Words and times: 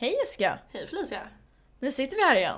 Hej 0.00 0.16
Jessica! 0.20 0.58
Hej 0.72 0.86
Felicia! 0.86 1.20
Nu 1.78 1.92
sitter 1.92 2.16
vi 2.16 2.22
här 2.22 2.36
igen. 2.36 2.56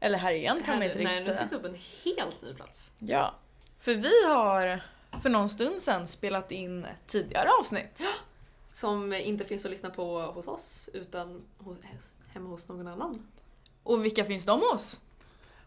Eller 0.00 0.18
här 0.18 0.32
igen 0.32 0.62
kan 0.64 0.74
man 0.74 0.82
inte 0.82 0.98
Nej, 0.98 1.06
riktigt 1.06 1.26
nu 1.26 1.34
säga. 1.34 1.44
sitter 1.44 1.56
vi 1.56 1.62
på 1.62 1.68
en 1.68 1.80
helt 2.04 2.42
ny 2.42 2.54
plats. 2.54 2.92
Ja. 2.98 3.34
För 3.78 3.94
vi 3.94 4.26
har 4.26 4.80
för 5.22 5.28
någon 5.28 5.50
stund 5.50 5.82
sedan 5.82 6.08
spelat 6.08 6.52
in 6.52 6.84
ett 6.84 7.06
tidigare 7.06 7.48
avsnitt. 7.60 8.02
Som 8.72 9.12
inte 9.12 9.44
finns 9.44 9.64
att 9.64 9.70
lyssna 9.70 9.90
på 9.90 10.20
hos 10.20 10.48
oss, 10.48 10.90
utan 10.94 11.42
hos, 11.58 11.76
hemma 12.32 12.48
hos 12.48 12.68
någon 12.68 12.86
annan. 12.86 13.26
Och 13.82 14.04
vilka 14.04 14.24
finns 14.24 14.46
de 14.46 14.60
hos? 14.72 15.00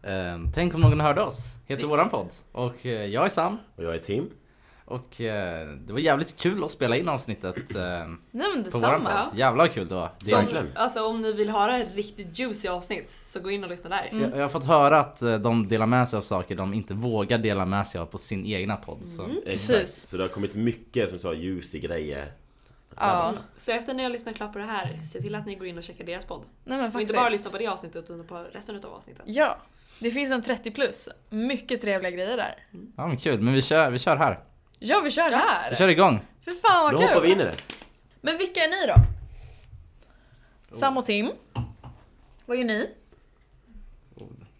Eh, 0.02 0.38
tänk 0.54 0.74
om 0.74 0.80
någon 0.80 1.00
hörde 1.00 1.22
oss, 1.22 1.44
heter 1.66 1.86
våran 1.86 2.10
podd. 2.10 2.30
Och 2.52 2.86
eh, 2.86 3.04
jag 3.04 3.24
är 3.24 3.28
Sam. 3.28 3.58
Och 3.76 3.84
jag 3.84 3.94
är 3.94 3.98
Tim. 3.98 4.30
Och 4.86 5.20
eh, 5.20 5.68
det 5.68 5.92
var 5.92 6.00
jävligt 6.00 6.36
kul 6.36 6.64
att 6.64 6.70
spela 6.70 6.96
in 6.96 7.08
avsnittet 7.08 7.74
eh, 7.74 7.82
Nej 7.82 8.16
men 8.30 8.64
på 8.64 8.78
våran 8.78 9.02
detsamma. 9.02 9.24
podd. 9.24 9.38
Jävlar 9.38 9.64
vad 9.64 9.72
kul 9.72 9.88
det 9.88 9.94
var. 9.94 10.10
Det 10.18 10.32
Verkligen. 10.32 10.68
alltså 10.74 11.06
om 11.06 11.22
ni 11.22 11.32
vill 11.32 11.50
höra 11.50 11.78
ett 11.78 11.94
riktigt 11.94 12.38
juicy 12.38 12.68
avsnitt, 12.68 13.12
så 13.24 13.40
gå 13.40 13.50
in 13.50 13.64
och 13.64 13.70
lyssna 13.70 13.90
där. 13.90 14.08
jag, 14.12 14.30
jag 14.36 14.42
har 14.42 14.48
fått 14.48 14.64
höra 14.64 15.00
att 15.00 15.22
eh, 15.22 15.34
de 15.38 15.68
delar 15.68 15.86
med 15.86 16.08
sig 16.08 16.16
av 16.16 16.22
saker 16.22 16.56
de 16.56 16.74
inte 16.74 16.94
vågar 16.94 17.38
dela 17.38 17.64
med 17.64 17.86
sig 17.86 18.00
av 18.00 18.06
på 18.06 18.18
sin 18.18 18.46
egna 18.46 18.76
podd. 18.76 19.06
Så. 19.06 19.24
Precis. 19.44 19.70
Exakt. 19.70 20.08
Så 20.08 20.16
det 20.16 20.22
har 20.22 20.28
kommit 20.28 20.54
mycket 20.54 21.10
som 21.10 21.18
sa 21.18 21.34
juicy 21.34 21.78
grejer. 21.78 22.32
Ja. 22.96 23.34
Så 23.58 23.72
efter 23.72 23.94
när 23.94 24.02
jag 24.02 24.12
lyssnat 24.12 24.36
klart 24.36 24.52
på 24.52 24.58
det 24.58 24.64
här, 24.64 25.00
se 25.12 25.20
till 25.20 25.34
att 25.34 25.46
ni 25.46 25.54
går 25.54 25.66
in 25.66 25.78
och 25.78 25.84
checkar 25.84 26.04
deras 26.04 26.24
podd. 26.24 26.42
Nej 26.64 26.78
men 26.78 26.94
Och 26.94 27.00
inte 27.00 27.12
bara 27.12 27.28
lyssna 27.28 27.50
på 27.50 27.58
det 27.58 27.66
avsnittet, 27.66 28.04
utan 28.04 28.26
på 28.26 28.44
resten 28.52 28.76
av 28.76 28.94
avsnitten. 28.94 29.24
Ja. 29.28 29.56
Det 30.00 30.10
finns 30.10 30.32
en 30.32 30.42
30 30.42 30.70
plus. 30.70 31.08
Mycket 31.30 31.82
trevliga 31.82 32.10
grejer 32.10 32.36
där. 32.36 32.54
Ja 32.96 33.06
men 33.06 33.16
kul, 33.16 33.40
men 33.40 33.54
vi 33.54 33.62
kör, 33.62 33.90
vi 33.90 33.98
kör 33.98 34.16
här. 34.16 34.40
Ja 34.78 35.00
vi 35.04 35.10
kör 35.10 35.30
här! 35.30 35.70
Vi 35.70 35.76
kör 35.76 35.88
igång. 35.88 36.20
För 36.44 36.50
fan 36.50 36.84
vad 36.84 36.92
Då 36.92 36.98
kul! 36.98 37.08
hoppar 37.08 37.20
vi 37.20 37.32
in 37.32 37.40
i 37.40 37.44
det. 37.44 37.54
Men 38.20 38.38
vilka 38.38 38.60
är 38.60 38.68
ni 38.68 38.92
då? 38.92 40.76
Sam 40.76 40.98
och 40.98 41.06
Tim. 41.06 41.30
Vad 42.46 42.56
gör 42.56 42.64
ni? 42.64 42.90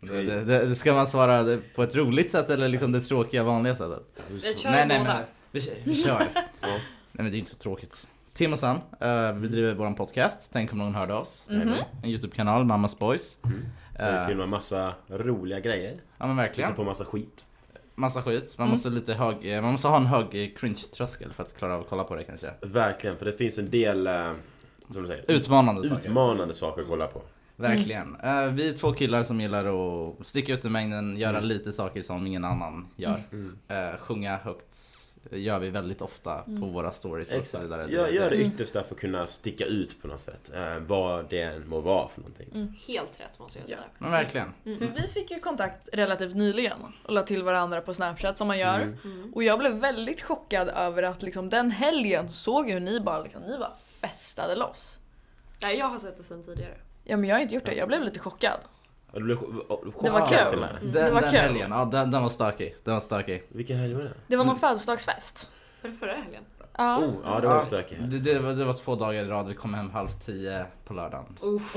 Det, 0.00 0.22
det, 0.44 0.66
det, 0.66 0.74
ska 0.74 0.94
man 0.94 1.06
svara 1.06 1.42
det 1.42 1.58
på 1.74 1.82
ett 1.82 1.94
roligt 1.96 2.30
sätt 2.30 2.50
eller 2.50 2.68
liksom 2.68 2.92
det 2.92 3.00
tråkiga 3.00 3.42
vanliga 3.42 3.74
sättet? 3.74 4.02
Vi 4.28 4.40
kör 4.40 4.70
nej, 4.70 4.86
nej, 4.86 4.98
båda. 4.98 5.14
men 5.14 5.24
vi, 5.50 5.60
kör- 5.60 5.74
vi 5.84 5.94
kör. 5.94 6.18
Nej 6.60 6.80
men 7.12 7.30
det 7.30 7.36
är 7.36 7.38
inte 7.38 7.50
så 7.50 7.56
tråkigt. 7.56 8.06
Tim 8.32 8.52
och 8.52 8.58
Sam, 8.58 8.76
eh, 9.00 9.32
vi 9.32 9.48
driver 9.48 9.74
våran 9.74 9.94
podcast, 9.94 10.50
tänk 10.52 10.72
om 10.72 10.78
någon 10.78 10.94
hörde 10.94 11.14
oss. 11.14 11.46
Mhm. 11.50 11.72
En 12.02 12.08
YouTube-kanal, 12.10 12.64
Mammas 12.64 12.98
Boys. 12.98 13.38
Där 13.98 14.12
vi 14.12 14.18
Eh, 14.18 14.26
filmar 14.26 14.46
massa 14.46 14.94
roliga 15.08 15.60
grejer. 15.60 16.00
ja 16.18 16.26
men 16.26 16.36
verkligen. 16.36 16.70
Tittar 16.70 16.76
på 16.76 16.84
massa 16.84 17.04
skit. 17.04 17.46
Massa 17.98 18.22
skit. 18.22 18.54
Man 18.58 18.66
Mm. 18.66 18.70
måste, 18.72 18.88
lite 18.90 19.14
hög, 19.14 19.52
eh, 19.52 19.62
man 19.62 19.72
måste 19.72 19.88
ha 19.88 19.96
en 19.96 20.06
hög 20.06 20.24
eh, 20.26 20.48
cringe-tröskel 20.56 21.32
för 21.32 21.42
att 21.42 21.56
klara 21.58 21.74
av 21.74 21.80
att 21.80 21.88
kolla 21.88 22.04
på 22.04 22.14
det 22.16 22.24
kanske. 22.24 22.50
Verkligen, 22.60 23.16
för 23.16 23.24
det 23.24 23.32
finns 23.32 23.58
en 23.58 23.70
del, 23.70 24.06
eh, 24.06 24.32
som 24.88 25.02
du 25.02 25.08
säger, 25.08 25.24
Utmanande 25.30 25.88
saker. 25.88 26.08
utmanande 26.08 26.54
saker 26.54 26.82
att 26.82 26.88
kolla 26.88 27.06
på. 27.06 27.22
Verkligen. 27.56 28.16
Eh, 28.22 28.46
vi 28.52 28.68
är 28.68 28.72
två 28.72 28.92
killar 28.92 29.22
som 29.22 29.40
gillar 29.40 29.64
att 29.66 30.26
sticka 30.26 30.52
ut 30.54 30.64
i 30.64 30.68
mängden, 30.68 31.16
göra 31.16 31.40
lite 31.40 31.72
saker 31.72 32.02
som 32.02 32.26
ingen 32.26 32.44
annan 32.44 32.86
gör. 32.96 33.22
Mm. 33.32 33.58
Eh, 33.68 33.98
sjunga 33.98 34.36
högt 34.36 34.74
gör 35.30 35.58
vi 35.58 35.70
väldigt 35.70 36.02
ofta 36.02 36.42
på 36.42 36.66
våra 36.66 36.90
stories 36.90 37.28
och 37.28 37.34
så 37.34 37.40
Exakt. 37.40 37.64
vidare. 37.64 37.92
Gör, 37.92 38.08
gör 38.08 38.30
det 38.30 38.36
yttersta 38.36 38.82
för 38.82 38.94
att 38.94 39.00
kunna 39.00 39.26
sticka 39.26 39.64
ut 39.64 40.02
på 40.02 40.08
något 40.08 40.20
sätt. 40.20 40.50
Eh, 40.54 40.78
vad 40.78 41.30
det 41.30 41.40
än 41.40 41.68
må 41.68 41.80
vara 41.80 42.08
för 42.08 42.20
någonting. 42.20 42.80
Helt 42.86 43.20
rätt 43.20 43.38
måste 43.38 43.58
jag 43.58 43.68
säga. 43.68 43.78
Men 43.98 44.10
verkligen. 44.10 44.54
För 44.64 45.02
vi 45.02 45.08
fick 45.08 45.30
ju 45.30 45.40
kontakt 45.40 45.88
relativt 45.92 46.34
nyligen 46.34 46.78
och 47.02 47.12
la 47.12 47.22
till 47.22 47.42
varandra 47.42 47.80
på 47.80 47.94
Snapchat 47.94 48.38
som 48.38 48.46
man 48.46 48.58
gör. 48.58 48.80
Mm. 48.80 49.32
Och 49.34 49.42
jag 49.42 49.58
blev 49.58 49.72
väldigt 49.72 50.22
chockad 50.22 50.68
över 50.68 51.02
att 51.02 51.22
liksom 51.22 51.50
den 51.50 51.70
helgen 51.70 52.28
såg 52.28 52.68
jag 52.68 52.72
hur 52.72 52.80
ni 52.80 53.00
bara, 53.00 53.22
liksom, 53.22 53.42
ni 53.42 53.58
bara 53.58 53.74
festade 54.00 54.56
loss. 54.56 54.98
Nej, 55.62 55.78
jag 55.78 55.86
har 55.86 55.98
sett 55.98 56.16
det 56.16 56.22
sen 56.22 56.44
tidigare. 56.44 56.74
Ja 57.04 57.16
men 57.16 57.28
jag 57.28 57.36
har 57.36 57.42
inte 57.42 57.54
gjort 57.54 57.66
det, 57.66 57.74
jag 57.74 57.88
blev 57.88 58.02
lite 58.02 58.18
chockad. 58.18 58.60
Du 59.16 59.24
blev 59.24 59.38
Det 60.02 60.10
var 60.10 60.26
kul. 60.26 60.58
Mm. 60.58 60.68
Den, 60.82 60.92
Det 60.92 61.10
var 61.10 61.20
den 61.20 61.30
kul. 61.30 61.38
helgen, 61.38 61.70
ja 61.70 61.84
den, 61.84 62.10
den 62.10 62.22
var 62.22 62.28
stökig. 62.28 62.76
Den 62.84 62.94
var 62.94 63.00
stökig. 63.00 63.42
Vilken 63.48 63.76
helg 63.78 63.94
var 63.94 64.02
det? 64.02 64.12
Det 64.26 64.36
var 64.36 64.44
någon 64.44 64.58
födelsedagsfest. 64.58 65.50
Var 65.82 65.90
det 65.90 65.96
förra 65.96 66.12
helgen? 66.12 66.42
Ja. 66.78 66.98
Oh, 66.98 67.14
ja 67.24 67.40
det 67.40 67.48
var 67.48 67.56
en 67.56 67.62
stökig 67.62 67.96
helg. 67.96 68.08
Det, 68.10 68.18
det, 68.32 68.38
var, 68.38 68.52
det 68.52 68.64
var 68.64 68.72
två 68.72 68.94
dagar 68.94 69.24
i 69.24 69.28
rad, 69.28 69.46
vi 69.48 69.54
kom 69.54 69.74
hem 69.74 69.90
halv 69.90 70.08
tio 70.08 70.66
på 70.84 70.94
lördagen. 70.94 71.36
Uff. 71.40 71.76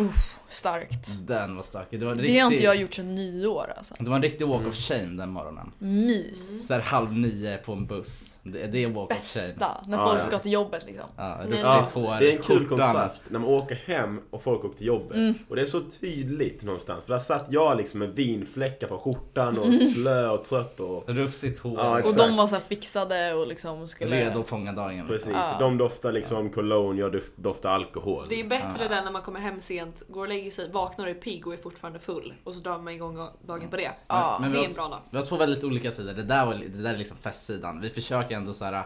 Starkt. 0.50 1.28
Den 1.28 1.56
var 1.56 1.64
stökig. 1.64 2.00
Det 2.00 2.06
var 2.06 2.12
en 2.12 2.18
Det 2.18 2.24
riktig, 2.24 2.40
har 2.40 2.52
inte 2.52 2.64
jag 2.64 2.76
gjort 2.76 2.94
sedan 2.94 3.16
nyår 3.16 3.74
alltså. 3.78 3.96
Det 4.00 4.10
var 4.10 4.16
en 4.16 4.22
riktig 4.22 4.48
walk 4.48 4.68
of 4.68 4.76
shame 4.76 5.06
den 5.18 5.30
morgonen. 5.30 5.72
Mys. 5.80 6.68
Så 6.68 6.74
här 6.74 6.82
halv 6.82 7.14
nio 7.14 7.58
på 7.58 7.74
en 7.74 7.86
buss. 7.88 8.34
Det, 8.44 8.68
det 8.68 8.84
är 8.84 8.88
walk 8.90 9.12
of 9.12 9.18
shame. 9.34 9.46
Bästa. 9.48 9.78
När 9.88 9.98
Ja, 9.98 10.08
folk 10.08 10.20
ja. 10.24 10.28
ska 10.28 10.40
till 10.40 10.52
jobbet 10.52 10.86
liksom. 10.88 11.06
Ja, 11.16 11.38
rufsigt 11.44 11.64
Ja, 11.64 11.90
hår, 11.94 12.16
det 12.20 12.32
är 12.32 12.36
en 12.38 12.42
kul 12.44 12.60
skjortan. 12.68 12.68
kontrast 12.88 13.24
när 13.30 13.40
man 13.40 13.50
åker 13.50 13.76
hem 13.76 14.22
och 14.30 14.44
folk 14.44 14.66
åker 14.66 14.78
till 14.78 14.88
jobbet. 14.88 15.18
Mm. 15.18 15.34
Och 15.50 15.56
det 15.56 15.62
är 15.62 15.66
så 15.66 15.82
tydligt 15.82 16.64
någonstans. 16.64 17.06
För 17.06 17.14
där 17.14 17.20
satt 17.20 17.48
jag 17.50 17.78
liksom 17.78 18.00
med 18.00 18.10
vinfläckar 18.10 18.88
på 18.88 18.98
skjortan 18.98 19.58
och 19.60 19.74
slö 19.94 20.30
och 20.30 20.44
trött 20.46 20.80
och... 20.80 21.04
Rufsigt 21.10 21.60
hår. 21.60 21.74
Ja, 21.78 21.92
Och 21.94 22.00
exakt. 22.00 22.18
de 22.18 22.38
var 22.38 22.48
så 22.48 22.56
här 22.56 22.62
fixade 22.62 23.34
och 23.34 23.48
liksom 23.48 23.88
skulle... 23.88 24.16
Redo 24.26 24.40
att 24.40 24.48
fånga 24.48 24.72
dagen. 24.74 25.08
Precis, 25.08 25.30
Ja. 25.34 25.56
de 25.60 25.78
doftar 25.78 26.12
liksom 26.12 26.50
cologne, 26.50 27.00
jag 27.00 27.12
doft- 27.14 27.34
doftar 27.36 27.70
alkohol. 27.70 28.26
Det 28.30 28.40
är 28.40 28.48
bättre 28.48 28.88
den 28.88 29.04
när 29.06 29.12
man 29.12 29.22
kommer 29.22 29.40
hem 29.40 29.62
sent, 29.62 30.04
går 30.08 30.22
och 30.22 30.28
lägger 30.40 30.52
sig, 30.52 30.72
vaknar 30.72 31.06
och 31.06 31.12
är 31.12 31.16
pigg 31.16 31.48
och 31.48 31.54
är 31.54 31.58
fortfarande 31.58 32.00
full. 32.00 32.34
Och 32.44 32.54
så 32.54 32.60
drar 32.60 32.80
man 32.80 32.94
igång 32.94 33.28
dagen 33.48 33.70
på 33.70 33.76
det. 33.78 33.92
Ja. 34.08 34.38
Men 34.42 34.52
det 34.52 34.58
vi 34.58 34.64
är 34.64 34.70
en 34.70 34.76
har, 34.78 34.88
bra 34.90 34.98
dag. 34.98 35.02
vi 35.12 35.18
har 35.18 35.26
två 35.26 35.38
väldigt 35.38 35.64
olika 35.64 35.92
sidor. 35.92 36.14
Det 36.14 36.24
där, 36.24 36.46
var, 36.46 36.54
det 36.56 36.82
där 36.84 36.94
är 36.94 36.98
liksom 36.98 37.18
festsidan. 37.18 37.82
Vi 37.82 37.90
försöker 37.90 38.36
ändå 38.36 38.54
så 38.54 38.66
här. 38.66 38.84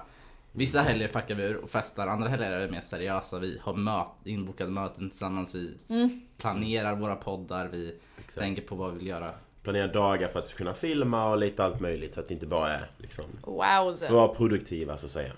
Vissa 0.56 0.82
helger 0.82 1.08
fuckar 1.08 1.36
vi 1.36 1.44
ur 1.44 1.58
och 1.58 1.70
festar, 1.70 2.08
andra 2.08 2.30
helger 2.30 2.52
är 2.52 2.66
vi 2.66 2.72
mer 2.72 2.80
seriösa. 2.82 3.40
Vi 3.40 3.60
har 3.64 3.74
möt, 3.74 4.08
inbokade 4.24 4.72
möten 4.72 5.10
tillsammans, 5.10 5.56
vi 5.56 5.78
Mm. 5.90 6.22
planerar 6.38 6.96
våra 6.96 7.16
poddar, 7.16 7.68
vi 7.68 7.96
Exakt. 8.18 8.38
tänker 8.40 8.62
på 8.62 8.76
vad 8.76 8.92
vi 8.92 8.98
vill 8.98 9.08
göra. 9.08 9.32
Planera 9.64 9.88
dagar 9.88 10.28
för 10.28 10.40
att 10.40 10.54
kunna 10.54 10.74
filma 10.74 11.30
och 11.30 11.38
lite 11.38 11.64
allt 11.64 11.80
möjligt 11.80 12.14
så 12.14 12.20
att 12.20 12.28
det 12.28 12.34
inte 12.34 12.46
bara 12.48 12.74
är 12.74 12.92
liksom... 12.98 13.26
Wowza. 13.42 14.00
För 14.00 14.06
att 14.06 14.12
vara 14.12 14.28
produktiva 14.28 14.98
så 14.98 15.06
att 15.06 15.12
säga. 15.12 15.32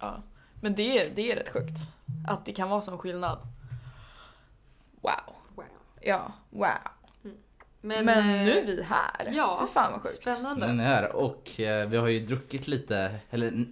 Ja. 0.00 0.16
Men 0.60 0.74
det 0.74 0.98
är, 0.98 1.10
det 1.14 1.32
är 1.32 1.36
rätt 1.36 1.48
sjukt. 1.48 1.76
Att 2.28 2.44
det 2.46 2.52
kan 2.52 2.68
vara 2.70 2.80
sån 2.80 2.98
skillnad. 2.98 3.38
Wow. 6.00 6.08
Ja, 6.08 6.32
wow. 6.50 6.68
Men, 7.82 8.04
Men, 8.04 8.44
nu 8.44 8.50
eh, 8.50 8.56
är 8.56 8.66
vi 8.66 8.82
här. 8.82 9.28
Ja, 9.32 9.56
För 9.60 9.66
fan 9.66 9.92
vad 9.92 10.02
sjukt. 10.02 10.14
Spännande. 10.22 10.66
Är 10.66 10.72
här 10.74 11.16
och 11.16 11.60
eh, 11.60 11.88
vi 11.88 11.96
har 11.96 12.08
ju 12.08 12.20
druckit 12.26 12.68
lite, 12.68 13.14
eller 13.30 13.66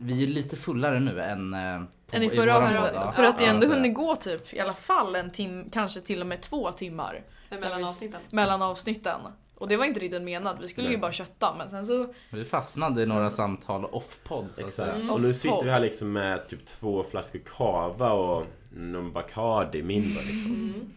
vi 0.00 0.22
är 0.22 0.26
lite 0.26 0.56
fullare 0.56 1.00
nu 1.00 1.20
än 1.22 1.54
eh, 1.54 1.82
på- 2.06 2.16
Än 2.16 2.22
i 2.22 2.28
förra 2.30 2.56
avsnittet. 2.56 3.14
För 3.14 3.22
att 3.22 3.38
det 3.38 3.44
ändå 3.46 3.66
så- 3.66 3.72
hunnit 3.74 3.94
gå 3.94 4.16
typ 4.16 4.54
i 4.54 4.60
alla 4.60 4.74
fall 4.74 5.16
en 5.16 5.30
timme, 5.30 5.64
kanske 5.72 6.00
till 6.00 6.20
och 6.20 6.26
med 6.26 6.40
två 6.40 6.72
timmar 6.72 7.22
Mellan 7.50 7.84
avsnitten. 7.84 8.20
mellan 8.30 8.62
avsnitten. 8.62 9.20
Och 9.54 9.68
det 9.68 9.76
var 9.76 9.84
inte 9.84 10.00
riktigt 10.00 10.22
menat, 10.22 10.56
vi 10.60 10.68
skulle 10.68 10.86
ju 10.86 10.92
Nej. 10.92 11.00
bara 11.00 11.12
kötta 11.12 11.54
men 11.58 11.70
sen 11.70 11.86
så... 11.86 12.14
Vi 12.30 12.44
fastnade 12.44 13.02
i 13.02 13.06
några 13.06 13.30
samtal 13.30 13.84
off-podd 13.84 14.46
så 14.54 14.66
att 14.66 14.72
säga. 14.72 14.92
Mm. 14.94 15.10
Och 15.10 15.20
nu 15.20 15.34
sitter 15.34 15.64
vi 15.64 15.70
här 15.70 15.80
liksom 15.80 16.12
med 16.12 16.48
typ 16.48 16.66
två 16.66 17.04
flaskor 17.04 17.38
cava 17.56 18.12
och 18.12 18.44
någon 18.70 19.12
Bacardi 19.12 19.82
mindre 19.82 20.22
liksom. 20.22 20.54
Mm. 20.54 20.92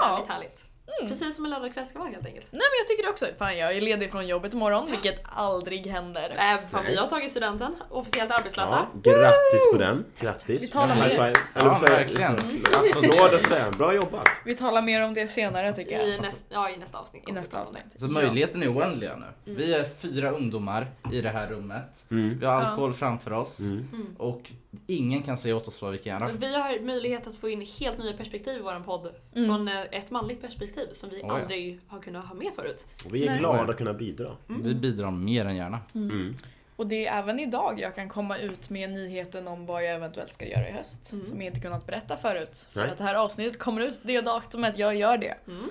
Ja. 0.00 0.06
Mm. 0.16 0.28
Härligt, 0.28 0.28
härligt. 0.28 0.64
Precis 1.08 1.36
som 1.36 1.44
en 1.44 1.50
lördagkväll 1.50 1.86
ska 1.86 1.98
vara 1.98 2.08
helt 2.08 2.26
enkelt. 2.26 2.46
Nej 2.52 2.60
men 2.60 2.78
jag 2.80 2.88
tycker 2.88 3.02
det 3.02 3.08
också. 3.10 3.26
Fan 3.38 3.58
jag 3.58 3.76
är 3.76 3.80
ledig 3.80 4.10
från 4.10 4.26
jobbet 4.26 4.52
imorgon 4.52 4.90
vilket 4.90 5.20
aldrig 5.24 5.86
händer. 5.86 6.30
Äh, 6.30 6.68
fan, 6.68 6.82
Nej. 6.84 6.92
vi 6.92 6.96
har 6.98 7.06
tagit 7.06 7.30
studenten, 7.30 7.76
officiellt 7.90 8.30
arbetslösa. 8.30 8.86
Ja, 9.04 9.12
grattis 9.12 9.72
på 9.72 9.78
den. 9.78 10.04
Grattis. 10.20 10.62
Vi 10.62 10.68
talar 10.68 10.94
High 10.94 11.04
mer. 11.04 11.10
five. 11.10 11.34
Ja, 11.54 11.78
verkligen. 11.82 12.32
Alltså, 12.32 13.00
nåder 13.00 13.38
för 13.38 13.50
det. 13.50 13.78
Bra 13.78 13.94
jobbat. 13.94 14.28
Vi 14.44 14.54
talar 14.54 14.82
mer 14.82 15.04
om 15.04 15.14
det 15.14 15.28
senare 15.28 15.72
tycker 15.74 16.06
I, 16.06 16.10
jag. 16.12 16.20
näst, 16.20 16.44
ja, 16.48 16.70
I 16.70 16.76
nästa 16.76 16.98
avsnitt. 16.98 17.28
I 17.28 17.32
nästa 17.32 17.60
avsnitt. 17.60 17.84
Så 17.96 18.06
Ja. 18.06 18.10
möjligheten 18.10 18.62
är 18.62 18.72
oändliga 18.74 19.16
nu. 19.16 19.54
Vi 19.54 19.74
är 19.74 19.84
fyra 19.98 20.30
ungdomar 20.30 20.86
i 21.12 21.20
det 21.20 21.30
här 21.30 21.46
rummet. 21.46 22.04
Mm. 22.10 22.38
Vi 22.38 22.46
har 22.46 22.52
alkohol 22.62 22.94
framför 22.94 23.32
oss. 23.32 23.60
Mm. 23.60 23.88
Mm. 23.92 24.14
Och 24.18 24.50
ingen 24.86 25.22
kan 25.22 25.36
säga 25.36 25.56
åt 25.56 25.68
oss 25.68 25.82
vad 25.82 25.92
vi 25.92 25.98
kan 25.98 26.20
göra. 26.20 26.32
Vi 26.32 26.54
har 26.54 26.80
möjlighet 26.80 27.26
att 27.26 27.36
få 27.36 27.48
in 27.48 27.66
helt 27.80 27.98
nya 27.98 28.12
perspektiv 28.12 28.56
i 28.56 28.60
vår 28.60 28.80
podd. 28.84 29.14
Mm. 29.34 29.48
Från 29.48 29.68
eh, 29.68 29.80
ett 29.92 30.10
manligt 30.10 30.40
perspektiv 30.40 30.86
som 30.92 31.10
vi 31.10 31.16
Oh, 31.16 31.26
ja. 31.28 31.40
aldrig 31.40 31.80
har 31.86 32.00
kunnat 32.00 32.26
ha 32.26 32.34
med 32.34 32.52
förut. 32.56 32.86
Och 33.04 33.14
vi 33.14 33.24
är 33.26 33.30
Nej. 33.30 33.38
glada 33.38 33.70
att 33.70 33.76
kunna 33.78 33.92
bidra. 33.92 34.36
Vi 34.46 34.74
bidrar 34.74 35.10
mer 35.10 35.44
än 35.44 35.56
gärna. 35.56 35.80
Mm. 35.94 36.36
Och 36.76 36.86
det 36.86 37.06
är 37.06 37.18
även 37.18 37.40
idag 37.40 37.80
jag 37.80 37.94
kan 37.94 38.08
komma 38.08 38.38
ut 38.38 38.70
med 38.70 38.90
nyheten 38.90 39.48
om 39.48 39.66
vad 39.66 39.84
jag 39.84 39.94
eventuellt 39.94 40.34
ska 40.34 40.46
göra 40.46 40.68
i 40.68 40.72
höst. 40.72 41.12
Mm. 41.12 41.24
Som 41.24 41.38
jag 41.42 41.46
inte 41.46 41.60
kunnat 41.60 41.86
berätta 41.86 42.16
förut. 42.16 42.68
För 42.72 42.80
Nej. 42.80 42.90
att 42.90 42.98
det 42.98 43.04
här 43.04 43.14
avsnittet 43.14 43.58
kommer 43.58 43.80
ut 43.80 44.00
det 44.02 44.20
datumet 44.20 44.78
jag 44.78 44.96
gör 44.96 45.18
det. 45.18 45.34
Mm. 45.46 45.70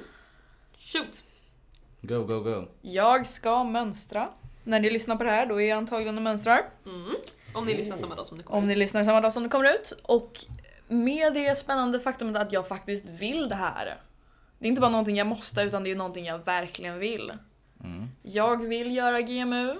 Shoot! 0.78 1.24
Go, 2.02 2.24
go, 2.24 2.40
go. 2.40 2.66
Jag 2.82 3.28
ska 3.28 3.64
mönstra. 3.64 4.30
När 4.64 4.80
ni 4.80 4.90
lyssnar 4.90 5.16
på 5.16 5.24
det 5.24 5.32
här 5.32 5.46
då 5.46 5.62
är 5.62 5.70
jag 5.70 5.78
antagligen 5.78 6.18
och 6.18 6.24
mönstrar. 6.24 6.60
Mm. 6.86 7.16
Om 7.58 7.66
ni 7.66 7.74
lyssnar 7.74 7.98
samma 7.98 8.16
dag 8.16 8.26
som 8.26 8.38
det 8.38 8.44
kommer 8.44 8.58
Om 8.60 8.68
ni 8.68 8.74
ut. 8.74 8.80
lyssnar 8.80 9.04
samma 9.04 9.22
dag 9.22 9.34
som 9.34 9.44
det 9.44 9.50
kommer 9.50 9.66
ut. 9.66 9.94
Och 10.04 10.40
med 10.88 11.34
det 11.34 11.58
spännande 11.58 12.00
faktumet 12.00 12.42
att 12.42 12.54
jag 12.54 12.68
faktiskt 12.68 13.06
vill 13.06 13.50
det 13.50 13.56
här. 13.56 13.98
Det 14.60 14.66
är 14.66 14.70
inte 14.70 14.82
bara 14.82 14.92
någonting 14.92 15.18
jag 15.18 15.28
måste 15.28 15.62
utan 15.62 15.84
det 15.84 15.92
är 15.92 15.96
någonting 15.96 16.26
jag 16.26 16.46
verkligen 16.46 17.00
vill. 17.00 17.32
Mm. 17.84 18.08
Jag 18.22 18.68
vill 18.68 18.96
göra 18.96 19.22
GMU. 19.22 19.76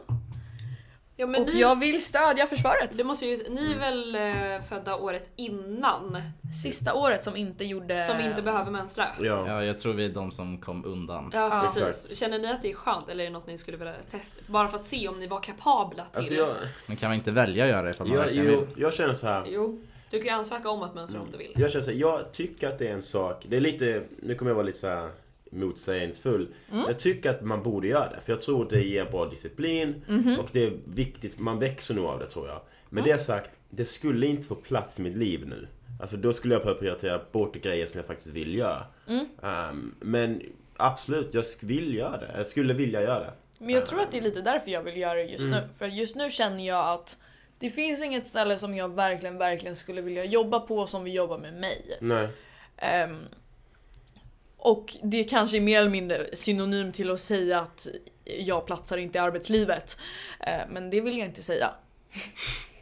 Ja, 1.20 1.28
men 1.28 1.42
och 1.42 1.48
ni, 1.48 1.62
jag 1.62 1.80
vill 1.80 2.04
stödja 2.06 2.48
försvaret. 2.48 2.98
det 2.98 3.04
måste 3.04 3.26
ju, 3.26 3.38
ni 3.50 3.72
är 3.72 3.80
väl 3.80 4.16
eh, 4.16 4.62
födda 4.70 4.96
året 4.96 5.30
innan? 5.36 6.22
Sista 6.64 6.94
året 6.94 7.24
som 7.24 7.36
inte 7.36 7.66
gjorde... 7.66 8.00
Som 8.06 8.20
inte 8.20 8.42
behöver 8.42 8.72
mönstra? 8.72 9.08
Ja. 9.22 9.44
Ja, 9.48 9.64
jag 9.64 9.80
tror 9.80 9.94
vi 9.94 10.06
är 10.06 10.10
de 10.10 10.32
som 10.32 10.58
kom 10.62 10.86
undan. 10.86 11.32
Ja, 11.34 11.50
Ja. 11.56 11.62
precis. 11.62 11.84
Exakt. 11.84 12.18
Känner 12.18 12.40
ni 12.40 12.48
att 12.52 12.62
det 12.62 12.72
är 12.72 12.76
skönt 12.76 13.10
eller 13.10 13.24
är 13.24 13.28
det 13.28 13.34
något 13.34 13.48
ni 13.48 13.58
skulle 13.58 13.78
vilja 13.78 13.94
testa? 14.12 14.42
Bara 14.52 14.68
för 14.68 14.78
att 14.78 14.86
se 14.86 15.08
om 15.08 15.20
ni 15.20 15.28
var 15.28 15.40
kapabla 15.40 16.06
till 16.06 16.18
Alltså 16.20 16.34
jag, 16.34 16.56
Men 16.86 16.98
kan 16.98 17.10
man 17.10 17.16
inte 17.18 17.32
välja 17.32 17.64
att 17.64 17.70
göra 17.70 17.82
det 17.82 17.90
ifall 17.90 18.08
man 18.08 18.18
jag, 18.18 18.28
jo, 18.32 18.44
vill? 18.44 18.60
jag 18.76 18.94
känner 18.94 19.14
så 19.14 19.28
här. 19.28 19.44
Jo, 19.48 19.82
du 20.10 20.18
kan 20.18 20.26
ju 20.28 20.34
ansöka 20.34 20.70
om 20.70 20.84
att 20.84 20.96
mönstra 20.96 21.22
om 21.22 21.32
du 21.32 21.38
vill. 21.38 21.52
Jag 21.56 21.72
känner 21.72 21.84
så 21.84 21.92
här, 21.92 21.98
jag 21.98 22.32
tycker 22.32 22.68
att 22.68 22.80
det 22.80 22.88
är 22.88 22.94
en 22.94 23.02
sak, 23.02 23.46
det 23.48 23.56
är 23.58 23.62
lite, 23.62 24.04
nu 24.22 24.36
kommer 24.36 24.52
jag 24.52 24.56
vara 24.56 24.66
lite 24.66 24.80
så 24.80 24.88
här 24.88 25.10
motsägelsefull. 25.52 26.48
Jag 26.88 27.00
tycker 27.00 27.30
att 27.30 27.42
man 27.42 27.64
borde 27.64 27.88
göra 27.88 28.10
det, 28.10 28.20
för 28.22 28.32
jag 28.34 28.42
tror 28.42 28.64
att 28.64 28.70
det 28.70 28.82
ger 28.84 29.06
bra 29.06 29.26
disciplin 29.26 30.02
och 30.40 30.50
det 30.52 30.64
är 30.64 30.74
viktigt, 30.86 31.40
man 31.40 31.60
växer 31.60 31.94
nog 31.96 32.06
av 32.06 32.20
det 32.20 32.26
tror 32.26 32.48
jag. 32.48 32.62
Men 32.90 33.04
det 33.04 33.18
sagt, 33.18 33.60
det 33.70 33.86
skulle 33.86 34.28
inte 34.28 34.48
få 34.48 34.56
plats 34.56 35.00
i 35.00 35.02
mitt 35.02 35.18
liv 35.18 35.48
nu. 35.48 35.68
Alltså 36.02 36.18
då 36.18 36.34
skulle 36.34 36.54
jag 36.56 36.62
behöva 36.62 36.80
prioritera 36.80 37.22
bort 37.32 37.56
grejer 37.56 37.86
som 37.86 37.98
jag 37.98 38.06
faktiskt 38.06 38.30
vill 38.30 38.56
göra. 38.56 38.86
Ehm, 39.44 39.96
men 40.00 40.42
absolut, 40.78 41.34
jag 41.34 41.44
vill 41.62 41.96
göra 41.96 42.18
det. 42.18 42.32
Jag 42.38 42.48
skulle 42.48 42.74
vilja 42.74 43.02
göra 43.02 43.20
det. 43.20 43.34
Men 43.60 43.70
jag 43.70 43.86
tror 43.86 44.00
att 44.02 44.12
det 44.12 44.18
är 44.18 44.22
lite 44.22 44.42
därför 44.42 44.72
jag 44.72 44.84
vill 44.84 44.98
göra 44.98 45.14
det 45.14 45.24
just 45.24 45.46
Mm. 45.46 45.52
nu. 45.52 45.64
För 45.78 45.88
just 45.88 46.16
nu 46.16 46.30
känner 46.32 46.68
jag 46.68 46.86
att 46.94 47.18
det 47.60 47.70
finns 47.70 48.04
inget 48.04 48.26
ställe 48.28 48.58
som 48.58 48.76
jag 48.76 48.96
verkligen, 48.96 49.38
verkligen 49.38 49.76
skulle 49.76 50.02
vilja 50.02 50.26
jobba 50.26 50.60
på 50.60 50.88
som 50.88 51.04
vill 51.04 51.14
jobba 51.16 51.38
med 51.38 51.54
mig. 51.54 51.98
Nej. 52.02 52.30
Ehm, 52.78 53.18
och 54.58 54.96
det 55.04 55.24
kanske 55.24 55.58
är 55.58 55.62
mer 55.62 55.80
eller 55.80 55.90
mindre 55.90 56.36
synonym 56.36 56.92
till 56.92 57.12
att 57.12 57.22
säga 57.22 57.60
att 57.60 57.88
jag 58.26 58.66
platsar 58.66 58.98
inte 58.98 59.18
i 59.18 59.22
arbetslivet. 59.22 59.98
Eh, 60.40 60.62
men 60.70 60.90
det 60.90 61.02
vill 61.02 61.18
jag 61.18 61.28
inte 61.28 61.42
säga. 61.44 61.70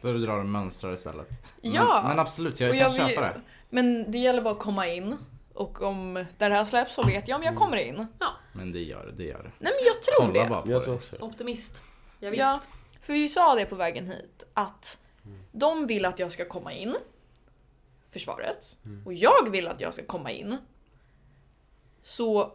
Då 0.02 0.12
du 0.12 0.18
drar 0.18 0.38
och 0.38 0.46
mönstrar 0.46 0.94
istället. 0.94 1.28
Ja. 1.60 2.00
Men, 2.02 2.08
men 2.10 2.18
absolut, 2.18 2.60
jag 2.60 2.70
kan 2.70 2.78
jag 2.80 2.90
vill- 2.90 3.08
köpa 3.08 3.20
det. 3.20 3.40
Men 3.70 4.10
det 4.12 4.18
gäller 4.18 4.42
bara 4.42 4.54
att 4.54 4.60
komma 4.60 4.88
in. 4.88 5.16
Och 5.54 5.82
om 5.82 6.24
det 6.38 6.44
här 6.44 6.64
släpps 6.64 6.94
så 6.94 7.02
vet 7.02 7.28
jag 7.28 7.36
om 7.36 7.42
jag 7.42 7.56
kommer 7.56 7.76
in. 7.76 8.06
Men 8.52 8.72
det 8.72 8.78
gör 8.82 9.06
det, 9.06 9.12
det 9.12 9.24
gör 9.24 9.42
det. 9.42 9.50
Nej 9.58 9.72
men 9.76 9.86
jag 9.86 10.02
tror 10.02 10.26
Kolla 10.26 10.42
det. 10.44 10.48
bara 10.48 10.62
på 10.62 10.70
Jag 10.70 10.84
tror 10.84 10.94
också 10.94 11.16
det. 11.16 11.22
Optimist. 11.22 11.82
Ja, 12.20 12.30
visst. 12.30 12.40
Ja, 12.40 12.60
för 13.02 13.12
vi 13.12 13.28
sa 13.28 13.54
det 13.54 13.64
på 13.66 13.74
vägen 13.76 14.06
hit 14.06 14.46
att 14.54 14.98
de 15.52 15.86
vill 15.86 16.04
att 16.04 16.18
jag 16.18 16.32
ska 16.32 16.44
komma 16.44 16.72
in. 16.72 16.94
Försvaret. 18.10 18.78
Och 19.04 19.14
jag 19.14 19.50
vill 19.50 19.68
att 19.68 19.80
jag 19.80 19.94
ska 19.94 20.04
komma 20.06 20.30
in. 20.30 20.56
Så 22.06 22.52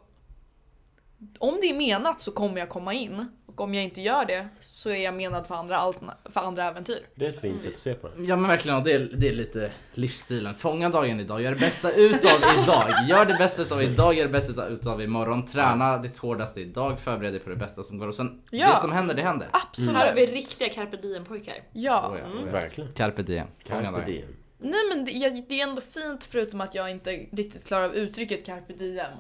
om 1.40 1.58
det 1.62 1.70
är 1.70 1.74
menat 1.74 2.22
så 2.22 2.32
kommer 2.32 2.60
jag 2.60 2.70
komma 2.70 2.94
in. 2.94 3.26
Och 3.46 3.62
om 3.62 3.74
jag 3.74 3.84
inte 3.84 4.02
gör 4.02 4.26
det 4.26 4.50
så 4.62 4.90
är 4.90 4.96
jag 4.96 5.14
menad 5.14 5.48
för 5.48 5.56
andra, 5.56 5.94
för 6.26 6.42
andra 6.42 6.68
äventyr. 6.68 7.00
Det 7.16 7.26
är 7.26 7.30
ett 7.30 7.42
fint 7.42 7.62
sätt 7.62 7.72
att 7.72 7.78
se 7.78 7.94
på 7.94 8.08
det. 8.08 8.24
Ja 8.24 8.36
men 8.36 8.48
verkligen, 8.50 8.78
och 8.78 8.84
det 8.84 8.92
är, 8.92 9.00
det 9.00 9.30
är 9.30 9.34
lite 9.34 9.72
livsstilen. 9.94 10.56
Fånga 10.56 10.90
dagen 10.90 11.20
idag, 11.20 11.42
gör 11.42 11.52
det 11.54 11.60
bästa 11.60 11.92
utav 11.92 12.40
idag. 12.64 12.90
Gör 13.10 13.26
det 13.26 13.34
bästa 13.34 13.62
utav 13.62 13.82
idag, 13.82 14.14
gör 14.14 14.26
det 14.26 14.32
bästa 14.32 14.68
utav 14.68 15.02
imorgon. 15.02 15.46
Träna 15.46 15.98
ditt 15.98 16.18
hårdaste 16.18 16.62
idag, 16.62 17.00
förbered 17.00 17.34
dig 17.34 17.40
på 17.40 17.50
det 17.50 17.56
bästa 17.56 17.84
som 17.84 17.98
går. 17.98 18.08
Och 18.08 18.16
sen, 18.16 18.42
Ja. 18.50 18.70
det 18.70 18.76
som 18.76 18.92
händer, 18.92 19.16
det 19.16 19.22
händer. 19.22 19.50
Absolut. 19.54 19.96
Här 19.96 20.08
har 20.08 20.16
vi 20.16 20.26
riktiga 20.26 20.70
carpe 20.70 20.98
diem 20.98 21.26
pojkar. 21.26 21.56
Ja. 21.74 22.12
Oh 22.12 22.20
ja, 22.20 22.26
oh 22.26 22.46
ja. 22.46 22.52
Verkligen. 22.52 22.94
Carpe 22.94 23.24
diem. 23.24 23.48
Fånga 23.66 23.92
Carpe 23.92 24.12
diem. 24.12 24.28
Nej 24.58 24.82
men 24.90 25.06
det, 25.06 25.46
det 25.50 25.60
är 25.62 25.68
ändå 25.68 25.82
fint 25.82 26.24
förutom 26.24 26.62
att 26.62 26.76
jag 26.76 26.92
inte 26.92 27.12
riktigt 27.12 27.68
klarar 27.68 27.86
av 27.86 27.96
uttrycket 27.96 28.46
carpe 28.46 28.74
diem. 28.74 29.12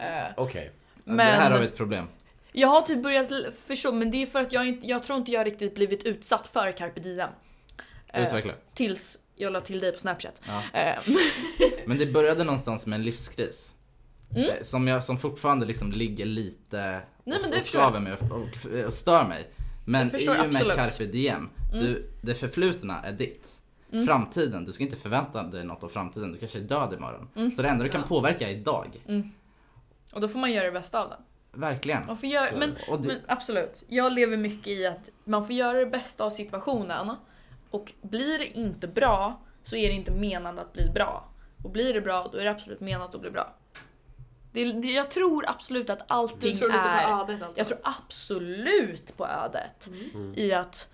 Eh, 0.00 0.32
Okej. 0.36 0.70
Ja, 1.04 1.12
Det 1.12 1.22
här 1.22 1.42
Men- 1.42 1.52
har 1.52 1.58
vi 1.58 1.66
ett 1.66 1.76
problem. 1.76 2.06
Jag 2.52 2.68
har 2.68 2.82
typ 2.82 3.02
börjat 3.02 3.32
förstå, 3.66 3.92
men 3.92 4.10
det 4.10 4.22
är 4.22 4.26
för 4.26 4.40
att 4.40 4.52
jag 4.52 4.66
inte, 4.68 4.86
jag 4.86 5.02
tror 5.02 5.18
inte 5.18 5.32
jag 5.32 5.46
riktigt 5.46 5.74
blivit 5.74 6.04
utsatt 6.04 6.46
för 6.46 6.72
carpe 6.72 7.00
diem. 7.00 7.30
Eh, 8.12 8.24
Utveckla. 8.24 8.52
tills 8.74 9.18
jag 9.36 9.52
la 9.52 9.60
till 9.60 9.80
dig 9.80 9.92
på 9.92 9.98
snapchat. 9.98 10.40
Ja. 10.46 10.80
Eh, 10.80 10.94
Men 11.86 11.98
det 11.98 12.06
började 12.06 12.44
någonstans 12.44 12.86
med 12.86 12.96
en 12.96 13.02
livskris. 13.04 13.74
Mm. 14.36 14.48
Eh, 14.48 14.54
Som, 14.62 14.88
jag, 14.88 15.04
som 15.04 15.18
fortfarande 15.18 15.66
liksom 15.66 15.92
ligger 15.92 16.24
lite 16.26 16.76
Nej, 17.24 17.36
och, 17.36 17.42
men 17.42 17.50
det 17.50 17.56
och 17.56 17.62
skaver 17.62 18.00
mig 18.00 18.12
och, 18.12 18.22
och, 18.22 18.84
och 18.86 18.92
stör 18.94 19.24
mig. 19.24 19.48
Men 19.84 20.16
i 20.16 20.28
och 20.28 20.32
med 20.36 20.40
absolut. 20.40 20.76
carpe 20.76 21.04
diem, 21.06 21.50
du, 21.72 22.10
det 22.20 22.34
förflutna 22.34 23.02
är 23.02 23.12
ditt. 23.12 23.54
Mm. 23.92 24.06
Framtiden, 24.06 24.64
du 24.64 24.72
ska 24.72 24.84
inte 24.84 24.96
förvänta 24.96 25.42
dig 25.42 25.64
något 25.64 25.84
av 25.84 25.88
framtiden, 25.88 26.32
du 26.32 26.38
kanske 26.38 26.58
är 26.58 26.62
död 26.62 26.94
imorgon. 26.98 27.28
Mm. 27.36 27.50
Så 27.56 27.62
det 27.62 27.68
enda 27.68 27.84
du 27.84 27.90
kan 27.90 28.00
Ja. 28.00 28.06
påverka 28.06 28.48
är 28.48 28.52
idag. 28.52 29.02
Och 30.12 30.20
då 30.20 30.28
får 30.28 30.38
man 30.38 30.52
göra 30.52 30.66
det 30.66 30.72
bästa 30.72 31.02
av 31.02 31.08
det. 31.10 31.16
Verkligen. 31.52 32.06
Man 32.06 32.18
får 32.18 32.28
göra, 32.28 32.48
Så- 32.50 32.56
men, 32.56 32.76
Och 32.88 33.00
det, 33.00 33.08
men 33.08 33.16
absolut, 33.26 33.84
jag 33.88 34.12
lever 34.12 34.36
mycket 34.36 34.66
i 34.66 34.86
att 34.86 35.08
man 35.24 35.46
får 35.46 35.54
göra 35.54 35.78
det 35.78 35.86
bästa 35.86 36.24
av 36.24 36.30
situationen. 36.30 37.16
Och 37.70 37.92
blir 38.02 38.38
det 38.38 38.46
inte 38.58 38.88
bra 38.88 39.40
så 39.62 39.76
är 39.76 39.88
det 39.88 39.94
inte 39.94 40.10
menat 40.10 40.58
att 40.58 40.72
bli 40.72 40.90
bra. 40.94 41.28
Och 41.64 41.70
blir 41.70 41.94
det 41.94 42.00
bra 42.00 42.28
då 42.32 42.38
är 42.38 42.44
det 42.44 42.50
absolut 42.50 42.80
menat 42.80 43.14
att 43.14 43.20
bli 43.20 43.30
bra. 43.30 43.54
Det, 44.52 44.72
det, 44.72 44.88
jag 44.88 45.10
tror 45.10 45.44
absolut 45.48 45.90
att 45.90 45.98
Du 45.98 46.04
allting 46.08 46.56
tror 46.56 46.68
lite 46.68 46.78
är... 46.88 47.04
på 47.04 47.10
ödet 47.22 47.42
alltså? 47.42 47.60
Jag 47.60 47.66
tror 47.68 47.78
absolut 47.82 49.16
på 49.16 49.26
ödet. 49.26 49.86
Mm. 50.14 50.32
I 50.36 50.52
att 50.52 50.92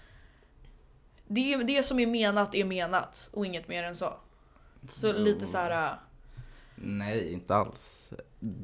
det, 1.26 1.56
det 1.56 1.82
som 1.82 1.98
är 2.00 2.06
menat 2.06 2.54
är 2.54 2.64
menat 2.64 3.28
och 3.32 3.46
inget 3.46 3.68
mer 3.68 3.82
än 3.82 3.96
så. 3.96 4.14
Så 4.90 5.12
lite 5.12 5.46
så 5.46 5.58
här. 5.58 5.86
äh, 5.92 5.98
nej, 6.74 7.32
inte 7.32 7.54
alls. 7.56 8.10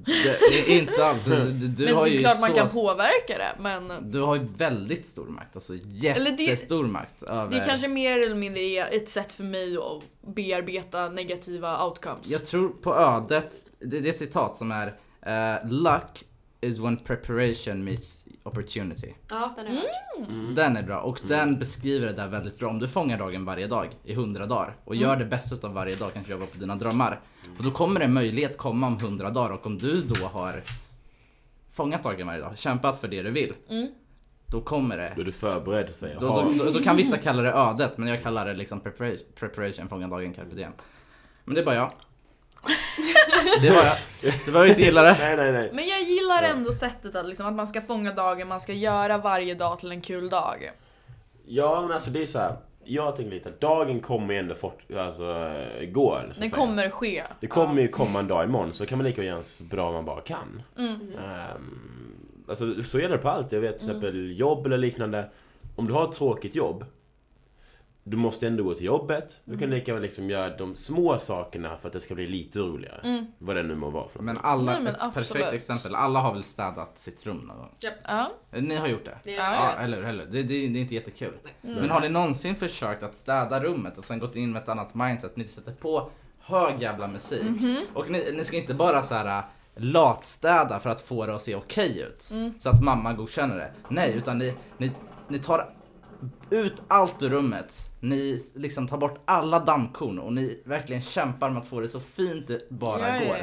Det, 0.06 0.68
inte 0.68 1.04
alls. 1.04 1.24
Du, 1.24 1.52
du 1.68 1.84
men 1.84 1.94
har 1.94 2.04
det 2.04 2.10
är 2.10 2.12
ju 2.12 2.18
klart 2.18 2.40
man 2.40 2.50
så, 2.50 2.56
kan 2.56 2.68
påverka 2.68 3.38
det 3.38 3.56
men 3.60 4.10
Du 4.12 4.20
har 4.20 4.36
ju 4.36 4.46
väldigt 4.56 5.06
stor 5.06 5.26
makt, 5.26 5.56
alltså 5.56 5.72
Eller 5.74 6.30
det- 6.36 6.42
jättestor 6.42 6.86
makt. 6.86 7.22
Över, 7.22 7.50
det 7.58 7.64
kanske 7.66 7.88
mer 7.88 8.18
eller 8.18 8.34
mindre 8.34 8.60
är 8.62 8.96
ett 8.96 9.08
sätt 9.08 9.32
för 9.32 9.44
mig 9.44 9.76
att 9.76 10.34
bearbeta 10.34 11.08
negativa 11.08 11.84
outcomes. 11.86 12.26
Jag 12.30 12.46
tror 12.46 12.68
på 12.68 12.94
ödet, 12.94 13.52
det, 13.80 14.00
det 14.00 14.08
är 14.08 14.12
ett 14.12 14.18
citat 14.18 14.56
som 14.56 14.70
är 14.72 14.86
eh, 15.26 15.68
Luck 15.70 16.24
is 16.60 16.78
when 16.78 16.96
preparation 16.96 17.84
meets 17.84 18.24
opportunity. 18.42 19.14
Ja, 19.28 19.54
den 19.56 19.66
har 19.66 19.74
jag 19.74 19.80
hört. 19.80 20.28
Mm. 20.28 20.54
Den 20.54 20.76
är 20.76 20.82
bra 20.82 21.00
och 21.00 21.20
den 21.28 21.58
beskriver 21.58 22.06
det 22.06 22.12
där 22.12 22.28
väldigt 22.28 22.58
bra. 22.58 22.68
Om 22.68 22.78
du 22.78 22.88
fångar 22.88 23.18
dagen 23.18 23.44
varje 23.44 23.66
dag 23.66 23.96
i 24.04 24.12
100 24.12 24.46
dagar 24.46 24.76
och 24.84 24.96
gör 24.96 25.16
det 25.16 25.24
bästa 25.24 25.66
av 25.66 25.74
varje 25.74 25.96
dag, 25.96 26.10
kanske 26.14 26.32
jobba 26.32 26.46
på 26.46 26.58
dina 26.58 26.76
drömmar. 26.76 27.20
Och 27.58 27.64
då 27.64 27.70
kommer 27.70 28.00
en 28.00 28.12
möjlighet 28.12 28.58
komma 28.58 28.86
om 28.86 28.96
100 28.96 29.30
dagar 29.30 29.50
och 29.50 29.66
om 29.66 29.78
du 29.78 30.02
då 30.02 30.26
har 30.26 30.62
fångat 31.72 32.02
dagen 32.02 32.26
varje 32.26 32.40
dag, 32.40 32.58
kämpat 32.58 33.00
för 33.00 33.08
det 33.08 33.22
du 33.22 33.30
vill. 33.30 33.54
Mm. 33.68 33.88
Då 34.46 34.60
kommer 34.60 34.96
det. 34.96 35.12
Då 35.14 35.20
är 35.20 35.24
du 35.24 35.32
förberedd 35.32 35.90
säger 35.90 36.20
Då, 36.20 36.26
då, 36.26 36.64
då, 36.64 36.70
då 36.70 36.78
kan 36.78 36.96
vissa 36.96 37.18
kalla 37.18 37.42
det 37.42 37.52
ödet, 37.52 37.98
men 37.98 38.08
jag 38.08 38.22
kallar 38.22 38.46
det 38.46 38.54
liksom 38.54 38.80
preparation, 38.80 39.18
preparation 39.34 39.88
fånga 39.88 40.08
dagen, 40.08 40.34
carpe 40.34 40.54
diem. 40.54 40.72
Men 41.44 41.54
det 41.54 41.60
är 41.60 41.64
bara 41.64 41.74
jag. 41.74 41.92
Det 43.62 43.70
var 43.70 43.84
jag. 43.84 43.96
Du 44.44 44.52
behöver 44.52 44.70
inte 44.70 44.82
gilla 44.82 45.02
det. 45.02 45.16
Nej, 45.18 45.36
nej, 45.36 45.52
nej. 45.52 45.70
Men 45.72 45.88
jag 45.88 46.02
gillar 46.02 46.42
Ja. 46.42 46.48
ändå 46.48 46.72
sättet 46.72 47.16
att, 47.16 47.26
liksom, 47.28 47.46
att 47.46 47.54
man 47.54 47.66
ska 47.66 47.80
fånga 47.80 48.12
dagen, 48.12 48.48
man 48.48 48.60
ska 48.60 48.72
göra 48.72 49.18
varje 49.18 49.54
dag 49.54 49.78
till 49.78 49.90
en 49.92 50.00
kul 50.00 50.28
dag. 50.28 50.70
Ja, 51.46 51.82
men 51.82 51.92
alltså 51.92 52.10
det 52.10 52.22
är 52.22 52.26
så 52.26 52.38
här. 52.38 52.56
Jag 52.84 53.16
tänker 53.16 53.32
lite, 53.34 53.50
dagen 53.60 54.00
kommer 54.00 54.34
ju 54.34 54.40
ändå 54.40 54.54
fort, 54.54 54.78
alltså, 54.98 55.24
gå. 55.92 56.14
eller 56.16 56.22
så 56.24 56.30
att 56.30 56.34
Den 56.34 56.34
säga. 56.34 56.50
kommer 56.50 56.90
ske. 56.90 57.22
Det 57.40 57.46
kommer 57.46 57.82
ju 57.82 57.88
komma 57.88 58.18
en 58.18 58.28
dag 58.28 58.44
imorgon, 58.44 58.72
så 58.74 58.86
kan 58.86 58.98
man 58.98 59.06
lika 59.06 59.22
gärna 59.22 59.34
göra 59.36 59.44
så 59.44 59.62
bra 59.62 59.92
man 59.92 60.04
bara 60.04 60.20
kan. 60.20 60.62
Mm. 60.78 60.94
Ehm, 61.18 62.16
alltså 62.48 62.82
så 62.82 62.98
är 62.98 63.08
det 63.08 63.18
på 63.18 63.28
allt. 63.28 63.52
Jag 63.52 63.60
vet 63.60 63.78
till 63.78 63.88
exempel 63.88 64.38
jobb 64.40 64.66
eller 64.66 64.78
liknande. 64.78 65.30
Om 65.76 65.86
du 65.86 65.92
har 65.92 66.04
ett 66.04 66.12
tråkigt 66.16 66.54
jobb, 66.54 66.84
du 68.04 68.16
måste 68.16 68.46
ändå 68.46 68.64
gå 68.64 68.74
till 68.74 68.84
jobbet. 68.86 69.40
Du 69.44 69.58
kan 69.58 69.70
lika 69.70 69.92
väl 69.94 70.02
liksom 70.02 70.30
göra 70.30 70.56
de 70.56 70.74
små 70.74 71.18
sakerna 71.18 71.76
för 71.76 71.88
att 71.88 71.92
det 71.92 72.00
ska 72.00 72.14
bli 72.14 72.26
lite 72.26 72.58
roligare. 72.58 73.00
Mm. 73.04 73.26
Vad 73.38 73.56
det 73.56 73.62
nu 73.62 73.74
må 73.74 73.90
vara 73.90 74.08
för 74.08 74.22
Men 74.22 74.34
något. 74.34 74.44
alla, 74.44 74.72
Nej, 74.72 74.82
men 74.82 74.94
ett 74.94 75.02
absolut. 75.02 75.28
perfekt 75.28 75.52
exempel, 75.52 75.94
alla 75.94 76.20
har 76.20 76.32
väl 76.32 76.42
städat 76.42 76.98
sitt 76.98 77.26
rum 77.26 77.36
någon 77.36 77.56
gång? 77.58 77.70
Ja. 78.06 78.32
Ni 78.50 78.76
har 78.76 78.88
gjort 78.88 79.04
det? 79.04 79.18
Ja. 79.24 79.32
Ja, 79.54 79.72
eller 79.72 80.02
hur? 80.02 80.18
Det, 80.18 80.24
det, 80.24 80.42
det 80.42 80.54
är 80.54 80.76
inte 80.80 80.94
jättekul. 80.94 81.34
Nej. 81.42 81.74
Men 81.80 81.90
har 81.90 82.00
ni 82.00 82.08
någonsin 82.08 82.56
försökt 82.56 83.02
att 83.02 83.16
städa 83.16 83.60
rummet 83.60 83.98
och 83.98 84.04
sen 84.04 84.18
gått 84.18 84.36
in 84.36 84.52
med 84.52 84.62
ett 84.62 84.68
annat 84.68 84.94
mindset? 84.94 85.36
Ni 85.36 85.44
sätter 85.44 85.72
på 85.72 86.10
hög 86.40 86.82
jävla 86.82 87.06
musik. 87.08 87.42
Och 87.94 88.10
ni, 88.10 88.32
ni 88.32 88.44
ska 88.44 88.56
inte 88.56 88.74
bara 88.74 89.02
så 89.02 89.14
här 89.14 89.38
äh, 89.38 89.44
latstäda 89.76 90.80
för 90.80 90.90
att 90.90 91.00
få 91.00 91.26
det 91.26 91.34
att 91.34 91.42
se 91.42 91.54
okej 91.54 92.00
ut. 92.00 92.30
Mm. 92.32 92.54
Så 92.58 92.68
att 92.68 92.82
mamma 92.82 93.12
godkänner 93.12 93.56
det. 93.56 93.72
Nej, 93.88 94.12
utan 94.12 94.38
ni, 94.38 94.54
ni, 94.78 94.90
ni 95.28 95.38
tar 95.38 95.74
ut 96.50 96.82
allt 96.88 97.22
ur 97.22 97.30
rummet. 97.30 97.89
Ni 98.00 98.40
liksom 98.54 98.88
tar 98.88 98.98
bort 98.98 99.22
alla 99.24 99.58
dammkorn 99.58 100.18
och 100.18 100.32
ni 100.32 100.62
verkligen 100.64 101.02
kämpar 101.02 101.50
med 101.50 101.60
att 101.62 101.68
få 101.68 101.80
det 101.80 101.88
så 101.88 102.00
fint 102.00 102.48
det 102.48 102.70
bara 102.70 103.08
Ja, 103.08 103.22
ja, 103.22 103.28
går. 103.28 103.36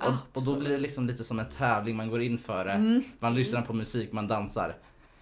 ja. 0.00 0.06
Och, 0.06 0.36
och 0.36 0.42
då 0.44 0.54
blir 0.60 0.70
det 0.70 0.78
liksom 0.78 1.06
lite 1.06 1.24
som 1.24 1.38
en 1.38 1.46
tävling, 1.58 1.96
man 1.96 2.10
går 2.10 2.22
in 2.22 2.38
för 2.38 2.64
det. 2.64 2.72
Mm. 2.72 3.02
Man 3.18 3.34
lyssnar 3.34 3.62
på 3.62 3.72
musik, 3.72 4.12
man 4.12 4.28
dansar. 4.28 4.76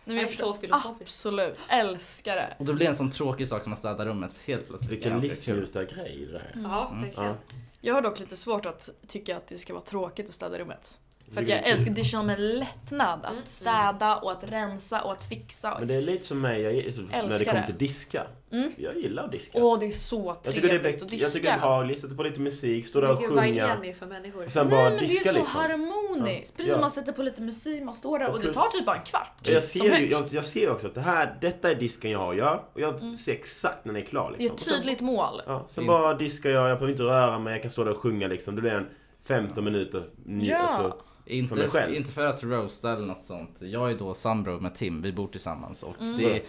Nej, 0.04 0.16
jag 0.16 0.28
förstår. 0.28 0.52
så 0.52 0.58
filosofiskt. 0.60 1.00
Absolut, 1.02 1.58
älskar 1.68 2.36
det. 2.36 2.54
Och 2.58 2.64
då 2.64 2.72
blir 2.72 2.84
det 2.86 2.88
en 2.90 2.94
sån 2.94 3.10
tråkig 3.10 3.48
sak 3.48 3.62
som 3.62 3.72
att 3.72 3.78
städa 3.78 4.06
rummet 4.06 4.34
helt 4.46 4.68
plötsligt. 4.68 4.90
Vilken 4.92 5.20
livsnjutargrej 5.20 6.28
det. 6.32 6.42
Ja, 6.62 6.88
Mm. 6.90 7.02
verkligen. 7.02 7.28
Ja. 7.28 7.34
Jag 7.80 7.94
har 7.94 8.02
dock 8.02 8.20
lite 8.20 8.36
svårt 8.36 8.66
att 8.66 8.90
tycka 9.06 9.36
att 9.36 9.46
det 9.46 9.58
ska 9.58 9.72
vara 9.72 9.84
tråkigt 9.84 10.28
att 10.28 10.34
städa 10.34 10.58
rummet. 10.58 11.00
För 11.32 11.42
att 11.42 11.48
jag 11.48 11.58
det 11.62 11.70
älskar 11.70 11.90
det 11.90 12.04
känns 12.04 12.30
en 12.38 12.58
lättnad 12.58 13.20
Mm, 13.24 13.38
att 13.42 13.48
städa 13.48 14.16
och 14.16 14.32
att 14.32 14.44
rensa 14.44 15.00
och 15.02 15.12
att 15.12 15.22
fixa. 15.22 15.76
Men 15.78 15.88
det 15.88 15.94
är 15.94 16.02
lite 16.02 16.24
som 16.26 16.40
mig, 16.40 16.60
jag, 16.62 16.72
när 16.74 17.38
det 17.38 17.44
kommer 17.44 17.60
det. 17.60 17.66
till 17.66 17.78
diska. 17.78 18.22
Mm. 18.52 18.72
Jag 18.76 18.96
gillar 18.96 19.24
att 19.24 19.32
diska. 19.32 19.58
Åh, 19.64 19.78
det 19.80 19.86
är 19.86 19.90
så 19.90 20.36
jag 20.44 20.54
tycker 20.54 20.68
det 20.68 20.74
är, 20.74 20.78
trevligt 20.78 20.94
att 20.94 21.00
jag 21.00 21.10
tycker 21.10 21.24
det 21.24 21.30
är 21.30 21.40
diska. 21.40 21.56
behagligt, 21.56 21.98
sätta 22.00 22.14
på 22.14 22.22
lite 22.22 22.40
musik, 22.40 22.86
stå 22.86 23.00
där 23.00 23.06
Men 23.08 23.16
och 23.16 23.22
gud, 23.22 23.30
vad 23.32 23.44
är 23.44 23.48
sjunga. 23.48 23.78
ni 23.78 23.94
för 23.94 24.06
människor? 24.06 24.44
Och 24.44 24.52
sen 24.52 24.66
Nej 24.66 24.76
bara 24.76 24.90
men 24.90 24.92
det 24.98 25.06
diska 25.06 25.28
är 25.28 25.32
så 25.32 25.38
liksom. 25.38 25.60
harmoniskt. 25.60 26.50
Ja. 26.50 26.56
Precis 26.56 26.68
Ja. 26.68 26.72
som 26.74 26.80
man 26.80 26.90
sätter 26.90 27.12
på 27.12 27.22
lite 27.22 27.42
musik, 27.42 27.82
man 27.82 27.94
står 27.94 28.18
där 28.18 28.26
och, 28.28 28.32
Och 28.34 28.38
det 28.38 28.44
plus- 28.44 28.56
tar 28.56 28.78
typ 28.78 28.86
bara 28.86 28.96
en 28.96 29.04
kvart. 29.04 29.40
Jag 29.42 29.64
ser, 29.64 29.98
ju, 29.98 30.10
jag, 30.10 30.24
jag 30.30 30.46
ser 30.46 30.70
också 30.70 30.86
att 30.86 30.94
det 30.94 31.00
här, 31.00 31.38
detta 31.40 31.70
är 31.70 31.74
disken 31.74 32.10
jag 32.10 32.18
har 32.18 32.30
att 32.32 32.38
göra 32.38 32.60
och 32.72 32.80
jag 32.80 33.18
ser 33.18 33.32
exakt 33.32 33.84
när 33.84 33.92
den 33.92 34.02
är 34.02 34.06
klar 34.06 34.30
Det 34.30 34.36
är 34.36 34.38
liksom. 34.38 34.54
ett 34.56 34.60
Och 34.60 34.66
sen- 34.68 34.74
tydligt 34.82 35.00
mål. 35.00 35.42
Ja, 35.46 35.64
sen 35.68 35.84
Mm. 35.84 35.92
bara 35.94 36.14
diskar 36.14 36.50
jag, 36.50 36.62
jag 36.70 36.76
behöver 36.78 36.90
inte 36.92 37.02
röra 37.02 37.38
mig, 37.38 37.52
jag 37.52 37.62
kan 37.62 37.70
stå 37.70 37.84
där 37.84 37.90
och 37.90 37.96
sjunga 37.98 38.28
liksom. 38.28 38.54
Det 38.54 38.60
blir 38.60 38.72
en 38.72 38.86
15 39.26 39.64
minuter 39.64 40.04
ny, 40.24 40.48
Ja. 40.48 40.56
alltså, 40.58 40.76
För 40.76 40.82
mig 40.88 40.98
Inte, 41.26 41.68
själv. 41.68 41.94
inte 41.94 42.12
för 42.12 42.26
att 42.26 42.42
roasta 42.42 42.92
eller 42.92 43.06
något 43.06 43.22
sånt. 43.22 43.56
Jag 43.60 43.90
är 43.90 43.94
då 43.94 44.14
sambro 44.14 44.60
med 44.60 44.74
Tim, 44.74 45.02
vi 45.02 45.12
bor 45.12 45.28
tillsammans 45.28 45.82
och 45.82 45.94
Mm. 46.00 46.16
det 46.16 46.36
är 46.36 46.42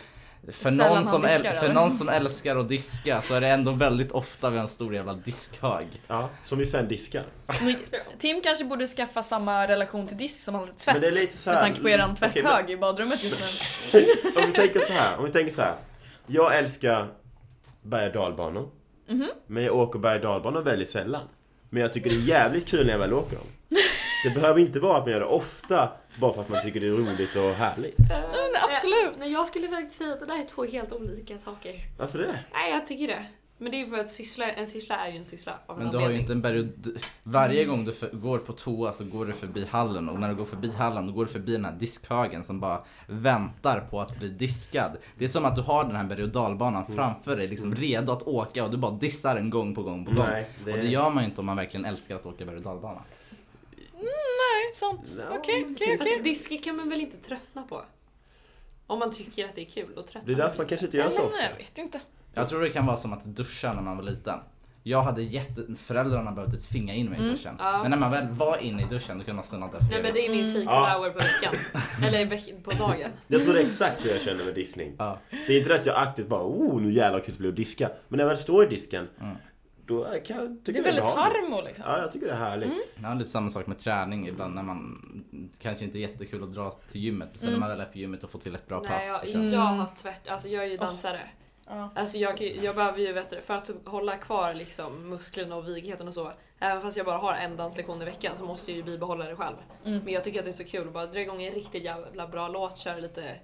för 0.51 0.69
Sällan 0.71 0.89
någon, 0.95 1.05
som 1.05 1.21
diskar, 1.21 1.51
för 1.53 1.73
någon 1.73 1.91
som 1.91 2.09
älskar 2.09 2.55
att 2.55 2.69
diska 2.69 3.21
så 3.21 3.33
är 3.33 3.41
det 3.41 3.47
ändå 3.47 3.71
väldigt 3.71 4.11
ofta 4.11 4.49
vi 4.49 4.55
har 4.57 4.63
en 4.63 4.69
stor 4.69 4.95
jävla 4.95 5.13
diskhög. 5.13 5.85
ja, 6.07 6.29
som 6.43 6.57
vi 6.59 6.65
sen 6.65 6.87
diskar. 6.87 7.23
Tim 8.19 8.41
kanske 8.41 8.65
borde 8.65 8.87
skaffa 8.87 9.23
samma 9.23 9.67
relation 9.67 10.07
till 10.07 10.17
disk 10.17 10.43
som 10.43 10.53
han 10.53 10.61
har 10.61 10.67
till 10.67 10.75
tvätt. 10.75 10.95
Men 10.95 11.01
det 11.01 11.07
är 11.07 11.11
lite 11.11 11.37
så 11.37 11.49
här- 11.49 11.55
Med 11.57 11.63
tanke 11.63 11.81
på 11.81 11.89
eran 11.89 12.11
Okej, 12.11 12.31
tvätthög 12.31 12.69
i 12.71 12.77
badrummet 12.77 13.23
just 13.23 13.39
nu. 13.93 13.99
om 14.35 14.43
vi 14.47 14.51
tänker 14.53 14.79
så 14.79 14.93
här, 14.93 15.17
om 15.17 15.25
vi 15.25 15.31
tänker 15.31 15.51
så 15.53 15.61
här. 15.61 15.75
Jag 16.27 16.57
älskar 16.57 17.07
berg 17.81 18.07
och 18.07 18.13
dalbanor. 18.13 18.69
Mhm. 19.09 19.27
Men 19.47 19.63
jag 19.63 19.75
åker 19.75 19.99
berg 19.99 20.15
och 20.15 20.21
dalbanor 20.25 20.61
väldigt 20.61 20.89
sällan. 20.89 21.21
Men 21.69 21.81
jag 21.81 21.93
tycker 21.93 22.09
det 22.09 22.15
är 22.15 22.19
jävligt 22.19 22.67
kul 22.67 22.85
när 22.85 22.91
jag 22.93 22.99
väl 22.99 23.13
åker 23.13 23.35
dem. 23.35 23.45
Det 24.25 24.29
behöver 24.35 24.59
inte 24.59 24.79
vara 24.79 24.97
att 24.97 25.03
man 25.03 25.11
gör 25.11 25.19
det 25.19 25.25
ofta 25.25 25.89
bara 26.19 26.33
för 26.33 26.41
att 26.41 26.49
man 26.49 26.61
tycker 26.61 26.79
det 26.79 26.87
är 26.87 26.91
roligt 26.91 27.35
och 27.35 27.41
härligt. 27.53 27.99
Eh, 27.99 28.05
men 28.19 28.61
absolut. 28.69 29.15
Nej, 29.19 29.31
jag 29.33 29.47
skulle 29.47 29.67
faktiskt 29.67 29.97
säga 29.97 30.13
att 30.13 30.19
det 30.19 30.25
där 30.25 30.39
är 30.39 30.45
två 30.45 30.65
helt 30.65 30.93
olika 30.93 31.39
saker. 31.39 31.73
Varför 31.97 32.19
det? 32.19 32.39
Nej, 32.53 32.71
jag 32.71 32.85
tycker 32.85 33.07
det. 33.07 33.25
Men 33.57 33.71
det 33.71 33.77
är 33.77 33.79
ju 33.79 33.87
för 33.87 33.97
att 33.99 34.09
syssla, 34.09 34.51
en 34.51 34.67
syssla 34.67 34.95
är 34.95 35.11
ju 35.11 35.17
en 35.17 35.25
syssla 35.25 35.53
av 35.65 35.77
en 35.77 35.83
Men 35.83 35.91
du 35.91 35.97
har 35.99 36.09
ju 36.09 36.19
inte 36.19 36.33
en 36.33 36.41
berg 36.41 36.59
och 36.59 36.65
d- 36.65 36.89
Varje 37.23 37.65
gång 37.65 37.85
du 37.85 37.93
för, 37.93 38.09
går 38.09 38.37
på 38.37 38.53
toa 38.53 38.93
så 38.93 39.03
går 39.05 39.25
du 39.25 39.33
förbi 39.33 39.65
hallen 39.69 40.09
och 40.09 40.19
när 40.19 40.29
du 40.29 40.35
går 40.35 40.45
förbi 40.45 40.71
hallen 40.71 41.07
då 41.07 41.13
går 41.13 41.25
du 41.25 41.31
förbi 41.31 41.51
den 41.51 41.65
här 41.65 41.71
diskhögen 41.71 42.43
som 42.43 42.59
bara 42.59 42.79
väntar 43.07 43.79
på 43.79 44.01
att 44.01 44.19
bli 44.19 44.27
diskad. 44.29 44.91
Det 45.17 45.23
är 45.23 45.27
som 45.29 45.45
att 45.45 45.55
du 45.55 45.61
har 45.61 45.83
den 45.83 45.95
här 45.95 46.03
berg 46.03 46.23
och 46.23 46.29
dalbanan 46.29 46.83
Mm. 46.83 46.95
framför 46.95 47.35
dig 47.37 47.47
liksom 47.47 47.75
redo 47.75 48.11
att 48.11 48.23
åka 48.23 48.63
och 48.65 48.71
du 48.71 48.77
bara 48.77 48.91
dissar 48.91 49.35
den 49.35 49.49
gång 49.49 49.75
på 49.75 49.83
gång 49.83 50.05
på 50.05 50.11
gång. 50.11 50.25
Nej, 50.31 50.47
det- 50.65 50.71
Och 50.71 50.77
det 50.77 50.87
gör 50.87 51.09
man 51.09 51.23
ju 51.23 51.29
inte 51.29 51.39
om 51.41 51.45
man 51.45 51.55
verkligen 51.57 51.85
älskar 51.85 52.15
att 52.15 52.25
åka 52.25 52.45
berg 52.45 52.55
och 52.55 52.61
dalbana. 52.63 53.01
Nej, 54.05 54.73
sant. 54.73 55.11
Okej, 55.31 55.63
men 55.65 55.75
okej, 55.75 55.91
Alltså, 55.91 56.05
okej. 56.09 56.21
diska 56.23 56.57
kan 56.57 56.75
man 56.75 56.89
väl 56.89 56.99
inte 57.01 57.17
tröttna 57.17 57.61
på? 57.61 57.81
Om 58.87 58.99
man 58.99 59.11
tycker 59.11 59.45
att 59.45 59.55
det 59.55 59.61
är 59.61 59.65
kul 59.65 59.93
och 59.97 60.07
tröttna 60.07 60.21
Det 60.27 60.31
är 60.33 60.35
därför 60.37 60.57
man 60.57 60.67
kanske 60.67 60.85
inte 60.85 60.97
gör 60.97 61.09
så 61.09 61.21
ofta. 61.21 61.41
Jag 61.51 61.57
vet 61.57 61.77
inte. 61.77 61.99
Jag 62.33 62.47
tror 62.47 62.61
det 62.61 62.69
kan 62.69 62.85
vara 62.85 62.97
som 62.97 63.13
att 63.13 63.25
duscha 63.25 63.73
när 63.73 63.81
man 63.81 63.97
var 63.97 64.03
liten. 64.03 64.39
Jag 64.83 65.01
hade 65.01 65.21
jätte... 65.23 65.65
Föräldrarna 65.77 66.31
behövde 66.31 66.57
tvinga 66.57 66.93
in 66.93 67.09
mig 67.09 67.19
i 67.19 67.23
duschen. 67.29 67.53
Mm. 67.59 67.65
Ja. 67.73 67.81
Men 67.81 67.91
när 67.91 67.97
man 67.97 68.11
väl 68.11 68.27
var 68.27 68.57
inne 68.57 68.83
i 68.83 68.85
duschen 68.85 69.17
då 69.17 69.23
kunde 69.23 69.33
man 69.35 69.43
stanna 69.43 69.67
där 69.67 69.79
Nej 69.79 69.89
för 69.91 70.01
men 70.03 70.13
det 70.13 70.25
är 70.25 70.29
min 70.29 70.39
Mm. 70.39 70.51
cycle 70.51 70.63
Ja. 70.71 70.97
hour 70.97 71.09
på 71.09 71.19
veckan. 71.19 71.53
Eller 72.07 72.19
i 72.19 72.25
veck- 72.25 72.63
på 72.63 72.71
dagen. 72.71 73.11
Jag 73.27 73.43
tror 73.43 73.53
det 73.53 73.61
är 73.61 73.65
exakt 73.65 74.05
hur 74.05 74.09
jag 74.09 74.21
känner 74.21 74.45
med 74.45 74.55
diskning. 74.55 74.95
Ja. 74.99 75.19
Det 75.47 75.53
är 75.53 75.57
inte 75.57 75.69
det 75.69 75.75
att 75.79 75.85
jag 75.85 75.95
aktivt 75.97 76.27
bara 76.27 76.43
oh 76.43 76.81
nu 76.81 76.91
jävlar 76.91 77.19
kul 77.19 77.33
det 77.33 77.39
blir 77.39 77.49
att 77.49 77.55
diska. 77.55 77.89
Men 78.07 78.17
när 78.17 78.23
jag 78.23 78.29
väl 78.29 78.37
står 78.37 78.63
i 78.65 78.67
disken, 78.67 79.07
Mm. 79.21 79.35
Då 79.85 80.03
kan 80.25 80.37
jag 80.37 80.57
tycka 80.65 80.71
Det 80.71 80.79
är 80.79 80.83
väldigt 80.83 81.03
behagligt. 81.03 81.43
harmo 81.43 81.61
liksom. 81.61 81.83
Ja, 81.87 81.99
jag 81.99 82.11
tycker 82.11 82.25
det 82.27 82.33
är 82.33 82.37
härligt. 82.37 82.71
Jag 83.01 83.07
har 83.07 83.15
lite 83.15 83.29
samma 83.29 83.49
sak 83.49 83.67
med 83.67 83.79
träning 83.79 84.27
ibland 84.27 84.55
när 84.55 84.63
man 84.63 85.01
kanske 85.59 85.85
inte 85.85 85.97
är 85.97 85.99
jättekul 85.99 86.43
att 86.43 86.53
dra 86.53 86.71
till 86.71 87.01
gymmet. 87.01 87.27
Men 87.31 87.37
sen 87.37 87.49
Mm. 87.49 87.59
när 87.59 87.67
man 87.67 87.77
väl 87.77 87.87
är 87.87 87.91
på 87.91 87.97
gymmet 87.97 88.23
och 88.23 88.29
får 88.29 88.39
till 88.39 88.55
ett 88.55 88.67
bra 88.67 88.81
Nej, 88.83 88.91
pass. 88.91 89.21
jag, 89.33 89.43
jag 89.45 89.59
har 89.59 89.95
tvärt, 89.95 90.27
alltså 90.27 90.47
jag 90.49 90.63
är 90.63 90.67
ju 90.67 90.77
dansare. 90.77 91.19
Ja. 91.67 91.89
Alltså 91.95 92.17
jag, 92.17 92.41
jag 92.41 92.75
behöver 92.75 92.99
ju, 92.99 93.13
vet 93.13 93.29
du, 93.29 93.41
för 93.41 93.53
att 93.53 93.71
hålla 93.85 94.17
kvar 94.17 94.53
liksom 94.53 95.09
musklerna 95.09 95.55
och 95.55 95.67
vigigheten 95.67 96.07
och 96.07 96.13
så. 96.13 96.31
Även 96.59 96.81
fast 96.81 96.97
jag 96.97 97.05
bara 97.05 97.17
har 97.17 97.33
en 97.33 97.55
danslektion 97.57 98.01
i 98.01 98.05
veckan 98.05 98.35
så 98.35 98.45
måste 98.45 98.71
jag 98.71 98.77
ju 98.77 98.83
bibehålla 98.83 99.25
det 99.25 99.35
själv. 99.35 99.55
Mm. 99.85 99.99
Men 100.03 100.13
jag 100.13 100.23
tycker 100.23 100.39
att 100.39 100.45
det 100.45 100.51
är 100.51 100.53
så 100.53 100.63
kul 100.63 100.87
att 100.87 100.93
bara 100.93 101.05
dra 101.05 101.19
igång 101.19 101.43
en 101.43 101.53
riktigt 101.53 101.83
jävla 101.83 102.27
bra 102.27 102.47
låt, 102.47 102.77
köra 102.77 102.97
lite, 102.97 103.21
Mm. 103.21 103.37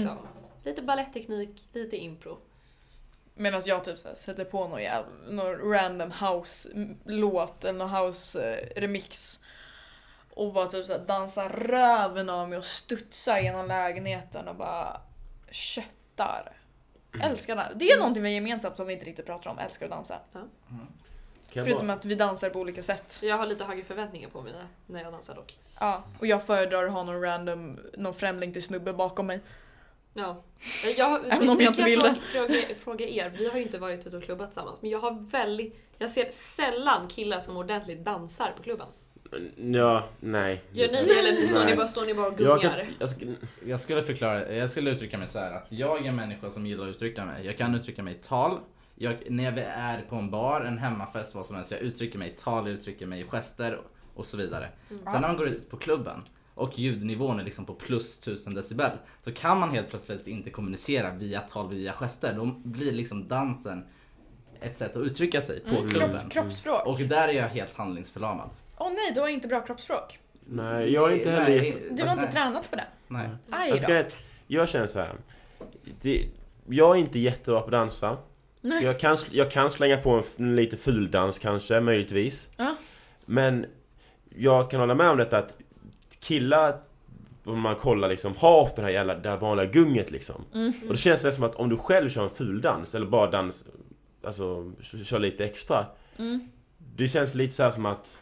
liksom, 0.00 0.16
lite 0.64 0.82
ballettteknik, 0.82 1.62
lite 1.72 1.96
impro. 1.96 2.38
Medan 3.38 3.62
jag 3.64 3.84
typ 3.84 3.98
så 3.98 4.08
här, 4.08 4.14
sätter 4.14 4.44
på 4.44 4.68
någon, 4.68 4.82
jävla, 4.82 5.08
någon 5.28 5.72
random 5.72 6.10
house-låt 6.10 7.64
eller 7.64 7.78
någon 7.78 7.90
house-remix. 7.90 9.40
Och 10.30 10.52
bara 10.52 10.66
typ 10.66 10.86
så 10.86 10.92
här, 10.92 11.00
dansar 11.00 11.48
röven 11.48 12.30
av 12.30 12.48
mig 12.48 12.58
och 12.58 12.64
studsar 12.64 13.38
genom 13.38 13.68
lägenheten 13.68 14.48
och 14.48 14.56
bara 14.56 15.00
köttar. 15.50 16.52
Älskar 17.22 17.56
det. 17.56 17.72
Det 17.74 17.90
är 17.90 17.98
någonting 17.98 18.22
vi 18.22 18.28
har 18.28 18.34
gemensamt 18.34 18.76
som 18.76 18.86
vi 18.86 18.92
inte 18.92 19.06
riktigt 19.06 19.26
pratar 19.26 19.50
om, 19.50 19.58
älskar 19.58 19.86
att 19.86 19.92
dansa. 19.92 20.18
Kan 20.32 20.50
jag 21.52 21.64
Förutom 21.64 21.86
bara... 21.86 21.92
att 21.92 22.04
vi 22.04 22.14
dansar 22.14 22.50
på 22.50 22.58
olika 22.58 22.82
sätt. 22.82 23.20
Jag 23.22 23.36
har 23.36 23.46
lite 23.46 23.64
högre 23.64 23.84
förväntningar 23.84 24.28
på 24.28 24.42
mig 24.42 24.52
när 24.86 25.02
jag 25.02 25.12
dansar 25.12 25.34
dock. 25.34 25.58
Ja, 25.80 26.02
och 26.18 26.26
jag 26.26 26.42
föredrar 26.42 26.84
att 26.84 26.92
ha 26.92 27.02
någon 27.02 27.20
random, 27.22 27.78
någon 27.98 28.14
främling 28.14 28.52
till 28.52 28.62
snubbe 28.62 28.92
bakom 28.92 29.26
mig. 29.26 29.40
Ja. 30.18 30.42
Jag, 30.96 31.20
Även 31.28 31.48
om 31.48 31.60
jag 31.60 31.70
inte 31.70 31.82
vill 31.84 32.00
fråga, 32.00 32.14
det. 32.14 32.20
fråga, 32.20 32.54
fråga 32.84 33.08
er, 33.08 33.32
vi 33.38 33.48
har 33.48 33.56
ju 33.56 33.62
inte 33.62 33.78
varit 33.78 34.06
ute 34.06 34.16
och 34.16 34.22
klubbat 34.22 34.48
tillsammans, 34.50 34.82
men 34.82 34.90
jag 34.90 34.98
har 34.98 35.26
väldigt, 35.30 35.76
jag 35.98 36.10
ser 36.10 36.30
sällan 36.30 37.08
killar 37.08 37.40
som 37.40 37.56
ordentligt 37.56 38.04
dansar 38.04 38.52
på 38.56 38.62
klubben. 38.62 38.86
Ja, 39.56 40.08
nej. 40.20 40.62
Gör 40.72 40.86
ni 40.88 40.92
det 41.04 41.18
eller 41.18 41.46
står 41.46 41.64
ni 41.64 41.76
bara, 41.76 41.88
står 41.88 42.04
ni 42.06 42.14
bara 42.14 42.26
och 42.26 42.40
Jag, 42.40 42.60
gungar? 42.60 42.76
kan, 42.78 42.86
jag, 42.98 43.08
ska, 43.08 43.26
Jag 43.66 43.80
skulle 43.80 44.02
förklara, 44.02 44.52
jag 44.54 44.70
skulle 44.70 44.90
uttrycka 44.90 45.18
mig 45.18 45.28
så 45.28 45.38
här 45.38 45.52
att 45.52 45.72
jag 45.72 46.04
är 46.04 46.08
en 46.08 46.16
människa 46.16 46.50
som 46.50 46.66
gillar 46.66 46.84
att 46.84 46.90
uttrycka 46.94 47.24
mig. 47.24 47.46
Jag 47.46 47.58
kan 47.58 47.74
uttrycka 47.74 48.02
mig 48.02 48.14
i 48.14 48.18
tal. 48.18 48.58
Jag, 48.94 49.30
när 49.30 49.44
jag 49.44 49.58
är 49.58 50.02
på 50.08 50.16
en 50.16 50.30
bar, 50.30 50.60
en 50.60 50.78
hemmafest, 50.78 51.34
vad 51.34 51.46
som 51.46 51.56
helst. 51.56 51.70
Jag 51.72 51.80
uttrycker 51.80 52.18
mig 52.18 52.28
i 52.28 52.32
tal, 52.32 52.66
jag 52.68 52.74
uttrycker 52.78 53.06
mig 53.06 53.20
i 53.20 53.24
gester 53.24 53.80
och 54.14 54.26
så 54.26 54.36
vidare. 54.36 54.68
Sen 54.88 54.98
när 55.12 55.20
man 55.20 55.36
går 55.36 55.48
ut 55.48 55.70
på 55.70 55.76
klubben 55.76 56.22
och 56.58 56.78
ljudnivån 56.78 57.40
är 57.40 57.44
liksom 57.44 57.64
på 57.64 57.74
plus 57.74 58.20
1000 58.20 58.54
decibel. 58.54 58.90
Så 59.24 59.32
kan 59.32 59.58
man 59.60 59.70
helt 59.70 59.90
plötsligt 59.90 60.26
inte 60.26 60.50
kommunicera 60.50 61.10
via 61.10 61.40
tal, 61.40 61.68
via 61.68 61.92
gester. 61.92 62.34
Då 62.36 62.44
blir 62.64 62.92
liksom 62.92 63.28
dansen 63.28 63.84
ett 64.60 64.76
sätt 64.76 64.96
att 64.96 65.02
uttrycka 65.02 65.40
sig 65.42 65.60
på 65.60 65.76
Mm, 65.76 65.90
klubben. 65.90 66.20
kropp, 66.20 66.32
kroppsspråk. 66.32 66.86
Och 66.86 66.98
där 67.00 67.28
är 67.28 67.32
jag 67.32 67.48
helt 67.48 67.74
handlingsförlamad. 67.74 68.50
Åh 68.78 68.88
nej, 68.92 69.12
du 69.14 69.20
har 69.20 69.28
inte 69.28 69.48
bra 69.48 69.60
kroppsspråk. 69.60 70.18
nej, 70.46 70.92
jag 70.92 71.12
är 71.12 71.16
inte 71.16 71.30
heller 71.30 71.60
Nej. 71.60 71.82
Du 71.90 72.02
har 72.02 72.10
inte 72.12 72.22
Nej. 72.24 72.32
tränat 72.32 72.70
på 72.70 72.76
det. 72.76 72.84
Nej. 73.08 73.28
Aj 73.50 73.70
Jag, 73.70 73.80
ska, 73.80 74.04
jag 74.46 74.68
känner 74.68 74.86
så 74.86 74.98
här. 74.98 75.14
Det, 76.02 76.28
jag 76.68 76.96
är 76.96 77.00
inte 77.00 77.18
jättebra 77.18 77.60
på 77.60 77.66
att 77.66 77.72
dansa. 77.72 78.16
Nej. 78.60 78.84
Jag 78.84 79.00
kan, 79.00 79.16
jag 79.30 79.50
kan 79.50 79.70
slänga 79.70 79.96
på 79.96 80.22
en 80.36 80.56
lite 80.56 80.76
fuldans 80.76 81.38
kanske, 81.38 81.80
möjligtvis. 81.80 82.48
Ja. 82.56 82.74
Men 83.26 83.66
jag 84.34 84.70
kan 84.70 84.80
hålla 84.80 84.94
med 84.94 85.10
om 85.10 85.16
detta 85.16 85.38
att 85.38 85.56
killar, 86.20 86.80
om 87.44 87.60
man 87.60 87.76
kollar 87.76 88.08
liksom, 88.08 88.34
har 88.36 88.62
ofta 88.62 88.76
det 88.76 88.82
här 88.86 88.92
jävla, 88.92 89.14
det 89.14 89.28
här 89.28 89.36
vanliga 89.36 89.66
gunget 89.66 90.10
liksom. 90.10 90.44
Mm. 90.54 90.72
Och 90.82 90.88
då 90.88 90.96
känns 90.96 91.22
det 91.22 91.32
som 91.32 91.44
att 91.44 91.54
om 91.54 91.68
du 91.68 91.76
själv 91.76 92.08
kör 92.08 92.24
en 92.24 92.30
fuldans, 92.30 92.94
eller 92.94 93.06
bara 93.06 93.30
dans, 93.30 93.64
alltså 94.24 94.72
kör 95.04 95.18
lite 95.18 95.44
extra. 95.44 95.86
Mm. 96.18 96.48
Det 96.96 97.08
känns 97.08 97.34
lite 97.34 97.54
så 97.54 97.62
här 97.62 97.70
som 97.70 97.86
att 97.86 98.18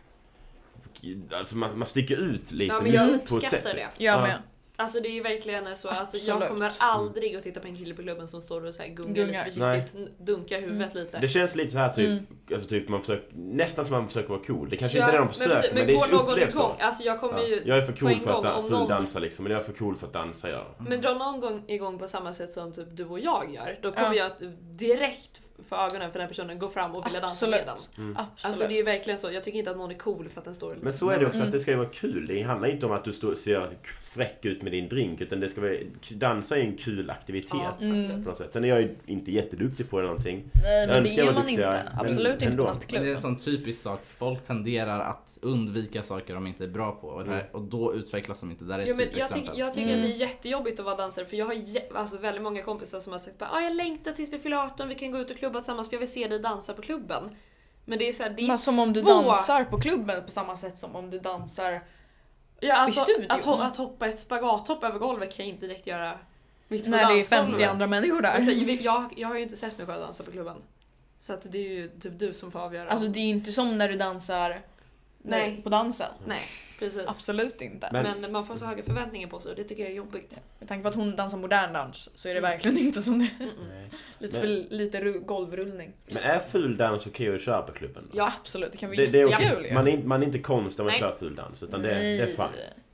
Alltså 1.32 1.56
man, 1.56 1.78
man 1.78 1.86
sticker 1.86 2.16
ut 2.20 2.52
lite 2.52 2.74
Ja 2.74 2.80
men 2.80 2.92
jag 2.92 3.08
på 3.08 3.14
ett 3.14 3.28
sätt. 3.28 3.42
uppskattar 3.42 3.74
det. 3.74 3.80
Jag 3.80 4.18
Ja. 4.18 4.20
med. 4.20 4.42
Alltså 4.78 5.00
det 5.00 5.08
är 5.18 5.22
verkligen 5.22 5.76
så, 5.76 5.88
alltså, 5.88 6.16
jag 6.16 6.48
kommer 6.48 6.72
aldrig 6.78 7.36
att 7.36 7.42
titta 7.42 7.60
på 7.60 7.66
en 7.66 7.76
kille 7.76 7.94
på 7.94 8.02
klubben 8.02 8.28
som 8.28 8.40
står 8.40 8.64
och 8.66 8.74
så 8.74 8.82
här 8.82 8.88
gungar, 8.88 9.14
Gungar. 9.14 9.44
lite 9.46 9.60
Nej. 9.60 9.80
försiktigt, 9.80 10.18
dunkar 10.18 10.60
huvudet 10.60 10.94
lite. 10.94 11.18
Det 11.18 11.28
känns 11.28 11.54
lite 11.54 11.68
så 11.70 11.78
här 11.78 11.88
typ, 11.92 12.06
Mm. 12.08 12.26
alltså 12.52 12.68
typ 12.68 12.88
man 12.88 13.00
försöker, 13.00 13.36
nästan 13.36 13.84
som 13.84 13.96
man 13.96 14.06
försöker 14.08 14.28
vara 14.28 14.40
cool. 14.44 14.68
Det 14.70 14.76
kanske 14.76 14.98
Ja, 14.98 15.04
inte 15.04 15.10
är 15.10 15.12
det 15.12 15.18
de 15.18 15.24
men 15.24 15.32
försöker, 15.34 15.54
precis, 15.54 15.70
men, 15.74 15.78
men 15.78 15.86
det 15.86 15.92
går 15.92 16.16
någon 16.22 16.30
upplevs 16.32 16.54
så. 16.54 16.60
igång, 16.60 16.76
alltså 16.80 17.02
jag 17.04 17.20
kommer 17.20 17.38
Ja. 17.38 17.46
ju 17.46 17.62
Jag 17.64 17.78
är 17.78 17.82
för 17.82 17.92
cool 17.92 18.20
för 18.20 18.30
att 18.30 18.44
någon- 18.44 18.68
fuldansa 18.70 19.18
liksom, 19.18 19.42
men 19.42 19.52
jag 19.52 19.60
är 19.60 19.64
för 19.64 19.72
cool 19.72 19.96
för 19.96 20.06
att 20.06 20.12
dansa 20.12 20.50
ja. 20.50 20.62
Men 20.78 21.00
dra 21.00 21.14
någon 21.14 21.40
gång 21.40 21.64
igång 21.68 21.98
på 21.98 22.06
samma 22.06 22.32
sätt 22.32 22.52
som 22.52 22.72
typ 22.72 22.86
du 22.90 23.04
och 23.04 23.20
jag 23.20 23.54
gör, 23.54 23.78
då 23.82 23.92
kommer 23.92 24.14
Ja. 24.14 24.30
jag 24.40 24.50
direkt 24.60 25.40
för 25.68 25.76
ögonen 25.76 26.12
för 26.12 26.18
den 26.18 26.28
personen 26.28 26.58
gå 26.58 26.68
fram 26.68 26.94
och 26.94 27.06
vilja 27.06 27.20
dansa 27.20 27.46
med 27.46 27.58
den. 27.60 27.68
Absolut. 27.68 27.98
Mm. 27.98 28.16
Absolut. 28.16 28.46
Alltså 28.46 28.68
det 28.68 28.78
är 28.78 28.84
verkligen 28.84 29.18
så, 29.18 29.30
jag 29.32 29.44
tycker 29.44 29.58
inte 29.58 29.70
att 29.70 29.76
någon 29.76 29.90
är 29.90 29.94
cool 29.98 30.28
för 30.28 30.40
att 30.40 30.44
den 30.44 30.54
står 30.54 30.76
Men 30.80 30.92
så 30.92 31.10
är 31.10 31.18
det 31.20 31.26
också, 31.26 31.36
Mm. 31.38 31.46
att 31.48 31.52
det 31.52 31.58
ska 31.58 31.70
ju 31.70 31.76
vara 31.76 31.88
kul. 31.88 32.26
Det 32.26 32.42
handlar 32.42 32.68
inte 32.68 32.86
om 32.86 32.92
att 32.92 33.04
du 33.04 33.12
står, 33.12 33.34
ser 33.34 33.60
fräck 34.16 34.44
ut 34.44 34.62
med 34.62 34.72
din 34.72 34.88
drink, 34.88 35.20
utan 35.20 35.40
det 35.40 35.48
ska 35.48 35.60
vara, 35.60 35.72
dansa 36.10 36.56
är 36.56 36.60
en 36.60 36.76
kul 36.76 37.10
aktivitet. 37.10 37.50
Ja, 37.52 37.76
Mm. 37.80 38.22
På 38.22 38.28
något 38.28 38.36
sätt. 38.38 38.52
Sen 38.52 38.64
är 38.64 38.68
jag 38.68 38.80
ju 38.80 38.96
inte 39.06 39.30
jätteduktig 39.30 39.90
på 39.90 40.00
det 40.00 40.06
någonting. 40.06 40.44
Nej 40.62 40.80
Jag 40.80 40.88
men 40.88 41.02
det 41.02 41.10
jag 41.10 41.26
är 41.28 41.32
man 41.32 41.48
inte. 41.48 41.62
men 41.94 42.06
Absolut 42.06 42.42
inte 42.42 42.56
på 42.56 42.62
Men 42.92 43.02
det 43.02 43.08
är 43.08 43.12
en 43.12 43.18
sån 43.18 43.36
typisk 43.36 43.82
sak. 43.82 44.00
Folk 44.18 44.46
tenderar 44.46 45.00
att 45.00 45.38
undvika 45.40 46.02
saker 46.02 46.34
de 46.34 46.46
inte 46.46 46.64
är 46.64 46.68
bra 46.68 46.92
på. 46.92 47.06
Och, 47.08 47.24
där, 47.24 47.48
och 47.52 47.62
då 47.62 47.94
utvecklas 47.94 48.40
de 48.40 48.50
inte. 48.50 48.64
Där 48.64 48.78
är 48.78 48.82
ett 48.82 48.88
Jo, 48.88 48.94
men 48.96 49.04
jag, 49.04 49.12
typexempel. 49.12 49.46
tycker, 49.48 49.58
jag 49.60 49.74
tycker 49.74 49.88
Mm. 49.88 49.98
att 50.00 50.06
det 50.10 50.14
är 50.14 50.20
jättejobbigt 50.28 50.78
att 50.80 50.84
vara 50.86 50.96
dansare 50.96 51.24
för 51.26 51.36
jag 51.36 51.46
har 51.46 51.54
alltså, 51.94 52.16
väldigt 52.18 52.42
många 52.42 52.62
kompisar 52.62 53.00
som 53.00 53.12
har 53.12 53.18
sagt 53.18 53.42
att 53.42 53.52
ah, 53.52 53.60
jag 53.60 53.74
längtar 53.76 54.12
tills 54.12 54.32
vi 54.32 54.38
fyller 54.38 54.56
18, 54.56 54.88
vi 54.88 54.94
kan 54.94 55.10
gå 55.10 55.18
ut 55.18 55.30
och 55.30 55.36
klubba 55.38 55.60
tillsammans 55.60 55.88
för 55.88 55.94
jag 55.94 56.00
vill 56.00 56.12
se 56.12 56.28
dig 56.28 56.38
dansa 56.38 56.72
på 56.72 56.82
klubben. 56.82 57.30
Men 57.84 57.98
det 57.98 58.08
är 58.08 58.12
så 58.12 58.22
här, 58.22 58.30
det 58.30 58.42
är 58.42 58.48
Men 58.48 58.58
som 58.58 58.78
om 58.78 58.92
du 58.92 59.02
dansar 59.02 59.64
på 59.64 59.80
klubben 59.80 60.22
på 60.24 60.30
samma 60.30 60.56
sätt 60.56 60.78
som 60.78 60.96
om 60.96 61.10
du 61.10 61.18
dansar 61.18 61.80
Ja, 62.60 62.74
alltså, 62.74 63.00
studion. 63.00 63.30
att, 63.30 63.44
ho- 63.44 63.62
att 63.66 63.76
hoppa 63.76 64.06
ett 64.06 64.20
spagathopp 64.20 64.84
över 64.84 64.98
golvet 64.98 65.36
kan 65.36 65.46
jag 65.46 65.54
inte 65.54 65.66
direkt 65.66 65.86
göra 65.86 66.18
mitt 66.68 66.86
När 66.86 66.98
det 66.98 67.20
är 67.20 67.22
50 67.22 67.30
dansgolvet. 67.36 67.70
andra 67.70 67.86
människor 67.86 68.20
där. 68.20 68.36
Och 68.38 68.42
så, 68.44 68.50
jag, 68.80 69.14
jag 69.16 69.28
har 69.28 69.34
ju 69.34 69.42
inte 69.42 69.56
sett 69.56 69.78
mig 69.78 69.86
själv 69.86 70.00
dansa 70.00 70.24
på 70.24 70.30
klubben. 70.30 70.56
Så 71.18 71.32
att 71.32 71.52
det 71.52 71.58
är 71.58 71.68
ju 71.70 71.88
typ 71.88 72.18
du 72.18 72.34
som 72.34 72.52
får 72.52 72.58
avgöra. 72.58 72.90
Alltså 72.90 73.08
det 73.08 73.18
är 73.20 73.24
ju 73.24 73.30
inte 73.32 73.52
som 73.52 73.78
när 73.78 73.88
du 73.88 73.96
dansar 73.96 74.60
Nej. 75.22 75.60
på 75.62 75.68
dansen. 75.68 76.10
Nej, 76.26 76.40
precis. 76.78 77.02
Absolut 77.06 77.60
inte. 77.60 77.88
Men- 77.92 78.20
Men, 78.20 78.32
man 78.32 78.46
får 78.46 78.56
så 78.56 78.64
höga 78.64 78.82
förväntningar 78.82 79.28
på 79.28 79.40
sig 79.40 79.50
och 79.50 79.56
det 79.56 79.64
tycker 79.64 79.82
jag 79.82 79.92
är 79.92 79.96
jobbigt. 79.96 80.40
Med 80.58 80.68
tanke 80.68 80.82
på 80.82 80.88
att 80.88 80.94
hon 80.94 81.16
dansar 81.16 81.38
modern 81.38 81.72
dans 81.72 82.10
så 82.14 82.28
är 82.28 82.34
det 82.34 82.38
Mm. 82.38 82.50
verkligen 82.50 82.78
inte 82.78 83.02
som 83.02 83.18
det. 83.18 83.28
Nej. 83.68 83.90
Lite, 84.18 84.40
Men- 84.40 84.66
lite 84.70 85.00
ru- 85.00 85.24
golvrullning. 85.24 85.92
Men 86.06 86.22
är 86.22 86.38
fuldans 86.38 87.06
okej 87.06 87.34
att 87.34 87.40
köra 87.40 87.62
på 87.62 87.72
klubben? 87.72 88.08
då? 88.12 88.18
Ja. 88.18 88.32
Absolut, 88.40 88.72
det 88.72 88.78
kan 88.78 88.88
vara 88.88 88.96
Det, 88.96 89.06
det 89.06 89.20
är 89.20 89.64
ju. 89.68 89.74
man, 89.74 89.86
är, 89.86 89.90
inte- 89.90 90.06
man 90.06 90.22
är 90.22 90.26
inte 90.26 90.38
konstig 90.38 90.80
om 90.82 90.86
man 90.86 90.92
Nej. 90.92 91.00
kör 91.00 91.12
fuldans, 91.18 91.62
utan 91.62 91.82
det, 91.82 91.88
det 91.88 92.20
är 92.20 92.26
fine. 92.26 92.46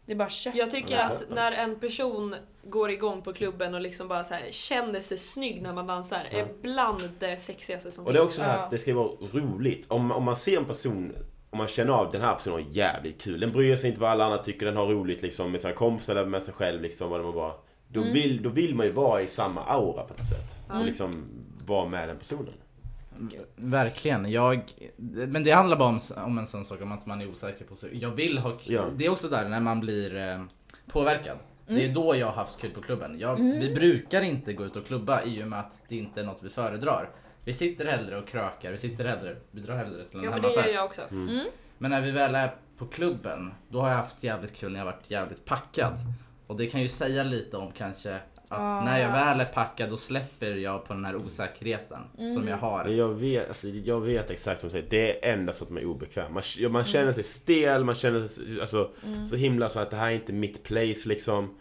Det 0.06 0.12
är 0.12 0.16
bara 0.16 0.30
kött. 0.30 0.54
Jag 0.56 0.70
tycker 0.70 0.94
Ja, 0.94 1.02
att 1.04 1.24
när 1.30 1.52
en 1.52 1.80
person 1.80 2.34
går 2.64 2.90
igång 2.90 3.22
på 3.22 3.32
klubben 3.32 3.74
och 3.74 3.80
liksom 3.80 4.08
bara 4.08 4.24
så 4.24 4.34
här, 4.34 4.42
känner 4.50 5.00
sig 5.00 5.18
snygg 5.18 5.62
när 5.62 5.72
man 5.72 5.86
dansar 5.86 6.22
Ja. 6.32 6.38
är 6.38 6.46
bland 6.62 7.10
det 7.18 7.36
sexigaste 7.40 7.90
som 7.90 8.06
Och 8.06 8.12
det 8.12 8.18
är 8.18 8.22
finns. 8.22 8.28
också 8.30 8.40
det 8.40 8.46
här 8.46 8.56
Ja. 8.58 8.64
att 8.64 8.70
det 8.70 8.78
ska 8.78 8.94
vara 8.94 9.08
roligt. 9.32 9.90
Om, 9.90 10.12
om 10.12 10.24
man 10.24 10.36
ser 10.36 10.56
en 10.58 10.64
person, 10.64 11.12
om 11.52 11.58
man 11.58 11.66
känner 11.68 11.92
av 11.92 12.12
den 12.12 12.20
här 12.22 12.34
personen 12.34 12.54
har 12.64 12.70
jävligt 12.70 13.22
kul. 13.22 13.40
Den 13.40 13.52
bryr 13.52 13.76
sig 13.76 13.88
inte 13.90 14.00
vad 14.00 14.10
alla 14.10 14.24
andra 14.24 14.38
tycker, 14.38 14.66
den 14.66 14.76
har 14.76 14.86
roligt 14.86 15.22
liksom 15.22 15.50
med 15.52 15.60
sina 15.60 15.72
kompisar 15.74 16.16
eller 16.16 16.26
med 16.28 16.42
sig 16.42 16.54
själv 16.54 16.82
liksom 16.82 17.10
vad 17.10 17.20
det 17.20 17.24
må 17.24 17.32
vara. 17.32 17.52
Då, 17.88 18.00
Mm. 18.00 18.12
vill, 18.12 18.42
då 18.42 18.48
vill 18.48 18.74
man 18.74 18.86
ju 18.86 18.92
vara 18.92 19.22
i 19.22 19.26
samma 19.28 19.64
aura 19.64 20.02
på 20.04 20.14
något 20.14 20.26
sätt. 20.26 20.58
Mm. 20.68 20.80
Och 20.80 20.86
liksom 20.86 21.24
vara 21.66 21.88
med 21.88 22.08
den 22.08 22.18
personen. 22.18 22.52
Verkligen. 23.56 24.30
Jag, 24.32 24.62
men 24.96 25.44
det 25.44 25.50
handlar 25.50 25.76
bara 25.76 25.88
om, 25.88 25.98
om 26.16 26.38
en 26.38 26.46
sån 26.46 26.64
sak 26.64 26.82
om 26.82 26.92
att 26.92 27.06
man 27.06 27.20
är 27.20 27.30
osäker 27.30 27.64
på 27.64 27.76
sig. 27.76 27.98
Jag 27.98 28.10
vill 28.10 28.38
ha 28.38 28.52
Ja. 28.64 28.84
Det 28.96 29.06
är 29.06 29.10
också 29.10 29.28
där 29.28 29.48
när 29.48 29.60
man 29.60 29.80
blir 29.80 30.16
eh, 30.16 30.42
påverkad. 30.92 31.38
Det 31.66 31.72
Mm. 31.74 31.90
är 31.90 31.94
då 31.94 32.16
jag 32.16 32.26
har 32.26 32.32
haft 32.34 32.60
kul 32.60 32.70
på 32.70 32.80
klubben. 32.80 33.18
Jag, 33.18 33.36
Vi 33.36 33.74
brukar 33.74 34.22
inte 34.22 34.52
gå 34.52 34.64
ut 34.64 34.76
och 34.76 34.86
klubba 34.86 35.22
i 35.24 35.42
och 35.42 35.48
med 35.48 35.60
att 35.60 35.84
det 35.88 35.96
inte 35.96 36.20
är 36.20 36.24
något 36.24 36.38
vi 36.42 36.48
föredrar. 36.48 37.10
Vi 37.44 37.52
sitter 37.52 37.84
hellre 37.84 38.18
och 38.18 38.28
krökar, 38.28 38.72
vi 38.72 38.78
sitter 38.78 39.04
hellre, 39.04 39.36
vi 39.50 39.60
drar 39.60 39.76
hellre 39.76 40.04
till 40.04 40.18
en 40.18 40.24
Ja 40.24 40.30
men 40.30 40.42
det 40.42 40.48
gör 40.48 40.54
hemmafest. 40.54 40.76
jag 40.76 40.84
också. 40.84 41.02
Mm. 41.10 41.38
Men 41.78 41.90
när 41.90 42.00
vi 42.00 42.10
väl 42.10 42.34
är 42.34 42.54
på 42.78 42.86
klubben, 42.86 43.54
då 43.68 43.80
har 43.80 43.88
jag 43.88 43.96
haft 43.96 44.22
jävligt 44.24 44.54
kul 44.56 44.72
när 44.72 44.78
jag 44.80 44.84
varit 44.86 45.10
jävligt 45.10 45.44
packad. 45.44 45.92
Och 46.46 46.56
det 46.56 46.66
kan 46.66 46.82
ju 46.82 46.88
säga 46.88 47.22
lite 47.24 47.56
om 47.56 47.72
kanske 47.72 48.14
att 48.14 48.22
Ah. 48.60 48.84
när 48.84 49.00
jag 49.00 49.12
väl 49.12 49.40
är 49.40 49.44
packad 49.44 49.90
då 49.90 49.96
släpper 49.96 50.54
jag 50.54 50.84
på 50.84 50.92
den 50.94 51.04
här 51.04 51.16
osäkerheten 51.16 52.00
som 52.34 52.48
jag 52.48 52.56
har. 52.56 52.88
Jag 52.88 53.08
vet, 53.08 53.48
alltså, 53.48 53.68
jag 53.68 54.00
vet 54.00 54.30
exakt 54.30 54.60
som 54.60 54.68
du 54.68 54.70
säger, 54.70 54.86
det 54.90 55.26
är 55.28 55.32
enda 55.32 55.52
man 55.68 55.78
är 55.78 55.84
obekväm. 55.84 56.32
Man, 56.32 56.42
man 56.60 56.70
Mm. 56.70 56.84
känner 56.84 57.12
sig 57.12 57.24
stel, 57.24 57.84
man 57.84 57.94
känner 57.94 58.26
sig 58.26 58.60
alltså, 58.60 58.90
så 59.30 59.36
himla 59.36 59.68
så 59.68 59.80
att 59.80 59.90
det 59.90 59.96
här 59.96 60.06
är 60.10 60.14
inte 60.14 60.32
mitt 60.32 60.62
place 60.64 61.08
liksom. 61.08 61.58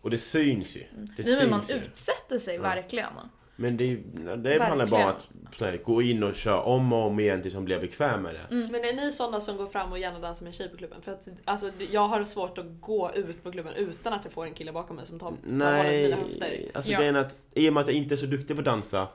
Och 0.00 0.10
det 0.10 0.18
syns 0.18 0.76
ju. 0.76 0.80
Det 0.80 0.96
Mm. 0.96 1.06
Nej 1.16 1.24
syns 1.24 1.40
men 1.40 1.50
man 1.50 1.62
ju. 1.68 1.74
utsätter 1.74 2.38
sig 2.38 2.58
verkligen. 2.58 3.12
Men 3.56 3.76
det, 3.76 3.96
det 4.36 4.62
handlar 4.62 4.86
bara 4.86 5.04
om 5.04 5.10
att 5.10 5.60
här, 5.60 5.80
gå 5.84 6.02
in 6.02 6.22
och 6.22 6.34
köra 6.34 6.62
om 6.62 6.92
och 6.92 7.06
om 7.06 7.20
igen 7.20 7.42
tills 7.42 7.54
man 7.54 7.64
blir 7.64 7.80
bekväm 7.80 8.22
med 8.22 8.34
det. 8.34 8.54
Mm. 8.54 8.72
Men 8.72 8.84
är 8.84 8.92
ni 8.92 9.12
sådana 9.12 9.40
som 9.40 9.56
går 9.56 9.66
fram 9.66 9.92
och 9.92 9.98
gärna 9.98 10.18
dansar 10.18 10.44
med 10.44 10.50
en 10.50 10.54
tjej 10.54 10.68
på 10.68 10.76
klubben? 10.76 11.02
För 11.02 11.12
att 11.12 11.28
alltså, 11.44 11.70
jag 11.92 12.08
har 12.08 12.24
svårt 12.24 12.58
att 12.58 12.66
gå 12.80 13.10
ut 13.14 13.42
på 13.42 13.52
klubben 13.52 13.72
utan 13.76 14.12
att 14.12 14.20
jag 14.24 14.32
får 14.32 14.44
en 14.44 14.54
kille 14.54 14.72
bakom 14.72 14.96
mig 14.96 15.06
som 15.06 15.18
tar 15.18 15.32
så 15.56 15.64
här, 15.64 15.76
håller 15.76 15.90
Nej, 15.90 16.02
mina 16.02 16.16
höfter. 16.16 16.70
alltså 16.74 16.92
Ja. 16.92 16.98
grejen 16.98 17.16
är 17.16 17.20
att 17.20 17.36
i 17.54 17.68
och 17.68 17.72
med 17.72 17.80
att 17.80 17.86
jag 17.86 17.96
inte 17.96 18.14
är 18.14 18.16
så 18.16 18.26
duktig 18.26 18.56
på 18.56 18.60
att 18.60 18.64
dansa 18.66 19.08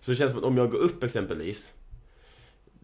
så 0.00 0.14
känns 0.14 0.18
det 0.18 0.28
som 0.30 0.38
att 0.38 0.44
om 0.44 0.56
jag 0.56 0.70
går 0.70 0.78
upp 0.78 1.04
exempelvis 1.04 1.72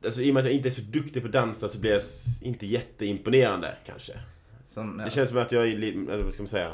Alltså 0.05 0.23
i 0.23 0.31
och 0.31 0.35
med 0.35 0.41
att 0.41 0.47
jag 0.47 0.55
inte 0.55 0.69
är 0.69 0.71
så 0.71 0.81
duktig 0.81 1.23
på 1.23 1.27
att 1.27 1.33
dansa 1.33 1.69
så 1.69 1.79
blir 1.79 1.91
jag 1.91 2.03
inte 2.43 2.67
jätteimponerande 2.67 3.77
kanske. 3.87 4.13
Som, 4.67 4.97
Det 5.05 5.11
känns 5.11 5.29
som 5.29 5.39
att 5.39 5.53
jag 5.53 5.69
är, 5.69 6.23
vad 6.23 6.33
ska 6.33 6.43
man 6.43 6.49
säga? 6.49 6.73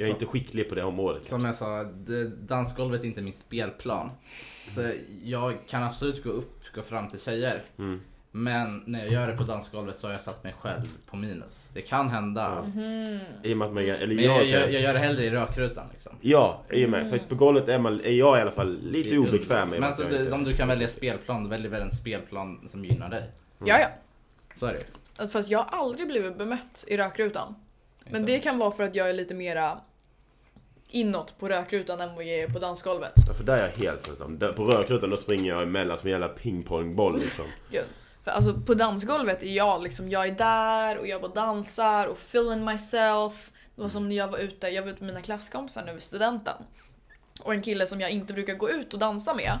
Jag 0.00 0.04
är 0.04 0.08
Så- 0.10 0.14
inte 0.14 0.26
skicklig 0.26 0.68
på 0.68 0.74
det 0.74 0.84
området. 0.84 1.26
Som 1.26 1.44
jag 1.44 1.54
sa, 1.54 1.82
det, 1.84 2.24
dansgolvet 2.28 3.02
är 3.02 3.06
inte 3.06 3.20
min 3.22 3.32
spelplan. 3.32 4.10
Så 4.68 4.92
jag 5.24 5.54
kan 5.68 5.82
absolut 5.82 6.24
gå 6.24 6.30
upp, 6.30 6.74
gå 6.74 6.82
fram 6.82 7.08
till 7.08 7.20
tjejer. 7.20 7.62
Mm. 7.78 8.00
Men 8.30 8.82
när 8.86 8.98
jag 9.04 9.12
gör 9.12 9.26
det 9.26 9.36
på 9.36 9.42
dansgolvet 9.42 9.96
så 9.98 10.06
har 10.06 10.12
jag 10.12 10.20
satt 10.22 10.44
mig 10.44 10.54
själv 10.60 10.82
på 11.06 11.16
minus. 11.16 11.68
Det 11.74 11.80
kan 11.82 12.08
hända. 12.10 12.64
Ja. 12.74 12.80
I 13.42 13.54
och 13.54 13.58
med 13.58 13.68
att 13.68 13.74
man, 13.74 13.82
eller 13.84 14.14
Men 14.14 14.24
jag, 14.24 14.46
jag, 14.46 14.72
jag, 14.72 14.82
gör 14.82 14.92
det 14.92 14.98
hellre 14.98 15.24
i 15.24 15.30
rökrutan 15.30 15.84
liksom. 15.92 16.12
Ja, 16.20 16.62
i 16.70 16.86
och 16.86 16.90
med. 16.90 17.10
För 17.10 17.18
på 17.18 17.34
golvet 17.34 17.68
är, 17.68 17.78
man, 17.78 18.00
är 18.00 18.10
jag 18.12 18.38
i 18.38 18.40
alla 18.40 18.50
fall 18.50 18.78
lite 18.82 19.18
obekväm 19.18 19.68
med 19.70 19.80
Men 19.80 19.88
att 19.88 19.94
så 19.94 20.02
jag 20.02 20.10
det, 20.10 20.20
inte- 20.20 20.32
om 20.32 20.44
du 20.44 20.56
kan 20.56 20.68
välja 20.68 20.88
spelplan, 20.88 21.44
då 21.44 21.50
väljer 21.50 21.70
väl 21.70 21.82
en 21.82 21.90
spelplan 21.90 22.68
som 22.68 22.84
gynnar 22.84 23.10
dig. 23.10 23.30
Ja, 23.64 23.78
ja. 23.80 23.88
Så 24.54 24.66
är 24.66 24.72
det. 25.18 25.28
Fast 25.28 25.48
jag 25.50 25.58
har 25.58 25.78
aldrig 25.78 26.08
blivit 26.08 26.38
bemött 26.38 26.84
i 26.86 26.96
rökrutan. 26.96 27.54
Men 28.10 28.26
det 28.26 28.38
kan 28.38 28.58
vara 28.58 28.70
för 28.70 28.82
att 28.84 28.94
jag 28.94 29.08
är 29.08 29.12
lite 29.12 29.34
mera 29.34 29.80
inåt 30.88 31.38
på 31.38 31.48
rökrutan 31.48 32.00
än 32.00 32.14
vad 32.14 32.24
jag 32.24 32.34
är 32.38 32.48
på 32.48 32.58
dansgolvet. 32.58 33.12
Ja, 33.28 33.34
för 33.34 33.44
där 33.44 33.56
är 33.58 33.62
jag 33.62 33.86
helt 33.86 34.02
tvärtom. 34.04 34.38
Där- 34.38 34.52
På 34.52 34.64
rökrutan 34.64 35.10
då 35.10 35.16
springer 35.16 35.52
jag 35.52 35.62
emellan 35.62 35.98
som 35.98 36.06
en 36.06 36.10
jävla 36.12 36.28
pingpongboll 36.28 37.18
liksom. 37.18 37.44
Gud. 37.70 37.84
För 38.24 38.30
alltså 38.30 38.54
på 38.54 38.74
dansgolvet 38.74 39.42
är 39.42 39.52
jag 39.56 39.82
liksom, 39.82 40.10
jag 40.10 40.26
är 40.28 40.32
där 40.32 40.98
och 40.98 41.06
jag 41.06 41.20
bara 41.20 41.32
dansar 41.32 42.06
och 42.06 42.16
feeling 42.18 42.64
myself. 42.64 43.50
Det 43.76 43.82
var 43.82 43.88
som 43.88 44.08
när 44.08 44.16
jag 44.16 44.28
var 44.28 44.38
ute, 44.38 44.68
jag 44.68 44.82
var 44.82 44.88
ute 44.90 45.04
med 45.04 45.14
mina 45.14 45.22
klasskompisar 45.22 45.84
nu 45.86 45.92
vid 45.92 46.02
studenten. 46.02 46.56
Och 47.40 47.54
en 47.54 47.62
kille 47.62 47.86
som 47.86 48.00
jag 48.00 48.10
inte 48.10 48.32
brukar 48.32 48.54
gå 48.54 48.70
ut 48.70 48.92
och 48.94 48.98
dansa 48.98 49.34
med 49.34 49.58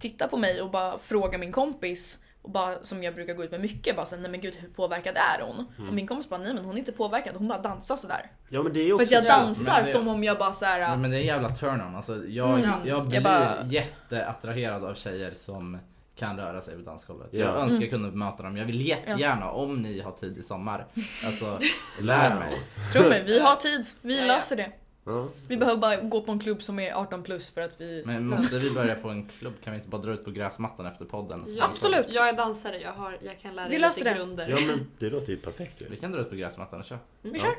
tittar 0.00 0.28
på 0.28 0.36
mig 0.36 0.62
och 0.62 0.70
bara 0.70 0.98
frågar 0.98 1.38
min 1.38 1.52
kompis 1.52 2.18
och 2.42 2.50
bara, 2.50 2.74
som 2.84 3.02
jag 3.02 3.14
brukar 3.14 3.34
gå 3.34 3.44
ut 3.44 3.50
med 3.50 3.60
mycket, 3.60 3.96
bara 3.96 4.06
såhär, 4.06 4.22
nej 4.22 4.30
men 4.30 4.40
gud 4.40 4.54
hur 4.60 4.68
påverkad 4.68 5.16
är 5.16 5.42
hon? 5.46 5.66
Och 5.88 5.94
min 5.94 6.06
kompis 6.06 6.28
bara, 6.28 6.40
nej 6.40 6.54
men 6.54 6.64
hon 6.64 6.74
är 6.74 6.78
inte 6.78 6.92
påverkad, 6.92 7.34
hon 7.36 7.48
bara 7.48 7.58
dansar 7.58 7.96
sådär. 7.96 8.30
Ja 8.48 8.62
men 8.62 8.72
det 8.72 8.80
är 8.80 8.86
För 8.88 8.94
också... 8.94 9.04
att 9.04 9.10
jag 9.10 9.24
Ja, 9.24 9.28
dansar 9.40 9.80
det- 9.80 9.86
som 9.86 10.08
om 10.08 10.24
jag 10.24 10.38
bara 10.38 10.52
såhär, 10.52 10.80
Men, 10.88 11.00
men 11.00 11.10
det 11.10 11.16
är 11.16 11.20
en 11.20 11.26
jävla 11.26 11.48
turn-on. 11.48 11.96
Alltså, 11.96 12.24
jag, 12.26 12.58
Mm. 12.58 12.70
jag 12.84 13.04
blir 13.06 13.14
Jag 13.14 13.22
bara- 13.24 13.66
jätteattraherad 13.70 14.84
av 14.84 14.94
tjejer 14.94 15.34
som 15.34 15.78
kan 16.16 16.36
röra 16.36 16.60
sig 16.60 16.76
på 16.76 16.82
dansgolvet. 16.82 17.28
Ja. 17.32 17.38
Jag 17.40 17.56
önskar 17.60 17.80
jag 17.80 17.90
kunde 17.90 18.10
möta 18.10 18.42
dem. 18.42 18.56
Jag 18.56 18.64
vill 18.66 18.86
jättegärna, 18.88 19.50
om 19.50 19.82
ni 19.82 20.00
har 20.00 20.12
tid 20.12 20.38
i 20.38 20.42
sommar, 20.42 20.86
alltså 21.26 21.58
lär 22.00 22.34
mig. 22.34 22.58
tro 22.92 23.08
mig, 23.08 23.22
vi 23.26 23.38
har 23.40 23.56
tid, 23.56 23.86
vi 24.00 24.18
Ja, 24.20 24.26
ja. 24.26 24.36
löser 24.36 24.56
det. 24.56 24.72
Ja. 25.04 25.28
Vi 25.48 25.56
behöver 25.56 25.80
bara 25.80 25.96
gå 25.96 26.22
på 26.22 26.32
en 26.32 26.38
klubb 26.38 26.62
som 26.62 26.78
är 26.78 26.92
18 26.92 27.22
plus 27.22 27.50
för 27.50 27.60
att 27.60 27.70
vi... 27.78 28.02
Men 28.06 28.26
måste 28.26 28.58
vi 28.58 28.70
börja 28.70 28.94
på 28.94 29.08
en 29.08 29.28
klubb? 29.38 29.54
Kan 29.64 29.72
vi 29.72 29.76
inte 29.78 29.88
bara 29.88 30.02
dra 30.02 30.12
ut 30.12 30.24
på 30.24 30.30
gräsmattan 30.30 30.86
efter 30.86 31.04
podden? 31.04 31.44
Ja, 31.48 31.64
Absolut. 31.64 32.06
Jag 32.14 32.28
är 32.28 32.32
dansare, 32.32 32.80
jag, 32.80 32.92
har, 32.92 33.18
jag 33.22 33.40
kan 33.40 33.54
lära 33.54 33.68
Vi 33.68 33.78
löser 33.78 34.00
lite 34.00 34.10
det. 34.10 34.16
grunder. 34.18 34.48
ja 34.48 34.56
men 34.66 34.90
det 34.98 35.10
låter 35.10 35.30
ju 35.32 35.36
perfekt 35.36 35.80
ju. 35.80 35.88
Vi 35.88 35.96
kan 35.96 36.12
dra 36.12 36.20
ut 36.20 36.30
på 36.30 36.36
gräsmattan 36.36 36.78
och 36.80 36.84
köra. 36.86 36.98
Vi 37.22 37.30
Ja. 37.30 37.38
kör! 37.38 37.54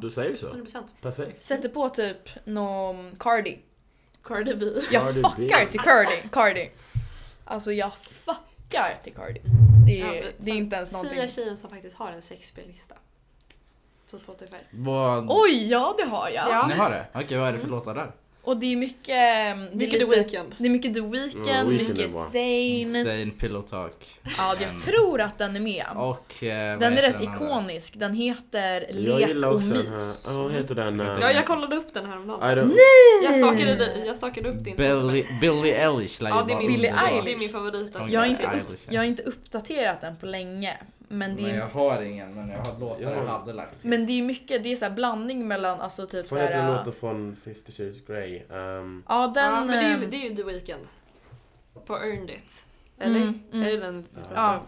Då 0.00 0.10
säger 0.10 0.30
vi 0.30 0.36
så. 0.36 0.52
100%. 0.52 0.82
Perfekt. 1.02 1.42
Sätter 1.42 1.68
på 1.68 1.88
typ 1.88 2.28
någon 2.44 3.16
Cardi. 3.18 3.58
Cardi 4.24 4.54
B. 4.54 4.66
Jag 4.92 5.02
Cardi 5.02 5.22
fuckar 5.22 5.64
B. 5.64 5.66
till 5.70 5.80
Cardi. 5.80 6.22
Cardi. 6.32 6.70
Alltså 7.44 7.72
jag 7.72 7.92
fuckar 7.96 8.98
till 9.04 9.12
Cardi. 9.14 9.40
Det 9.86 10.00
är, 10.00 10.14
Ja, 10.14 10.22
det 10.38 10.50
är 10.50 10.54
inte 10.54 10.76
ens 10.76 10.92
någonting. 10.92 11.16
Säga 11.18 11.28
tjejen 11.30 11.56
som 11.56 11.70
faktiskt 11.70 11.96
har 11.96 12.12
en 12.12 12.22
sexspellista. 12.22 12.94
På 14.10 14.18
Spotify. 14.18 14.56
Vad... 14.70 15.26
Oj, 15.30 15.68
ja 15.70 15.94
det 15.98 16.04
har 16.04 16.28
jag. 16.28 16.48
Ja. 16.50 16.66
Ni 16.66 16.74
har 16.74 16.90
det? 16.90 17.06
Okej, 17.14 17.38
vad 17.38 17.48
är 17.48 17.52
det 17.52 17.58
för 17.58 17.68
låtar 17.68 17.94
där? 17.94 18.10
Och 18.42 18.56
det 18.56 18.72
är 18.72 18.76
mycket... 18.76 19.06
Det 19.06 19.14
är 19.14 19.76
Mycket 19.76 20.00
The 20.00 20.06
lite, 20.06 20.16
Weeknd. 20.20 20.54
Det 20.58 20.66
är 20.66 20.70
mycket 20.70 20.94
The 20.94 21.00
Weeknd, 21.00 21.46
Ja, 21.46 21.64
Weeknd 21.64 21.90
är 21.90 21.94
mycket. 21.94 22.10
Zayn. 22.12 23.04
Sane 23.04 23.30
Pillow 23.40 23.62
Talk. 23.62 24.20
Ja, 24.38 24.54
jag 24.60 24.80
tror 24.80 25.20
att 25.20 25.38
den 25.38 25.56
är 25.56 25.60
med. 25.60 25.86
Och... 25.96 26.42
Eh, 26.44 26.78
Den 26.78 26.92
är 26.98 27.02
rätt 27.02 27.16
andra? 27.16 27.34
ikonisk. 27.34 27.94
Den 27.98 28.14
heter 28.14 28.86
Jag 28.90 29.20
Lek 29.20 29.46
och 29.46 29.60
den 29.60 29.68
mys. 29.68 30.28
här... 30.28 30.34
Ja, 30.36 30.42
vad 30.42 30.52
heter 30.52 30.74
den? 30.74 31.00
eh, 31.00 31.06
Ja, 31.20 31.32
jag 31.32 31.46
kollade 31.46 31.76
upp 31.76 31.94
den 31.94 32.06
här 32.06 32.16
om 32.16 32.22
I 32.22 32.26
dagen. 32.26 32.40
don't... 32.68 32.74
Jag 33.24 33.36
stalkade, 33.36 33.74
dig- 33.74 34.02
jag 34.06 34.16
stalkade 34.16 34.48
upp 34.48 34.64
din 34.64 34.76
Billie, 35.40 35.72
Eilish 35.72 36.22
lär 36.22 36.30
ju 36.30 36.36
Ja, 36.36 36.44
det 36.48 36.52
är 36.52 36.58
min, 36.58 36.66
Billie 36.66 36.88
underbar. 36.90 37.08
Eilish. 37.08 37.24
det 37.24 37.32
är 37.32 37.38
min 37.38 37.48
favorit. 37.50 37.92
Ja, 37.94 38.08
Jag 38.08 38.20
har, 38.20 38.26
inte, 38.26 38.46
upp, 38.46 38.78
jag 38.90 39.00
har 39.00 39.06
inte 39.06 39.22
uppdaterat 39.22 40.00
den 40.00 40.16
på 40.16 40.26
länge. 40.26 40.76
Men 41.08 41.36
det 41.36 41.50
är, 41.50 41.56
jag 41.56 41.66
har 41.68 42.02
ingen, 42.02 42.34
men 42.34 42.48
jag 42.48 42.58
har 42.58 42.78
låtar 42.80 43.02
Jag 43.02 43.08
har- 43.08 43.16
jag 43.16 43.26
hade 43.26 43.52
lagt 43.52 43.80
till. 43.80 43.90
men 43.90 44.06
det 44.06 44.12
är 44.12 44.22
mycket, 44.22 44.62
det 44.62 44.72
är 44.72 44.76
så 44.76 44.84
här 44.84 44.92
blandning 44.92 45.48
mellan 45.48 45.80
alltså 45.80 46.06
typ 46.06 46.30
Vad 46.30 46.40
heter 46.40 46.52
såhär... 46.54 46.76
låten 46.76 46.92
från 46.92 47.36
50 47.36 47.72
Shades 47.72 48.06
Grey? 48.06 48.42
Um, 48.48 49.04
Ja 49.08 49.32
den... 49.34 49.44
ja, 49.44 49.64
men 49.64 49.68
det 49.68 49.74
är, 49.76 49.88
ju, 49.98 50.04
ehm, 50.04 50.10
det 50.10 50.16
är 50.16 50.30
ju 50.30 50.36
The 50.36 50.42
Weeknd. 50.42 50.86
På 51.86 51.96
Earned 51.96 52.30
It. 52.30 52.66
Eller? 52.98 53.20
Mm, 53.20 53.40
mm. 53.52 53.66
Är 53.66 53.70
det 53.72 53.78
den? 53.80 54.06
Ja. 54.34 54.60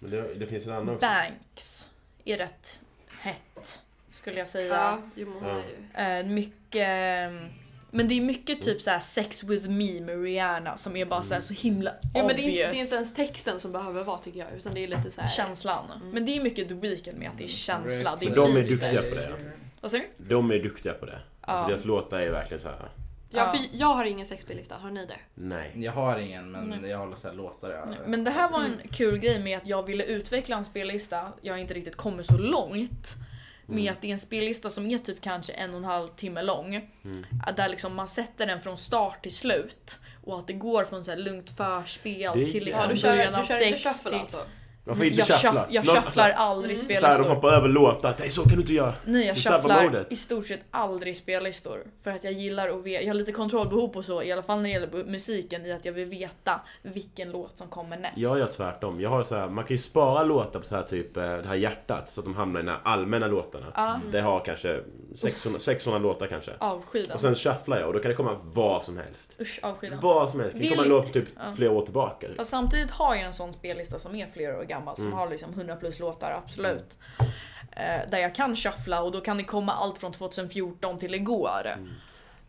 men 0.00 0.10
det, 0.10 0.34
det 0.34 0.46
finns 0.46 0.66
en 0.66 0.72
annan 0.72 0.88
också. 0.94 1.06
Banks 1.06 1.90
är 2.24 2.36
rätt 2.36 2.82
hett, 3.20 3.82
skulle 4.10 4.38
jag 4.38 4.48
säga. 4.48 4.74
Ja, 4.74 4.98
jo 5.14 5.28
men 5.28 5.42
hon 5.42 5.48
Ja. 5.48 5.62
är 5.94 6.22
ju... 6.22 6.28
Eh, 6.28 6.34
mycket... 6.34 7.30
Men 7.90 8.08
det 8.08 8.14
är 8.14 8.20
mycket 8.20 8.62
typ 8.62 8.82
såhär 8.82 9.00
sex 9.00 9.44
with 9.44 9.68
me 9.68 10.00
med 10.00 10.22
Rihanna 10.22 10.76
som 10.76 10.96
är 10.96 11.04
bara 11.06 11.22
såhär 11.22 11.40
så 11.40 11.54
himla 11.54 11.90
Ja, 12.14 12.26
men 12.26 12.36
det 12.36 12.42
är, 12.42 12.48
inte, 12.48 12.50
obvious. 12.50 12.70
det 12.72 12.78
är 12.78 12.82
inte 12.82 12.94
ens 12.94 13.14
texten 13.14 13.60
som 13.60 13.72
behöver 13.72 14.04
vara 14.04 14.18
tycker 14.18 14.38
jag, 14.38 14.48
utan 14.56 14.74
det 14.74 14.84
är 14.84 14.88
lite 14.88 15.10
så 15.10 15.20
här. 15.20 15.28
Känslan. 15.28 15.84
Mm. 15.96 16.10
Men 16.10 16.26
det 16.26 16.36
är 16.36 16.42
mycket 16.42 16.68
The 16.68 16.74
Weeknd 16.74 17.18
med 17.18 17.28
att 17.28 17.38
det 17.38 17.44
är 17.44 17.48
känsla. 17.48 18.16
Det 18.20 18.26
är 18.26 18.30
Men 18.30 18.38
de 18.54 18.56
är 18.60 18.64
duktiga 18.64 19.02
på 19.02 19.08
det. 19.08 19.38
Vad 19.80 19.90
säger 19.90 20.04
du? 20.18 20.24
De 20.28 20.50
är 20.50 20.58
duktiga 20.58 20.92
på 20.92 21.06
det. 21.06 21.18
Alltså 21.40 21.64
Ja. 21.64 21.68
deras 21.68 21.84
låtar 21.84 22.20
är 22.20 22.30
verkligen 22.30 22.60
så 22.60 22.68
här. 22.68 22.76
Ja, 22.80 22.88
Ja. 23.30 23.50
för 23.50 23.60
jag 23.72 23.86
har 23.86 24.04
ingen 24.04 24.26
sexspellista, 24.26 24.74
har 24.76 24.90
ni 24.90 25.06
det? 25.06 25.16
nej. 25.34 25.72
Jag 25.74 25.92
har 25.92 26.18
ingen, 26.18 26.50
men 26.50 26.68
Nej. 26.68 26.90
jag 26.90 26.98
håller 26.98 27.16
så 27.16 27.28
här 27.28 27.34
låtar. 27.34 27.70
Jag, 27.70 27.88
Nej, 27.88 27.98
Men 28.06 28.24
det 28.24 28.30
här 28.30 28.50
var 28.50 28.60
en 28.64 28.80
kul 28.92 29.18
grej 29.18 29.38
med 29.42 29.58
att 29.58 29.66
jag 29.66 29.82
ville 29.86 30.04
utveckla 30.04 30.56
en 30.56 30.64
spellista. 30.64 31.32
Jag 31.42 31.54
har 31.54 31.58
inte 31.58 31.74
riktigt 31.74 31.96
kommit 31.96 32.26
så 32.26 32.38
långt. 32.38 33.08
Med 33.68 33.92
att 33.92 34.00
det 34.00 34.08
är 34.08 34.12
en 34.12 34.18
spellista 34.18 34.70
som 34.70 34.86
är 34.90 34.98
typ 34.98 35.20
kanske 35.20 35.52
en 35.52 35.70
och 35.70 35.76
en 35.76 35.84
halv 35.84 36.08
timme 36.08 36.42
lång. 36.42 36.90
Att 37.46 37.56
Där 37.56 37.68
liksom 37.68 37.94
man 37.94 38.08
sätter 38.08 38.46
den 38.46 38.60
från 38.60 38.78
start 38.78 39.22
till 39.22 39.34
slut. 39.34 39.98
Och 40.24 40.38
att 40.38 40.46
det 40.46 40.52
går 40.52 40.84
från 40.84 41.04
så 41.04 41.10
här 41.10 41.18
lugnt 41.18 41.50
förspel 41.50 42.32
till 42.32 42.68
Ja, 42.68 42.86
liksom 42.86 42.88
du 42.88 42.96
kör, 42.96 43.10
början 43.10 43.34
av 43.34 43.40
du 43.40 43.48
kör 43.48 43.66
inte 43.66 43.78
60. 43.78 43.88
shuffle 43.88 44.18
alltså? 44.20 44.38
Man 44.88 44.96
får 44.96 45.06
inte 45.06 45.18
jag 45.18 45.28
shuffla. 45.28 45.66
jag 45.70 45.86
shufflar 45.86 46.30
aldrig 46.30 46.76
Mm. 46.78 46.86
Så 46.86 46.92
här, 46.94 47.00
de 47.00 47.14
spellistor. 47.14 47.34
hoppar 47.34 47.48
över 47.52 47.68
låtar. 47.68 48.14
Nej, 48.18 48.30
så 48.30 48.42
kan 48.42 48.52
du 48.52 48.60
inte 48.60 48.72
göra. 48.74 48.94
Nej, 49.04 49.26
jag 49.26 49.36
shufflar 49.36 50.06
i 50.12 50.16
stort 50.16 50.46
sett 50.46 50.60
aldrig 50.70 51.16
spellistor. 51.16 51.78
För 52.04 52.10
att 52.10 52.24
jag 52.24 52.32
gillar 52.32 52.68
att 52.68 52.82
veta, 52.84 53.02
jag 53.02 53.08
har 53.10 53.14
lite 53.14 53.32
kontrollbehov 53.32 53.88
på 53.88 54.02
så, 54.02 54.22
i 54.22 54.32
alla 54.32 54.42
fall 54.42 54.56
när 54.58 54.64
det 54.64 54.70
gäller 54.70 55.04
musiken, 55.04 55.66
i 55.66 55.72
att 55.72 55.84
jag 55.84 55.92
vill 55.92 56.08
veta 56.08 56.60
vilken 56.82 57.30
låt 57.30 57.58
som 57.58 57.68
kommer 57.68 57.96
näst. 57.96 58.18
Jag 58.18 58.38
gör 58.38 58.46
tvärtom. 58.46 59.00
Jag 59.00 59.10
har 59.10 59.22
så 59.22 59.36
här, 59.36 59.48
man 59.48 59.64
kan 59.64 59.74
ju 59.74 59.78
spara 59.82 60.22
låtar 60.22 60.60
på 60.60 60.66
så 60.66 60.76
här 60.76 60.82
typ 60.82 61.16
eh, 61.16 61.22
det 61.22 61.48
här 61.48 61.54
hjärtat 61.54 62.08
så 62.08 62.20
att 62.20 62.24
de 62.24 62.34
hamnar 62.34 62.60
i 62.60 62.62
de 62.62 62.68
här 62.70 62.80
allmänna 62.82 63.26
låtarna. 63.26 63.66
Ja, 63.74 64.00
Det 64.12 64.20
har 64.20 64.40
kanske 64.40 64.80
600, 65.14 65.58
600 65.58 65.98
låtar 65.98 66.26
kanske. 66.26 66.52
avsky 66.58 67.02
den. 67.02 67.10
Och 67.10 67.20
sen 67.20 67.34
shufflar 67.34 67.78
jag 67.78 67.86
och 67.86 67.92
då 67.94 67.98
kan 67.98 68.08
det 68.10 68.14
komma 68.16 68.36
vad 68.42 68.82
som 68.82 68.96
helst. 68.96 69.36
Usch, 69.40 69.58
avsky 69.62 69.88
den. 69.90 70.00
Vad 70.00 70.30
som 70.30 70.40
helst. 70.40 70.56
Det 70.56 70.60
kan 70.62 70.68
Vill- 70.68 70.76
komma 70.78 70.82
en 70.84 70.88
låt 70.90 71.06
för 71.06 71.12
typ 71.12 71.28
Ja. 71.36 71.52
flera 71.56 71.70
år 71.70 71.82
tillbaka. 71.82 72.26
Fast 72.36 72.50
samtidigt 72.50 72.90
har 72.90 73.14
jag 73.14 73.24
en 73.24 73.32
sån 73.32 73.52
spellista 73.52 73.98
som 73.98 74.14
är 74.14 74.26
flera 74.34 74.58
år 74.58 74.62
gammal, 74.64 74.77
som 74.96 75.06
Mm. 75.06 75.18
har 75.18 75.28
liksom 75.30 75.52
100 75.52 75.76
plus 75.76 75.98
låtar, 75.98 76.30
absolut. 76.44 76.98
Eh, 77.72 78.10
där 78.10 78.18
jag 78.18 78.34
kan 78.34 78.56
shuffla 78.56 79.02
och 79.02 79.12
då 79.12 79.20
kan 79.20 79.36
det 79.36 79.44
komma 79.44 79.72
allt 79.72 79.98
från 79.98 80.12
2014 80.12 80.98
till 80.98 81.14
igår. 81.14 81.62
Mm. 81.66 81.88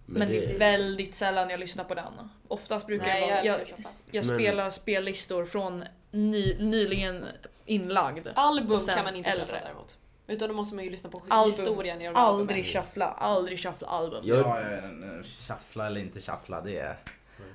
Men, 0.06 0.28
det 0.28 0.46
är 0.54 0.60
väldigt 0.60 1.16
sällan 1.16 1.50
jag 1.50 1.60
lyssnar 1.60 1.84
på 1.84 1.94
den. 1.94 2.30
Oftast 2.48 2.88
brukar 2.88 3.06
Nej, 3.06 3.22
jag, 3.30 3.46
jag 3.46 3.52
vara, 3.58 3.62
jag, 3.70 3.86
jag 4.12 4.26
Men- 4.26 4.38
spelar 4.40 4.70
spellistor 4.70 5.46
från 5.46 5.84
ny, 6.12 6.58
nyligen 6.60 7.26
inlagd. 7.66 8.28
Album 8.36 8.80
kan 8.80 9.04
man 9.04 9.16
inte 9.16 9.30
äldre. 9.30 9.46
shuffla 9.46 9.60
däremot. 9.64 9.98
Utan 10.28 10.48
då 10.48 10.54
måste 10.56 10.76
man 10.76 10.84
ju 10.86 10.90
lyssna 10.92 11.10
på 11.10 11.22
Album. 11.30 11.46
historien 11.52 12.00
de 12.00 12.20
Aldrig 12.20 12.66
shuffla, 12.66 13.06
aldrig 13.06 13.60
shuffla 13.60 13.88
album. 13.88 14.22
Jag- 14.26 14.38
Ja, 14.40 14.62
ja, 14.62 14.70
ja, 14.72 15.24
shuffla 15.24 15.88
eller 15.88 16.02
inte 16.02 16.20
shuffla, 16.20 16.62
det 16.62 16.78
är 16.80 16.98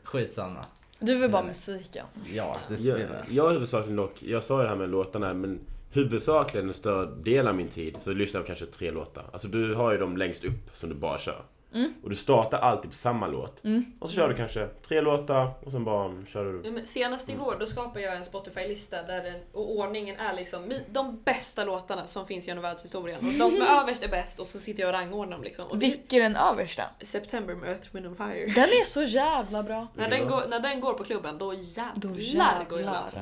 skitsamma. 0.04 0.64
Du 0.98 1.18
vill 1.18 1.30
bara 1.30 1.42
Nej. 1.42 1.48
musiken. 1.48 2.06
Ja, 2.34 2.56
det 2.68 2.74
Jag, 2.74 2.96
spelar. 2.96 3.24
jag 3.30 3.50
huvudsakligen 3.50 3.96
dock, 3.96 4.22
jag 4.22 4.44
sa 4.44 4.56
ju 4.58 4.62
det 4.62 4.68
här 4.68 4.76
med 4.76 4.88
låtarna 4.88 5.34
men 5.34 5.60
huvudsakligen 5.90 6.68
en 6.68 6.74
större 6.74 7.10
del 7.22 7.48
av 7.48 7.54
min 7.54 7.68
tid 7.68 7.96
så 8.00 8.12
lyssnar 8.12 8.38
jag 8.38 8.44
på 8.44 8.46
kanske 8.46 8.66
tre 8.66 8.90
låtar. 8.90 9.24
Alltså 9.32 9.48
du 9.48 9.74
har 9.74 9.92
ju 9.92 9.98
dem 9.98 10.16
längst 10.16 10.44
upp 10.44 10.70
som 10.72 10.88
du 10.88 10.94
bara 10.94 11.18
kör. 11.18 11.42
Mm. 11.74 11.94
Och 12.02 12.10
du 12.10 12.16
startar 12.16 12.58
alltid 12.58 12.90
på 12.90 12.96
samma 12.96 13.26
låt. 13.26 13.64
Mm. 13.64 13.84
Och 13.98 14.10
så 14.10 14.16
kör 14.16 14.28
du 14.28 14.34
kanske 14.34 14.68
tre 14.88 15.00
låtar 15.00 15.50
och 15.64 15.72
sen 15.72 15.84
bara 15.84 16.12
kör 16.26 16.44
du. 16.44 16.62
Ja, 16.64 16.70
men 16.70 16.86
senast 16.86 17.28
igår 17.28 17.56
då 17.60 17.66
skapade 17.66 18.00
jag 18.04 18.16
en 18.16 18.24
Spotify-lista 18.24 19.02
där 19.02 19.22
den, 19.22 19.40
och 19.52 19.76
ordningen 19.76 20.16
är 20.16 20.34
liksom 20.34 20.72
de 20.90 21.22
bästa 21.24 21.64
låtarna 21.64 22.06
som 22.06 22.26
finns 22.26 22.48
genom 22.48 22.62
världshistorien. 22.62 23.18
Och 23.18 23.32
de 23.38 23.50
som 23.50 23.62
är 23.62 23.82
överst 23.82 24.02
är 24.02 24.08
bäst 24.08 24.40
och 24.40 24.46
så 24.46 24.58
sitter 24.58 24.80
jag 24.80 24.88
och 24.88 24.94
rangordnar 24.94 25.36
dem 25.36 25.44
liksom. 25.44 25.64
Och 25.70 25.82
Vilken 25.82 26.18
är 26.18 26.22
den 26.22 26.36
översta? 26.36 26.82
September 27.02 27.54
med 27.54 27.68
Earth, 27.68 27.88
Wind 27.92 28.06
and 28.06 28.16
Fire. 28.16 28.46
Den 28.54 28.68
är 28.68 28.84
så 28.84 29.02
jävla 29.02 29.62
bra. 29.62 29.86
När 29.94 30.10
den, 30.10 30.28
går, 30.28 30.46
när 30.48 30.60
den 30.60 30.80
går 30.80 30.92
på 30.94 31.04
klubben 31.04 31.38
då 31.38 31.54
jävlar, 31.54 31.92
Då 31.94 32.08
går 32.08 32.80
jag 32.80 32.86
jävlar. 32.86 33.02
lös. 33.02 33.14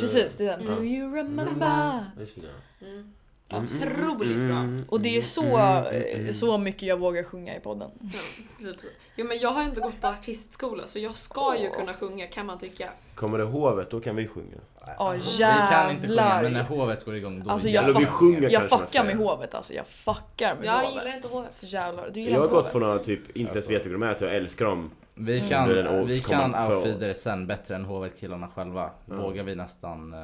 Precis, 0.00 0.36
det 0.36 0.44
är 0.44 0.58
den. 0.58 0.60
Mm. 0.60 0.76
Do 0.76 0.84
you 0.84 1.16
remember? 1.16 1.66
Ja, 1.66 2.04
Just 2.20 2.40
det. 2.40 2.86
Mm. 2.86 3.12
Mm, 3.52 3.64
Otroligt 3.64 4.36
bra. 4.38 4.56
mm, 4.56 4.84
Och 4.88 5.00
det 5.00 5.16
är 5.16 5.20
så, 5.20 5.42
mm, 5.56 5.84
mm, 5.86 6.26
eh, 6.26 6.32
så 6.32 6.58
mycket 6.58 6.82
jag 6.82 6.96
vågar 6.98 7.22
sjunga 7.22 7.56
i 7.56 7.60
podden. 7.60 7.90
Ja. 8.00 8.70
Jo 9.16 9.26
men 9.26 9.38
jag 9.38 9.50
har 9.50 9.62
inte 9.64 9.80
gått 9.80 10.00
på 10.00 10.06
artistskola 10.06 10.86
så 10.86 10.98
jag 10.98 11.14
ska 11.16 11.56
ju 11.58 11.70
kunna 11.70 11.94
sjunga 11.94 12.26
kan 12.26 12.46
man 12.46 12.58
tycka. 12.58 12.90
Kommer 13.14 13.38
det 13.38 13.44
hovet, 13.44 13.90
då 13.90 14.00
kan 14.00 14.16
vi 14.16 14.28
sjunga. 14.28 14.56
Ja 14.98 15.14
Vi 15.16 15.32
kan 15.70 15.90
inte 15.90 16.08
sjunga, 16.08 16.20
jävlar. 16.22 16.42
men 16.42 16.52
när 16.52 16.62
hovet 16.62 17.04
går 17.04 17.16
igång 17.16 17.44
då 17.44 17.50
Alltså, 17.50 17.68
jag 17.68 17.84
Eller 17.84 17.98
vi 17.98 18.06
sjunger 18.06 18.50
Jag 18.50 18.68
fuckar 18.68 19.04
med 19.04 19.16
hovet 19.16 19.54
alltså, 19.54 19.72
jag 19.74 19.86
fuckar 19.86 20.54
med 20.54 20.64
Jag 20.64 20.72
hovet. 20.78 20.90
gillar 20.94 21.16
inte 21.16 21.28
hovet. 21.28 21.54
Så 21.54 21.66
jävlar, 21.66 22.10
du 22.10 22.20
gillar 22.20 22.36
Jag 22.36 22.40
har 22.40 22.48
gått 22.48 22.68
från 22.72 22.84
att 22.84 23.04
typ 23.04 23.20
inte 23.28 23.40
ens 23.40 23.56
Alltså. 23.56 23.70
veta 23.72 23.88
vilka 23.88 23.98
de 23.98 24.02
är 24.10 24.14
till 24.14 24.26
att 24.26 24.32
älska 24.32 24.64
dem. 24.64 24.90
Vi 25.16 25.38
Mm. 25.38 25.48
kan, 25.50 25.68
vi 26.06 26.20
common 26.20 26.52
kan 26.52 26.72
outfeeder 26.72 27.14
sen 27.14 27.46
bättre 27.46 27.74
än 27.76 27.84
hovet-killarna 27.84 28.48
själva. 28.54 28.90
Ja. 29.06 29.14
Vågar 29.14 29.42
vi 29.44 29.54
nästan... 29.54 30.14
eh, 30.14 30.18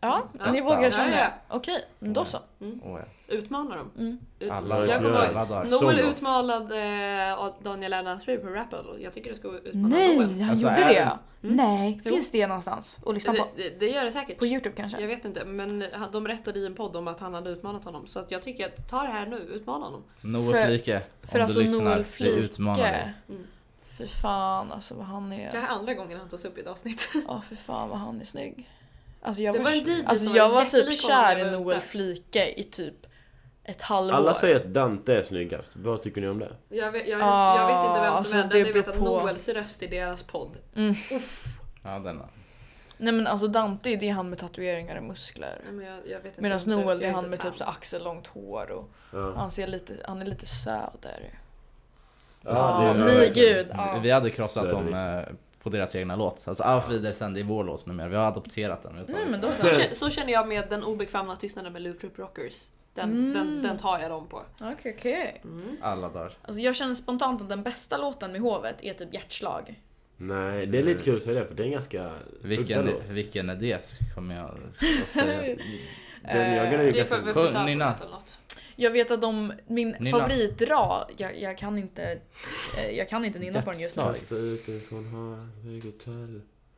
Ja, 0.00 0.22
Ja. 0.38 0.52
ni 0.52 0.60
vågar 0.60 0.90
känna 0.90 1.10
ja. 1.10 1.16
det? 1.16 1.32
Okej, 1.48 1.84
då 1.98 2.24
så. 2.24 2.38
ja. 2.58 2.98
Utmana 3.28 3.76
dem. 3.76 3.90
Mm. 3.98 4.18
Ut- 4.38 4.50
Alla, 4.50 4.86
jag 4.86 5.02
kommer 5.02 5.24
ihåg 5.64 5.82
Noel 5.82 5.98
utmanade 5.98 6.76
eh, 6.78 7.48
Daniel 7.62 7.90
Lennartsrud 7.90 8.42
på 8.42 8.48
Rapple. 8.48 8.78
Jag 8.98 9.14
tycker 9.14 9.30
det 9.30 9.36
ska 9.36 9.48
utmana 9.48 9.88
Nej, 9.88 10.16
Noel. 10.16 10.40
han 10.40 10.50
Alltså, 10.50 10.66
gjorde 10.66 10.84
det? 10.84 11.10
Mm. 11.42 11.56
Nej, 11.56 12.00
Jo. 12.04 12.10
finns 12.12 12.30
det 12.30 12.46
någonstans 12.46 13.00
att 13.06 13.14
lyssna 13.14 13.32
på? 13.32 13.46
Det, 13.56 13.80
det, 13.80 13.86
gör 13.86 14.04
det 14.04 14.12
säkert. 14.12 14.38
På 14.38 14.46
Youtube 14.46 14.74
kanske? 14.76 15.00
Jag 15.00 15.08
vet 15.08 15.24
inte, 15.24 15.44
men 15.44 15.84
de 16.12 16.24
berättade 16.24 16.58
i 16.58 16.66
en 16.66 16.74
podd 16.74 16.96
om 16.96 17.08
att 17.08 17.20
han 17.20 17.34
hade 17.34 17.50
utmanat 17.50 17.84
honom. 17.84 18.06
Så 18.06 18.20
att 18.20 18.30
jag 18.30 18.42
tycker 18.42 18.66
att 18.66 18.88
ta 18.90 19.02
det 19.02 19.08
här 19.08 19.26
nu, 19.26 19.36
utmana 19.36 19.84
honom. 19.84 20.02
Noel 20.20 20.52
För- 20.52 20.64
Flike, 20.66 21.02
För 21.22 21.38
om 21.38 21.42
alltså 21.44 21.58
du 21.58 21.64
lyssnar, 21.64 21.84
Noel 21.84 22.04
vi 22.18 22.36
utmanar 22.38 22.78
dig. 22.82 22.92
Flike. 22.92 23.14
Mm. 23.28 23.46
Fy 24.00 24.06
fan 24.06 24.72
alltså 24.72 24.94
vad 24.94 25.06
han 25.06 25.30
Det 25.30 25.36
är. 25.36 25.52
här 25.52 25.62
är 25.62 25.66
andra 25.66 25.94
gången 25.94 26.18
han 26.18 26.28
tas 26.28 26.44
upp 26.44 26.58
i 26.58 26.60
ett 26.60 26.66
avsnitt. 26.68 27.10
Ja 27.28 27.42
fy 27.48 27.56
fan 27.56 27.88
vad 27.88 27.98
han 27.98 28.20
är 28.20 28.24
snygg. 28.24 28.68
Alltså 29.22 29.42
jag 29.42 29.54
Det 29.54 29.58
var, 29.58 29.64
var 29.64 29.72
en 29.72 29.78
DJ 29.84 30.04
alltså, 30.06 30.24
som 30.24 30.34
jag 30.34 30.48
var 30.48 30.54
var 30.64 30.64
typ 30.70 31.00
kär 31.00 31.38
i 31.48 31.50
Noel. 31.50 31.80
Flike 31.80 32.48
i 32.60 32.62
typ 32.64 33.06
ett 33.64 33.82
halvår. 33.82 34.14
Alla 34.14 34.34
säger 34.34 34.56
att 34.56 34.64
Dante 34.66 35.14
är 35.16 35.22
snyggast. 35.22 35.76
Vad 35.76 36.02
tycker 36.02 36.20
ni 36.20 36.28
om 36.28 36.38
det? 36.38 36.52
Jag 36.68 36.92
vet, 36.92 37.08
jag, 37.08 37.20
Ah, 37.22 37.56
jag 37.58 37.66
vet 37.66 37.86
inte 37.90 38.00
vem 38.00 38.08
som 38.10 38.16
alltså, 38.16 38.36
är 38.36 38.42
det 38.42 38.48
den, 38.48 38.66
jag 38.66 38.72
vet 38.74 38.88
att 38.88 38.98
på. 38.98 39.04
Noels 39.04 39.48
röst 39.48 39.82
i 39.82 39.86
deras 39.86 40.22
podd. 40.22 40.56
Mm. 40.76 40.94
Ja, 41.84 41.98
den. 41.98 42.22
Nej 42.96 43.12
men 43.12 43.26
alltså 43.26 43.46
Dante 43.46 43.96
det 43.96 44.08
är 44.08 44.12
han 44.12 44.30
med 44.30 44.38
tatueringar 44.38 44.96
och 44.96 45.02
muskler. 45.04 45.60
Nej, 45.64 45.72
men 45.72 45.86
jag, 45.86 45.96
jag 46.08 46.18
vet 46.20 46.26
inte 46.26 46.42
Medan 46.42 46.60
Noel 46.66 46.98
det 46.98 47.06
är 47.06 47.12
han 47.12 47.30
med 47.30 47.40
fan. 47.40 47.50
typ 47.50 47.58
så 47.58 47.64
axellångt 47.64 48.26
hår 48.26 48.70
och 48.70 48.90
Ja. 49.12 49.32
han 49.36 49.50
ser 49.50 49.66
lite, 49.66 49.94
han 50.08 50.22
är 50.22 50.26
lite 50.26 50.46
söder. 50.46 51.38
Ja, 52.42 52.92
verkligen. 52.96 53.32
gud. 53.56 53.66
Ja. 53.70 54.00
Vi 54.02 54.10
hade 54.10 54.30
krossat 54.30 54.70
dem 54.70 54.94
eh, 54.94 55.20
på 55.62 55.70
deras 55.70 55.96
egna 55.96 56.16
låt. 56.16 56.44
Alltså 56.48 56.62
Auf 56.62 56.90
Wiedersehen, 56.90 57.34
det 57.34 57.40
är 57.40 57.44
vår 57.44 57.64
låt 57.64 57.86
numera. 57.86 58.08
Vi 58.08 58.16
har 58.16 58.26
adopterat 58.26 58.82
den. 58.82 58.92
Nej 59.08 59.26
men 59.30 59.40
då 59.40 59.48
så. 59.52 59.54
Så, 59.56 59.66
kä- 59.68 59.94
så 59.94 60.10
känner 60.10 60.32
jag 60.32 60.48
med 60.48 60.64
den 60.70 60.84
obekväma 60.84 61.36
tystnaden 61.36 61.72
med 61.72 61.82
Loop 61.82 62.00
Troop 62.00 62.18
Rockers. 62.18 62.68
Den, 62.94 63.10
Mm. 63.10 63.32
den, 63.32 63.62
den 63.62 63.76
tar 63.78 63.98
jag 63.98 64.10
dem 64.10 64.26
på. 64.28 64.42
Okej 64.60 64.94
okej. 64.98 65.40
Mm. 65.44 65.76
Alla 65.82 66.08
dagar. 66.08 66.32
Alltså 66.42 66.60
jag 66.60 66.76
känner 66.76 66.94
spontant 66.94 67.42
att 67.42 67.48
den 67.48 67.62
bästa 67.62 67.96
låten 67.96 68.32
med 68.32 68.40
hovet 68.40 68.76
är 68.80 68.92
typ 68.92 69.14
Hjärtslag. 69.14 69.80
Nej, 70.16 70.66
det 70.66 70.78
är 70.78 70.82
lite 70.82 71.02
kul 71.04 71.16
att 71.16 71.22
säga 71.22 71.40
det 71.40 71.46
för 71.46 71.54
det 71.54 71.62
är 71.62 71.66
en 71.66 71.72
ganska 71.72 72.10
Vilken, 72.42 72.80
udda 72.80 72.90
låt. 72.92 73.06
vilken 73.06 73.50
är 73.50 73.54
det? 73.56 73.98
Kommer 74.14 74.36
jag 74.36 74.44
att 74.44 75.08
säga. 75.08 75.56
Den, 76.22 76.54
jag 76.56 76.66
är 76.66 76.92
ganska... 76.92 77.16
Sjung, 77.16 77.64
nynna. 77.66 77.94
Jag 78.80 78.90
vet 78.90 79.10
att 79.10 79.20
de, 79.20 79.52
min 79.66 79.96
Nynna. 80.00 80.18
favoritrad, 80.18 81.10
jag, 81.16 81.40
jag 81.40 81.58
kan 81.58 81.78
inte, 81.78 82.18
eh, 82.78 82.90
jag 82.90 83.08
kan 83.08 83.24
inte 83.24 83.38
nynna 83.38 83.62
på 83.62 83.70
den 83.72 83.80
just 83.80 83.96
nu. 83.96 84.02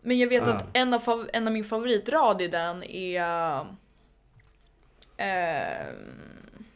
Men 0.03 0.19
jag 0.19 0.29
vet 0.29 0.43
Ah. 0.49 0.53
att 0.53 0.65
en 0.73 0.95
av, 0.95 1.29
en 1.33 1.47
av 1.47 1.53
min 1.53 1.65
favoritrad 1.65 2.43
i 2.43 2.49
den 2.49 2.83
är... 2.83 3.59
Eh, 5.17 5.87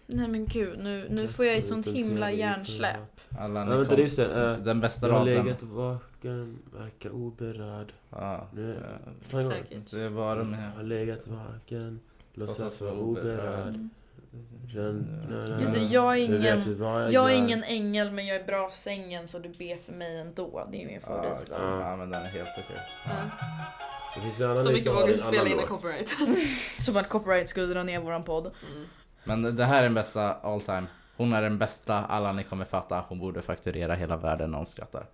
nej 0.07 0.29
men 0.29 0.47
gud, 0.47 0.79
nu, 0.79 1.07
nu 1.11 1.29
får 1.29 1.45
jag 1.45 1.55
ju 1.55 1.61
Kasta 1.61 1.75
sånt 1.75 1.87
himla 1.87 2.33
hjärnsläpp. 2.33 3.21
Alla 3.39 3.61
Ja, 3.61 3.65
ni 3.67 3.71
kom. 3.71 3.85
det 3.89 3.95
är 3.95 3.99
just 3.99 4.17
det. 4.17 4.51
eh, 4.53 4.59
Den 4.59 4.81
bästa 4.81 5.07
Jag 5.07 5.15
har 5.15 5.21
raden. 5.27 5.45
legat 5.47 5.63
vaken, 5.63 6.59
verkar 6.79 7.11
oberörd. 7.11 7.93
Ja. 8.11 8.49
Nu- 8.53 8.75
eh. 9.33 9.81
Det 9.91 10.09
var 10.09 10.37
de 10.37 10.53
Jag 10.53 10.71
har 10.77 10.83
legat 10.83 11.27
vaken, 11.27 12.01
låtsas 12.35 12.81
vara 12.81 12.91
vara 12.95 13.03
oberörd. 13.05 13.89
Mm. 14.75 15.61
Just 15.61 15.75
det, 15.75 15.81
jag 15.81 16.19
är 16.19 16.25
ingen, 16.25 17.13
jag 17.13 17.33
är 17.33 17.37
ingen 17.37 17.65
ängel 17.65 18.11
men 18.13 18.27
jag 18.27 18.37
är 18.37 18.45
bra 18.45 18.69
i 18.69 18.73
sängen 18.73 19.29
så 19.29 19.39
du 19.39 19.49
ber 19.49 19.77
för 19.77 19.93
mig 19.93 20.21
ändå. 20.21 20.69
Det 20.73 20.83
är 20.83 20.87
min 20.87 21.01
Ja, 21.03 21.07
favoritrad. 21.09 21.81
ja, 21.83 21.97
men 21.97 22.11
den 22.11 22.23
är 22.23 22.27
helt 22.27 22.49
okej. 22.59 22.77
Ja. 24.39 24.63
Så 24.63 24.71
mycket 24.71 24.93
vågar 24.93 25.07
vi 25.07 25.19
spela 25.19 25.49
in 25.49 25.57
låt. 25.57 25.67
copyright. 25.67 26.17
Som 26.79 26.97
att 26.97 27.09
copyright 27.09 27.49
skulle 27.49 27.67
dra 27.67 27.83
ner 27.83 28.01
våran 28.01 28.23
podd. 28.25 28.47
Mm. 28.47 28.87
Men 29.25 29.57
det 29.57 29.65
här 29.65 29.79
är 29.79 29.83
den 29.83 29.95
bästa 29.95 30.33
all 30.35 30.61
time. 30.61 30.87
Hon 31.17 31.33
är 31.33 31.43
den 31.43 31.59
bästa, 31.59 31.95
alla 32.05 32.33
ni 32.33 32.45
kommer 32.45 32.65
fatta. 32.65 33.05
Hon 33.09 33.19
borde 33.19 33.43
fakturera 33.43 33.95
hela 33.95 34.17
världen 34.17 34.51
när 34.51 34.59
hon 34.59 34.67
skrattar. 34.67 35.07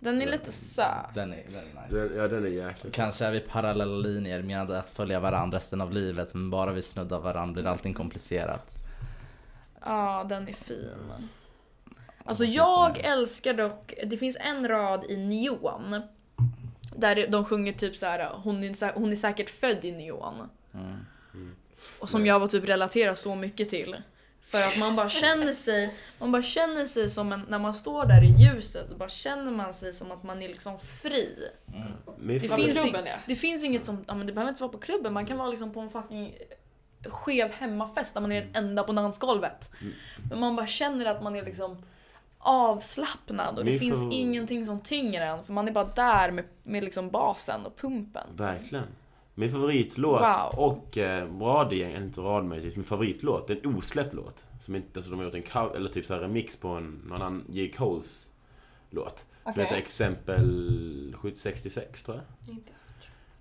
Den 0.00 0.22
är 0.22 0.26
lite 0.26 0.52
söt. 0.52 0.86
Den 1.14 1.32
är, 1.32 1.36
den 1.36 1.36
är 1.36 1.36
nice. 1.42 1.78
Den, 1.90 2.16
ja, 2.16 2.28
den 2.28 2.44
är 2.44 2.48
jäkligt 2.48 2.94
Kanske 2.94 3.24
är 3.26 3.30
vi 3.30 3.40
parallella 3.40 3.96
linjer 3.96 4.42
med 4.42 4.70
att 4.70 4.88
följa 4.88 5.20
varandra 5.20 5.56
resten 5.58 5.80
av 5.80 5.92
livet 5.92 6.34
men 6.34 6.50
bara 6.50 6.72
vi 6.72 6.82
snuddar 6.82 7.18
varandra 7.20 7.52
blir 7.52 7.66
allting 7.66 7.94
komplicerat. 7.94 8.76
Ja, 9.84 10.26
den 10.28 10.48
är 10.48 10.52
fin. 10.52 11.12
Alltså 12.24 12.44
jag 12.44 12.98
älskar 12.98 13.54
dock, 13.54 13.94
det 14.06 14.16
finns 14.16 14.36
en 14.40 14.68
rad 14.68 15.04
i 15.08 15.16
Neon. 15.16 16.00
Där 16.96 17.26
de 17.28 17.44
sjunger 17.44 17.72
typ 17.72 17.96
så 17.96 18.06
här, 18.06 18.30
hon 18.32 18.64
är, 18.64 18.68
sä- 18.68 18.92
hon 18.94 19.12
är 19.12 19.16
säkert 19.16 19.50
född 19.50 19.84
i 19.84 19.92
Neon. 19.92 20.48
Mm. 20.74 20.96
Och 22.00 22.10
som 22.10 22.26
jag 22.26 22.40
var 22.40 22.46
typ 22.46 22.64
relaterar 22.68 23.14
så 23.14 23.34
mycket 23.34 23.68
till. 23.68 23.96
För 24.50 24.58
att 24.68 24.78
man 24.78 24.96
bara 24.96 25.08
känner 25.08 25.52
sig, 25.52 25.94
man 26.18 26.32
bara 26.32 26.42
känner 26.42 26.84
sig 26.84 27.10
som 27.10 27.32
en, 27.32 27.42
när 27.48 27.58
man 27.58 27.74
står 27.74 28.06
där 28.06 28.22
i 28.22 28.26
ljuset, 28.26 28.96
bara 28.98 29.08
känner 29.08 29.50
man 29.52 29.74
sig 29.74 29.92
som 29.92 30.12
att 30.12 30.22
man 30.22 30.42
är 30.42 30.48
liksom 30.48 30.78
fri. 31.02 31.48
Min 32.18 32.38
Det 32.38 32.48
finns, 32.48 32.80
klubben 32.80 33.06
ja. 33.06 33.14
det 33.26 33.36
finns 33.36 33.64
inget 33.64 33.84
som, 33.84 34.04
ja 34.08 34.14
men 34.14 34.26
det 34.26 34.32
behöver 34.32 34.48
inte 34.50 34.62
vara 34.62 34.72
på 34.72 34.78
klubben, 34.78 35.12
man 35.12 35.26
kan 35.26 35.38
vara 35.38 35.48
liksom 35.48 35.72
på 35.72 35.80
en 35.80 35.90
fucking 35.90 36.34
skev 37.06 37.50
hemmafest 37.52 38.14
där 38.14 38.20
man 38.20 38.32
är 38.32 38.40
den 38.40 38.64
enda 38.64 38.82
på 38.82 38.92
dansgolvet. 38.92 39.72
Mm. 39.80 39.92
Men 40.30 40.40
man 40.40 40.56
bara 40.56 40.66
känner 40.66 41.06
att 41.06 41.22
man 41.22 41.36
är 41.36 41.44
liksom 41.44 41.82
avslappnad 42.38 43.58
och 43.58 43.64
det 43.64 43.70
Min 43.70 43.80
finns 43.80 43.98
favor- 43.98 44.12
ingenting 44.12 44.66
som 44.66 44.80
tynger 44.80 45.20
en 45.26 45.44
för 45.44 45.52
man 45.52 45.68
är 45.68 45.72
bara 45.72 45.84
där 45.88 46.30
med, 46.30 46.44
med 46.62 46.84
liksom 46.84 47.10
basen 47.10 47.66
och 47.66 47.76
pumpen. 47.76 48.26
Verkligen. 48.36 48.84
Min 49.34 49.50
favoritlåt 49.50 50.20
Wow. 50.22 50.64
och 50.70 50.98
eh, 50.98 51.38
radie, 51.40 51.96
inte 52.04 52.20
rad 52.20 52.44
möjligtvis, 52.44 52.76
min 52.76 52.84
favoritlåt, 52.84 53.46
det 53.46 53.52
är 53.52 53.66
en 53.66 53.76
osläppt 53.76 54.14
låt. 54.14 54.44
Som 54.60 54.76
inte, 54.76 54.98
alltså 54.98 55.10
de 55.10 55.16
har 55.18 55.24
gjort 55.24 55.34
en 55.34 55.42
cover, 55.42 55.76
eller 55.76 55.88
typ 55.88 56.06
så 56.06 56.14
här 56.14 56.20
remix 56.20 56.56
på 56.56 56.68
en, 56.68 57.00
någon 57.06 57.22
annan 57.22 57.44
J. 57.48 57.72
Coles 57.76 58.26
låt. 58.90 59.18
Som 59.42 59.50
Okej. 59.52 59.64
heter 59.64 59.76
exempel 59.76 61.14
766 61.18 62.02
tror 62.02 62.16
jag. 62.16 62.54
Inte. 62.54 62.72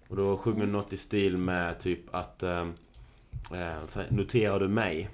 Och 0.08 0.16
då 0.16 0.38
sjunger 0.38 0.64
Mm. 0.64 0.72
något 0.72 0.94
i 0.94 0.98
stil 0.98 1.38
med 1.38 1.80
typ 1.80 2.16
att 2.16 2.44
eh, 2.44 2.68
eh, 3.54 3.78
Noterar 4.10 4.60
du 4.60 4.68
mig? 4.68 5.10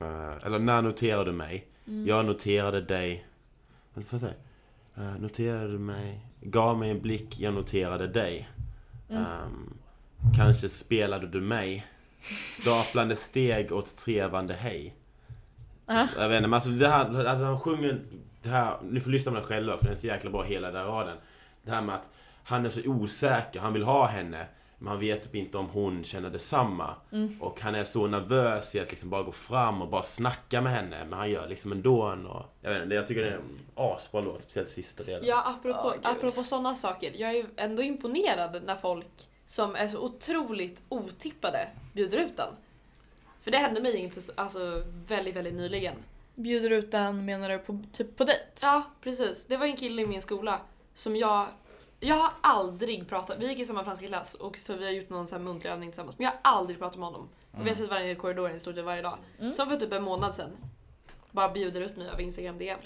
Eh, 0.00 0.46
eller 0.46 0.58
när 0.58 0.82
noterar 0.82 1.24
du 1.24 1.32
mig? 1.32 1.66
Mm. 1.86 2.06
Jag 2.06 2.26
noterade 2.26 2.80
dig 2.80 3.26
Vad 3.94 4.04
får 4.04 4.14
jag 4.14 4.20
säga? 4.20 4.34
Eh, 4.96 5.20
noterade 5.20 5.72
du 5.72 5.78
mig? 5.78 6.20
Gav 6.40 6.78
mig 6.78 6.90
en 6.90 7.00
blick, 7.00 7.40
jag 7.40 7.54
noterade 7.54 8.06
dig 8.06 8.48
Mm. 9.10 9.22
Ehm, 9.22 9.74
Kanske 10.36 10.68
spelade 10.68 11.26
du 11.26 11.40
mig 11.40 11.86
Staplande 12.60 13.16
steg 13.16 13.72
åt 13.72 13.96
trevande 13.96 14.54
hej 14.54 14.94
Ja. 15.86 16.08
Jag 16.16 16.28
vet 16.28 16.36
inte, 16.36 16.48
men 16.48 16.54
alltså 16.54 16.70
det 16.70 16.88
här, 16.88 17.24
alltså 17.24 17.44
han 17.44 17.60
sjunger 17.60 18.00
det 18.42 18.48
här, 18.48 18.72
ni 18.82 19.00
får 19.00 19.10
lyssna 19.10 19.32
på 19.32 19.36
den 19.36 19.46
själva 19.46 19.76
för 19.76 19.84
den 19.84 19.92
är 19.92 19.96
så 19.96 20.06
jäkla 20.06 20.30
bra 20.30 20.42
hela 20.42 20.70
den 20.70 20.86
raden. 20.86 21.16
Det 21.62 21.70
här 21.70 21.82
med 21.82 21.94
att 21.94 22.10
han 22.44 22.66
är 22.66 22.70
så 22.70 22.90
osäker, 22.90 23.60
han 23.60 23.72
vill 23.72 23.82
ha 23.82 24.06
henne 24.06 24.46
men 24.78 24.88
han 24.88 25.00
vet 25.00 25.22
typ 25.22 25.34
inte 25.34 25.58
om 25.58 25.68
hon 25.68 26.04
känner 26.04 26.30
detsamma. 26.30 26.94
Mm. 27.12 27.42
Och 27.42 27.60
han 27.60 27.74
är 27.74 27.84
så 27.84 28.06
nervös 28.06 28.74
i 28.74 28.80
att 28.80 28.90
liksom 28.90 29.10
bara 29.10 29.22
gå 29.22 29.32
fram 29.32 29.82
och 29.82 29.88
bara 29.88 30.02
snacka 30.02 30.60
med 30.60 30.72
henne 30.72 31.04
men 31.04 31.18
han 31.18 31.30
gör 31.30 31.48
liksom 31.48 31.72
ändå 31.72 32.02
en 32.02 32.26
och, 32.26 32.42
Jag 32.60 32.70
vet 32.70 32.82
inte, 32.82 32.94
jag 32.94 33.06
tycker 33.06 33.22
det 33.22 33.28
är 33.28 33.34
en 33.36 33.60
asbra 33.74 34.20
låt, 34.20 34.42
speciellt 34.42 34.68
sista 34.68 35.04
delen. 35.04 35.24
Ja, 35.26 35.42
apropå, 35.46 35.92
gud. 35.94 36.06
apropå 36.06 36.44
sådana 36.44 36.74
saker. 36.76 37.12
Jag 37.14 37.36
är 37.36 37.46
ändå 37.56 37.82
imponerad 37.82 38.62
när 38.64 38.74
folk 38.74 39.28
som 39.46 39.74
är 39.74 39.88
så 39.88 39.98
otroligt 39.98 40.82
otippade 40.88 41.68
bjuder 41.92 42.18
ut 42.18 42.36
den. 42.36 42.54
För 43.40 43.50
det 43.50 43.58
hände 43.58 43.80
mig 43.80 43.96
inte 43.96 44.22
så, 44.22 44.32
alltså, 44.36 44.82
väldigt, 45.06 45.36
väldigt 45.36 45.54
nyligen. 45.54 45.94
Bjuder 46.34 46.70
ut 46.70 46.90
den 46.90 47.24
menar 47.24 47.48
du 47.48 47.58
på, 47.58 47.82
typ 47.92 48.16
på 48.16 48.24
dejt? 48.24 48.44
Ja, 48.62 48.82
precis. 49.00 49.44
Det 49.44 49.56
var 49.56 49.66
en 49.66 49.76
kille 49.76 50.02
i 50.02 50.06
min 50.06 50.22
skola 50.22 50.60
som 50.94 51.16
jag... 51.16 51.46
Jag 52.00 52.14
har 52.14 52.32
aldrig 52.40 53.08
pratat... 53.08 53.38
Vi 53.38 53.48
gick 53.48 53.58
i 53.58 53.64
samma 53.64 53.84
franska 53.84 54.06
klass 54.06 54.34
och 54.34 54.56
så 54.56 54.76
vi 54.76 54.84
har 54.84 54.92
gjort 54.92 55.08
någon 55.08 55.28
sån 55.28 55.38
här 55.38 55.44
muntlig 55.44 55.70
övning 55.70 55.90
tillsammans. 55.90 56.18
Men 56.18 56.24
jag 56.24 56.30
har 56.32 56.58
aldrig 56.58 56.78
pratat 56.78 56.98
med 56.98 57.06
honom. 57.08 57.28
Och 57.52 57.64
vi 57.66 57.68
har 57.68 57.74
sett 57.74 57.88
varandra 57.88 58.10
i 58.10 58.14
korridoren 58.14 58.56
i 58.56 58.60
stort 58.60 58.74
sett 58.74 58.84
varje 58.84 59.02
dag. 59.02 59.18
Mm. 59.40 59.52
Så 59.52 59.66
för 59.66 59.76
typ 59.76 59.92
en 59.92 60.02
månad 60.02 60.34
sedan 60.34 60.50
bara 61.30 61.48
bjuder 61.48 61.80
ut 61.80 61.96
mig 61.96 62.08
över 62.08 62.20
Instagram 62.20 62.58
DM. 62.58 62.78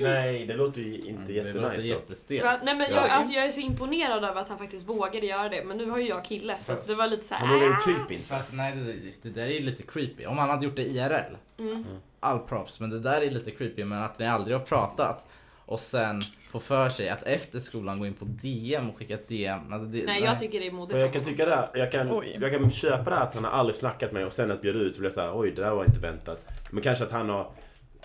Nej, 0.00 0.46
det 0.46 0.54
låter 0.54 0.80
ju 0.80 0.94
inte 0.94 1.08
Mm, 1.10 1.26
det 1.26 1.42
låter 1.52 1.58
jättenice 1.60 1.88
jättestelt. 1.88 2.62
Nej 2.62 2.74
men 2.76 2.86
Ja. 2.90 2.96
jag, 2.96 3.08
alltså 3.10 3.32
jag 3.34 3.46
är 3.46 3.50
så 3.50 3.60
imponerad 3.60 4.24
över 4.24 4.40
att 4.40 4.48
han 4.48 4.58
faktiskt 4.58 4.88
vågade 4.88 5.26
göra 5.26 5.48
det. 5.48 5.64
Men 5.64 5.78
nu 5.78 5.90
har 5.90 5.98
ju 5.98 6.08
jag 6.08 6.24
kille 6.24 6.56
så 6.58 6.72
det 6.86 6.94
var 6.94 7.06
lite 7.06 7.24
så 7.24 7.34
här. 7.34 7.56
Ju 7.56 7.72
"Ah." 7.72 7.78
typ 7.80 8.10
inte. 8.10 8.24
Fast 8.24 8.52
nej, 8.52 8.76
det, 8.76 9.22
det 9.22 9.40
där 9.40 9.46
är 9.46 9.50
ju 9.52 9.60
lite 9.60 9.82
creepy. 9.82 10.26
Om 10.26 10.38
han 10.38 10.50
hade 10.50 10.64
gjort 10.64 10.76
det 10.76 10.82
IRL, 10.86 11.36
Mm. 11.58 11.84
all 12.20 12.38
props, 12.38 12.80
men 12.80 12.90
det 12.90 13.00
där 13.00 13.20
är 13.22 13.30
lite 13.30 13.50
creepy. 13.50 13.84
Men 13.84 14.02
att 14.02 14.18
ni 14.18 14.26
aldrig 14.26 14.56
har 14.56 14.64
pratat 14.64 15.26
och 15.66 15.80
sen 15.80 16.22
få 16.50 16.60
för 16.60 16.88
sig 16.88 17.08
att 17.08 17.22
efter 17.22 17.58
skolan 17.58 17.98
gå 17.98 18.06
in 18.06 18.14
på 18.14 18.24
DM 18.24 18.90
och 18.90 18.96
skicka 18.98 19.14
ett 19.14 19.28
DM. 19.28 19.72
Alltså 19.72 19.88
det, 19.88 20.06
Nej 20.06 20.22
jag 20.22 20.38
tycker 20.38 20.60
det 20.60 20.66
är 20.66 20.72
modigt 20.72 20.98
jag 20.98 21.12
kan 21.12 21.24
tycka 21.24 21.44
det 21.46 21.54
här, 21.54 21.68
jag 21.74 21.92
kan, 21.92 22.10
Oj. 22.18 22.38
jag 22.40 22.52
kan 22.52 22.70
köpa 22.70 23.10
det 23.10 23.16
här 23.16 23.22
att 23.22 23.34
han 23.34 23.44
har 23.44 23.50
aldrig 23.50 23.74
snackat 23.76 24.12
med 24.12 24.20
mig 24.20 24.24
och 24.24 24.32
sen 24.32 24.50
att 24.50 24.62
bjuda 24.62 24.78
ut 24.78 24.94
så 24.94 25.00
blir 25.00 25.06
jag 25.10 25.14
såhär, 25.14 25.38
oj 25.38 25.50
det 25.56 25.62
där 25.62 25.70
var 25.74 25.84
inte 25.84 26.00
väntat. 26.00 26.44
Men 26.70 26.82
kanske 26.82 27.04
att 27.04 27.12
han 27.12 27.28
har 27.28 27.50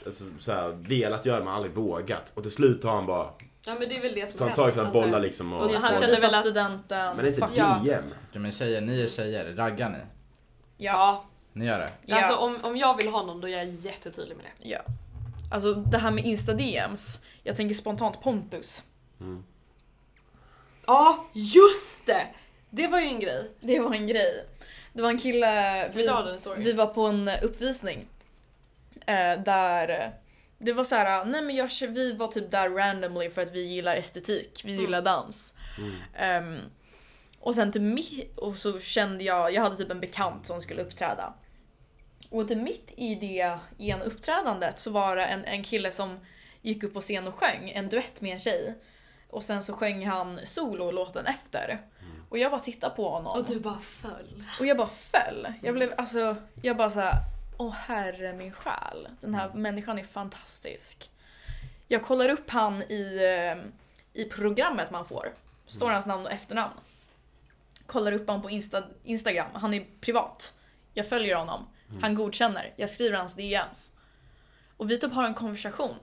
alltså, 0.06 0.24
så 0.40 0.52
här, 0.54 0.70
velat 0.70 1.26
göra 1.26 1.38
det 1.40 1.46
men 1.46 1.54
aldrig 1.54 1.74
vågat. 1.74 2.32
Och 2.36 2.42
till 2.44 2.52
slut 2.52 2.84
har 2.84 2.96
han 2.96 3.06
bara 3.06 3.30
Ja 3.66 3.76
men 3.80 3.90
det 3.90 3.98
är 3.98 4.02
väl 4.02 4.14
det 4.16 4.28
som 4.30 4.38
tagit 4.38 4.58
har 4.58 4.64
hänt, 4.64 4.74
sina 4.74 4.86
antar 4.86 5.00
jag. 5.00 5.08
bollar 5.10 5.20
liksom. 5.20 5.54
Och, 5.54 5.62
Och 5.62 5.68
Det 5.68 5.76
är 5.76 5.80
han 5.80 5.96
känner 5.96 6.22
väl 6.22 6.36
att- 6.36 6.40
studenten. 6.40 7.16
men 7.18 7.28
inte 7.28 7.40
fuck. 7.42 7.50
Ja. 7.56 7.82
DM. 7.86 8.04
Ja, 8.32 8.40
men 8.40 8.52
tjejer, 8.52 8.82
ni 8.82 9.02
är 9.02 9.08
tjejer, 9.08 9.56
raggar 9.56 9.90
ni? 9.90 9.98
Ja, 10.78 11.26
Ni 11.54 11.66
gör 11.66 11.80
det? 11.80 11.92
Ja. 12.06 12.18
alltså 12.18 12.36
om, 12.36 12.60
om 12.64 12.78
jag 12.78 12.98
vill 12.98 13.08
ha 13.08 13.26
någon 13.26 13.42
då 13.42 13.48
är 13.48 13.52
jag 13.58 13.68
jättetydlig 13.68 14.36
med 14.38 14.46
det. 14.46 14.70
Ja. 14.70 14.80
Alltså 15.52 15.74
det 15.74 15.98
här 15.98 16.12
med 16.12 16.26
Insta-DMs. 16.26 17.20
Jag 17.44 17.56
tänker 17.56 17.76
spontant 17.76 18.22
Pontus. 18.22 18.84
Mm. 19.20 19.44
Ja, 20.86 21.26
just 21.34 22.06
det! 22.06 22.28
Det 22.70 22.88
var 22.88 23.00
ju 23.00 23.06
en 23.08 23.20
grej. 23.20 23.52
Det 23.60 23.80
var 23.80 23.94
en 23.94 24.08
grej. 24.08 24.46
Det 24.94 25.02
var 25.02 25.10
en 25.10 25.20
kille, 25.20 25.84
vi 25.94 26.08
vi 26.58 26.74
var 26.74 26.88
på 26.88 27.02
en 27.02 27.30
uppvisning. 27.44 28.08
Eh, 29.10 29.44
där 29.44 29.90
eh, 29.90 30.10
det 30.58 30.74
var 30.74 30.84
så 30.84 30.96
här, 30.96 31.26
nej 31.26 31.42
men 31.42 31.56
jag, 31.56 31.70
vi 31.90 32.14
var 32.14 32.28
typ 32.28 32.52
där 32.52 32.70
randomly 32.70 33.30
för 33.30 33.42
att 33.44 33.52
vi 33.52 33.62
gillar 33.64 33.96
estetik, 33.96 34.62
vi 34.66 34.72
Mm. 34.72 34.82
gillar 34.86 35.02
dans. 35.02 35.54
Mm. 35.78 35.96
Ehm, 36.18 36.60
och 37.40 37.56
sen 37.56 37.72
typ 37.72 37.82
mi- 37.82 38.36
och 38.36 38.56
så 38.58 38.80
kände 38.80 39.24
jag, 39.24 39.54
jag 39.54 39.62
hade 39.62 39.76
typ 39.76 39.92
en 39.92 40.00
bekant 40.00 40.46
som 40.46 40.62
skulle 40.62 40.82
uppträda. 40.82 41.34
Och 42.30 42.48
typ 42.48 42.58
mitt 42.58 42.94
i 42.98 43.16
det 43.16 43.58
ena 43.78 44.04
uppträdandet 44.04 44.80
så 44.80 44.92
var 44.92 45.16
det 45.16 45.26
en, 45.26 45.46
en 45.46 45.64
kille 45.64 45.92
som 45.92 46.20
gick 46.62 46.84
upp 46.84 46.94
på 46.94 47.02
scen 47.02 47.28
och 47.28 47.36
sjöng 47.36 47.70
en 47.76 47.90
duett 47.90 48.22
med 48.22 48.32
en 48.34 48.40
tjej. 48.40 48.76
Och 49.30 49.44
sen 49.44 49.64
så 49.64 49.74
sjöng 49.74 50.06
han 50.08 50.40
solo-låten 50.44 51.26
efter. 51.26 51.82
Och 52.30 52.38
jag 52.38 52.52
bara 52.52 52.62
tittade 52.62 52.96
på 52.96 53.10
honom. 53.10 53.40
Och 53.40 53.46
du 53.46 53.60
bara 53.60 53.80
föll. 53.80 54.44
Och 54.60 54.66
jag 54.66 54.78
bara 54.78 54.88
föll. 54.90 55.48
Jag 55.64 55.74
blev 55.74 55.94
alltså, 55.98 56.36
jag 56.62 56.78
bara 56.78 56.90
såhär, 56.90 57.14
åh 57.60 57.72
herre 57.72 58.34
min 58.34 58.52
själ. 58.52 59.08
Den 59.22 59.36
här 59.36 59.54
människan 59.54 60.00
är 60.00 60.04
fantastisk. 60.04 61.10
Jag 61.88 62.04
kollar 62.04 62.30
upp 62.30 62.50
han 62.50 62.82
i, 62.82 63.18
eh, 63.24 64.22
i 64.22 64.26
programmet 64.26 64.92
man 64.92 65.06
får. 65.06 65.34
Står 65.66 65.90
hans 65.90 66.06
namn 66.06 66.26
och 66.26 66.32
efternamn. 66.32 66.74
Kollar 67.86 68.12
upp 68.12 68.30
han 68.30 68.42
på 68.42 68.50
Insta, 68.50 68.84
Instagram. 69.04 69.48
Han 69.54 69.74
är 69.74 69.86
privat. 70.02 70.54
Jag 70.94 71.10
följer 71.10 71.36
honom. 71.36 71.68
Han 72.02 72.16
godkänner. 72.16 72.74
Jag 72.76 72.90
skriver 72.90 73.18
hans 73.18 73.36
DMs. 73.36 73.94
Och 74.78 74.92
vi 74.92 75.00
typ 75.00 75.14
har 75.14 75.24
en 75.24 75.34
konversation. 75.34 75.96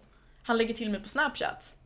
Han 0.43 0.57
lägger 0.57 0.75
till 0.75 0.91
mig 0.91 1.03
på 1.03 1.09
Snapchat. 1.09 1.77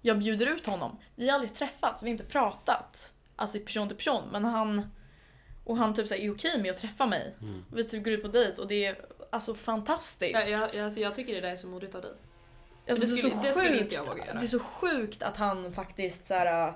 Jag 0.00 0.18
bjuder 0.18 0.46
ut 0.46 0.66
honom. 0.66 0.98
Vi 1.14 1.28
har 1.28 1.34
aldrig 1.34 1.54
träffats, 1.54 2.02
vi 2.02 2.06
har 2.06 2.12
inte 2.12 2.24
pratat. 2.24 3.12
Alltså 3.36 3.56
i 3.56 3.60
person 3.60 3.88
till 3.88 3.96
person. 3.96 4.22
Men 4.32 4.44
han... 4.44 4.90
Och 5.64 5.76
han 5.76 5.94
typ 5.94 6.08
så 6.08 6.14
är 6.14 6.34
okej 6.34 6.62
med 6.62 6.70
att 6.70 6.78
träffa 6.78 7.06
mig. 7.06 7.34
Mm. 7.40 7.64
Vi 7.72 7.84
typ 7.84 8.04
går 8.04 8.12
ut 8.12 8.22
på 8.22 8.28
dejt 8.28 8.62
och 8.62 8.68
det 8.68 8.86
är 8.86 8.96
alltså 9.30 9.54
fantastiskt. 9.54 10.32
Ja, 10.34 10.58
jag, 10.58 10.70
jag, 10.74 10.84
alltså, 10.84 11.00
jag 11.00 11.14
tycker 11.14 11.34
det 11.34 11.40
där 11.40 11.52
är 11.52 11.56
så 11.56 11.66
modigt 11.66 11.94
av 11.94 12.02
dig. 12.02 12.10
Alltså, 12.88 13.06
det 13.06 13.12
är 13.12 13.16
skulle- 13.16 13.34
så 13.34 13.42
det 13.42 13.52
skulle 13.52 13.80
inte 13.80 13.94
jag 13.94 14.04
våga 14.04 14.26
göra. 14.26 14.38
Det 14.38 14.44
är 14.44 14.48
så 14.48 14.58
sjukt 14.60 15.22
att 15.22 15.36
han 15.36 15.72
faktiskt 15.72 16.26
så 16.26 16.34
här, 16.34 16.72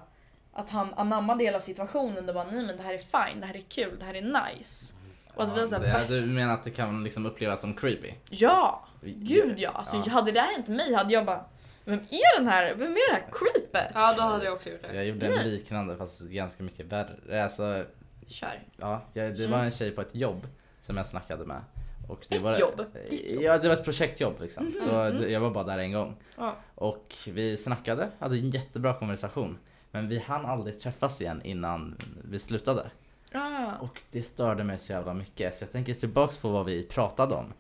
att 0.53 0.71
han 0.71 0.95
anammade 0.95 1.45
hela 1.45 1.61
situationen 1.61 2.29
och 2.29 2.35
bara 2.35 2.45
nej 2.45 2.67
men 2.67 2.77
det 2.77 2.83
här 2.83 2.95
är 2.95 2.99
fine, 2.99 3.41
det 3.41 3.47
här 3.47 3.57
är 3.57 3.61
kul, 3.69 3.97
det 3.99 4.05
här 4.05 4.15
är 4.15 4.23
nice. 4.23 4.95
Och 5.35 5.43
att 5.45 5.57
vi 5.57 5.61
har 5.61 5.67
så 5.67 5.79
det, 5.79 5.89
här, 5.89 6.09
du 6.09 6.27
menar 6.27 6.55
att 6.55 6.65
det 6.65 6.71
kan 6.71 7.05
liksom 7.05 7.27
upplevas 7.27 7.61
som 7.61 7.75
creepy? 7.75 8.13
ja! 8.31 8.89
Gud 9.03 9.59
ja! 9.59 9.71
Alltså, 9.71 9.97
Ja. 9.97 10.13
Hade 10.13 10.33
det 10.33 10.41
här 10.41 10.53
hänt 10.53 10.69
mig 10.69 10.95
hade 10.95 11.13
jag 11.15 11.25
bara 11.25 11.45
vem 11.85 11.99
är 12.11 12.39
den 12.39 12.49
här, 12.49 12.75
vem 12.75 12.93
är 12.93 13.11
det 13.11 13.15
här 13.15 13.25
creepet? 13.33 13.91
Ja, 13.95 14.15
då 14.17 14.23
hade 14.23 14.45
jag 14.45 14.55
också 14.55 14.69
gjort 14.71 14.83
det. 14.83 14.95
Jag 14.95 15.07
gjorde 15.07 15.27
en 15.27 15.51
liknande 15.51 15.97
fast 15.97 16.21
ganska 16.21 16.63
mycket 16.63 16.87
värre. 16.87 17.43
Alltså, 17.45 17.85
Kör. 18.27 18.63
ja, 18.77 19.03
jag, 19.13 19.37
det 19.39 19.47
var 19.47 19.59
en 19.59 19.71
tjej 19.71 19.91
på 19.91 20.01
ett 20.01 20.15
jobb 20.15 20.47
som 20.81 20.97
jag 20.97 21.07
snackade 21.07 21.45
med. 21.45 21.61
Och 22.09 22.27
det 22.29 22.37
Ett 22.37 22.43
var, 22.43 22.59
jobb? 22.59 22.85
Ditt? 23.11 23.31
Mhm, 23.33 23.41
Ja, 23.43 23.59
det 23.59 23.69
var 23.69 23.75
ett 23.75 23.85
projektjobb 23.85 24.35
liksom. 24.41 24.73
Så 24.85 24.91
det- 24.91 25.31
jag 25.31 25.41
var 25.41 25.51
bara 25.51 25.65
där 25.65 25.79
en 25.79 25.93
gång. 25.93 26.17
Ja. 26.37 26.57
Och 26.75 27.15
vi 27.29 27.57
snackade, 27.57 28.09
hade 28.19 28.37
en 28.37 28.51
jättebra 28.51 28.95
konversation. 28.95 29.59
Men 29.91 30.09
vi 30.09 30.19
hann 30.19 30.47
aldrig 30.47 30.81
träffas 30.81 31.21
igen 31.21 31.43
innan 31.45 31.97
vi 32.31 32.39
slutade. 32.39 32.91
Ah. 33.33 33.73
Och 33.81 34.03
det 34.11 34.23
störde 34.23 34.65
mig 34.65 34.79
så 34.79 34.93
jävla 34.93 35.15
mycket. 35.15 35.55
Så 35.57 35.63
jag 35.65 35.73
tänker 35.73 35.95
tillbaks 35.95 36.39
på 36.39 36.49
vad 36.51 36.67
vi 36.67 36.83
pratade 36.87 37.35
om. 37.35 37.53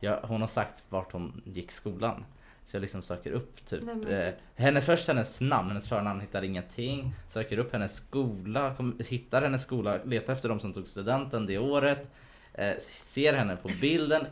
Jag, 0.00 0.20
hon 0.22 0.40
har 0.40 0.48
sagt 0.48 0.82
vart 0.88 1.12
hon 1.12 1.42
gick 1.44 1.72
skolan. 1.72 2.24
Så 2.64 2.76
jag 2.76 2.80
liksom 2.80 3.02
söker 3.02 3.32
upp 3.32 3.66
typ 3.66 3.82
Nej, 3.84 3.94
men- 3.96 4.08
eh, 4.08 4.34
henne 4.54 4.80
först 4.80 5.08
hennes 5.08 5.40
namn, 5.40 5.68
hennes 5.68 5.88
förnamn, 5.88 6.20
hittar 6.20 6.42
ingenting. 6.44 7.14
Söker 7.28 7.58
upp 7.58 7.72
hennes 7.72 7.94
skola, 7.96 8.74
kom, 8.76 8.98
hittar 9.08 9.42
hennes 9.42 9.62
skola, 9.62 9.98
letar 10.04 10.32
efter 10.32 10.48
de 10.48 10.60
som 10.60 10.72
tog 10.72 10.88
studenten 10.88 11.46
det 11.46 11.58
året. 11.58 12.10
Eh, 12.54 12.76
ser 12.78 13.32
henne 13.34 13.56
på 13.56 13.70
bilden. 13.80 14.26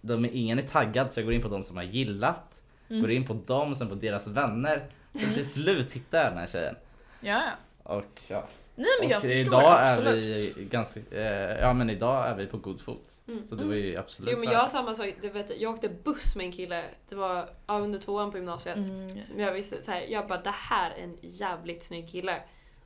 De 0.00 0.24
är, 0.24 0.30
ingen 0.32 0.58
är 0.58 0.62
taggad 0.62 1.12
så 1.12 1.20
jag 1.20 1.24
går 1.24 1.34
in 1.34 1.42
på 1.42 1.48
de 1.48 1.64
som 1.64 1.76
har 1.76 1.84
gillat. 1.84 2.62
Mm. 2.88 3.02
Går 3.02 3.10
in 3.10 3.26
på 3.26 3.34
dem, 3.46 3.74
sen 3.74 3.88
på 3.88 3.94
deras 3.94 4.28
vänner. 4.28 4.86
Så 5.14 5.34
till 5.34 5.50
slut 5.50 5.92
hittar 5.92 6.18
jag 6.18 6.32
den 6.32 6.38
här 6.38 6.46
tjejen. 6.46 6.76
Ja, 7.20 7.42
ja. 7.42 7.52
Och 7.96 8.20
ja, 8.28 8.46
Nej 8.76 8.86
men 9.00 9.08
jag 9.08 9.16
och 9.16 9.22
förstår 9.22 9.40
idag 9.40 9.80
är 9.80 9.92
absolut. 9.92 10.56
vi 10.56 10.64
ganska, 10.64 11.00
eh, 11.10 11.60
ja 11.60 11.72
men 11.72 11.90
idag 11.90 12.28
är 12.28 12.34
vi 12.34 12.46
på 12.46 12.56
god 12.56 12.80
fot. 12.80 13.12
Mm. 13.28 13.48
Så 13.48 13.54
det 13.54 13.64
var 13.64 13.74
ju 13.74 13.96
absolut 13.96 14.32
Jo 14.32 14.38
men 14.38 14.52
jag 14.52 14.58
har 14.58 14.68
samma 14.68 14.94
sak, 14.94 15.14
det 15.20 15.28
vet, 15.28 15.50
jag, 15.50 15.60
jag 15.60 15.74
åkte 15.74 15.88
buss 15.88 16.36
med 16.36 16.46
en 16.46 16.52
kille, 16.52 16.84
det 17.08 17.14
var 17.14 17.48
ja, 17.66 17.78
under 17.78 17.98
tvåan 17.98 18.30
på 18.30 18.36
gymnasiet. 18.36 18.76
Mm. 18.76 19.22
Som 19.22 19.40
jag 19.40 19.52
visste 19.52 19.82
så 19.82 19.92
här, 19.92 20.00
jag 20.00 20.28
bara 20.28 20.40
det 20.40 20.54
här 20.54 20.90
är 20.90 21.02
en 21.02 21.16
jävligt 21.20 21.84
snygg 21.84 22.10
kille. 22.10 22.42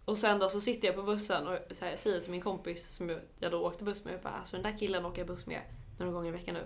Och 0.09 0.19
sen 0.19 0.39
då 0.39 0.49
så 0.49 0.61
sitter 0.61 0.89
jag 0.89 0.95
på 0.97 1.03
bussen 1.03 1.47
och 1.47 1.53
här, 1.81 1.97
säger 1.97 2.21
till 2.21 2.31
min 2.31 2.41
kompis 2.41 2.89
som 2.89 3.09
jag- 3.41 3.51
då 3.53 3.67
åkte 3.67 3.85
buss 3.85 4.05
med, 4.05 4.15
jag 4.15 4.21
bara, 4.21 4.33
alltså 4.35 4.57
den 4.57 4.63
där 4.73 4.79
killen 4.79 5.05
åker 5.07 5.19
jag 5.21 5.27
buss 5.27 5.47
med 5.47 5.61
några 5.99 6.13
gånger 6.13 6.29
i 6.29 6.33
veckan 6.33 6.55
nu. 6.55 6.65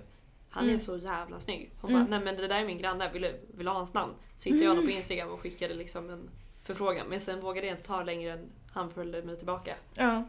Han 0.50 0.64
är 0.64 0.68
Mm. 0.68 0.80
så 0.80 0.96
jävla 0.96 1.40
snygg. 1.40 1.70
Hon 1.80 1.90
Mm. 1.90 2.04
bara, 2.04 2.10
nej 2.10 2.24
men 2.24 2.36
det 2.36 2.48
där 2.48 2.60
är 2.60 2.64
min 2.64 2.78
granne, 2.78 3.10
vill 3.12 3.22
du, 3.22 3.40
vill 3.54 3.64
du 3.66 3.70
ha 3.70 3.76
hans 3.76 3.94
namn? 3.94 4.14
Så 4.36 4.44
hittade 4.48 4.64
jag 4.64 4.70
honom 4.70 4.84
på 4.86 4.90
Instagram 4.90 5.28
och 5.30 5.40
skickade 5.40 5.74
liksom 5.74 6.10
en 6.10 6.30
förfrågan. 6.62 7.06
Men 7.08 7.20
sen 7.20 7.40
vågade 7.40 7.66
jag 7.66 7.76
inte 7.76 7.86
ta 7.86 8.02
längre 8.02 8.32
än 8.32 8.50
han 8.72 8.90
följde 8.90 9.22
mig 9.22 9.36
tillbaka. 9.36 9.74
Ja. 9.94 10.24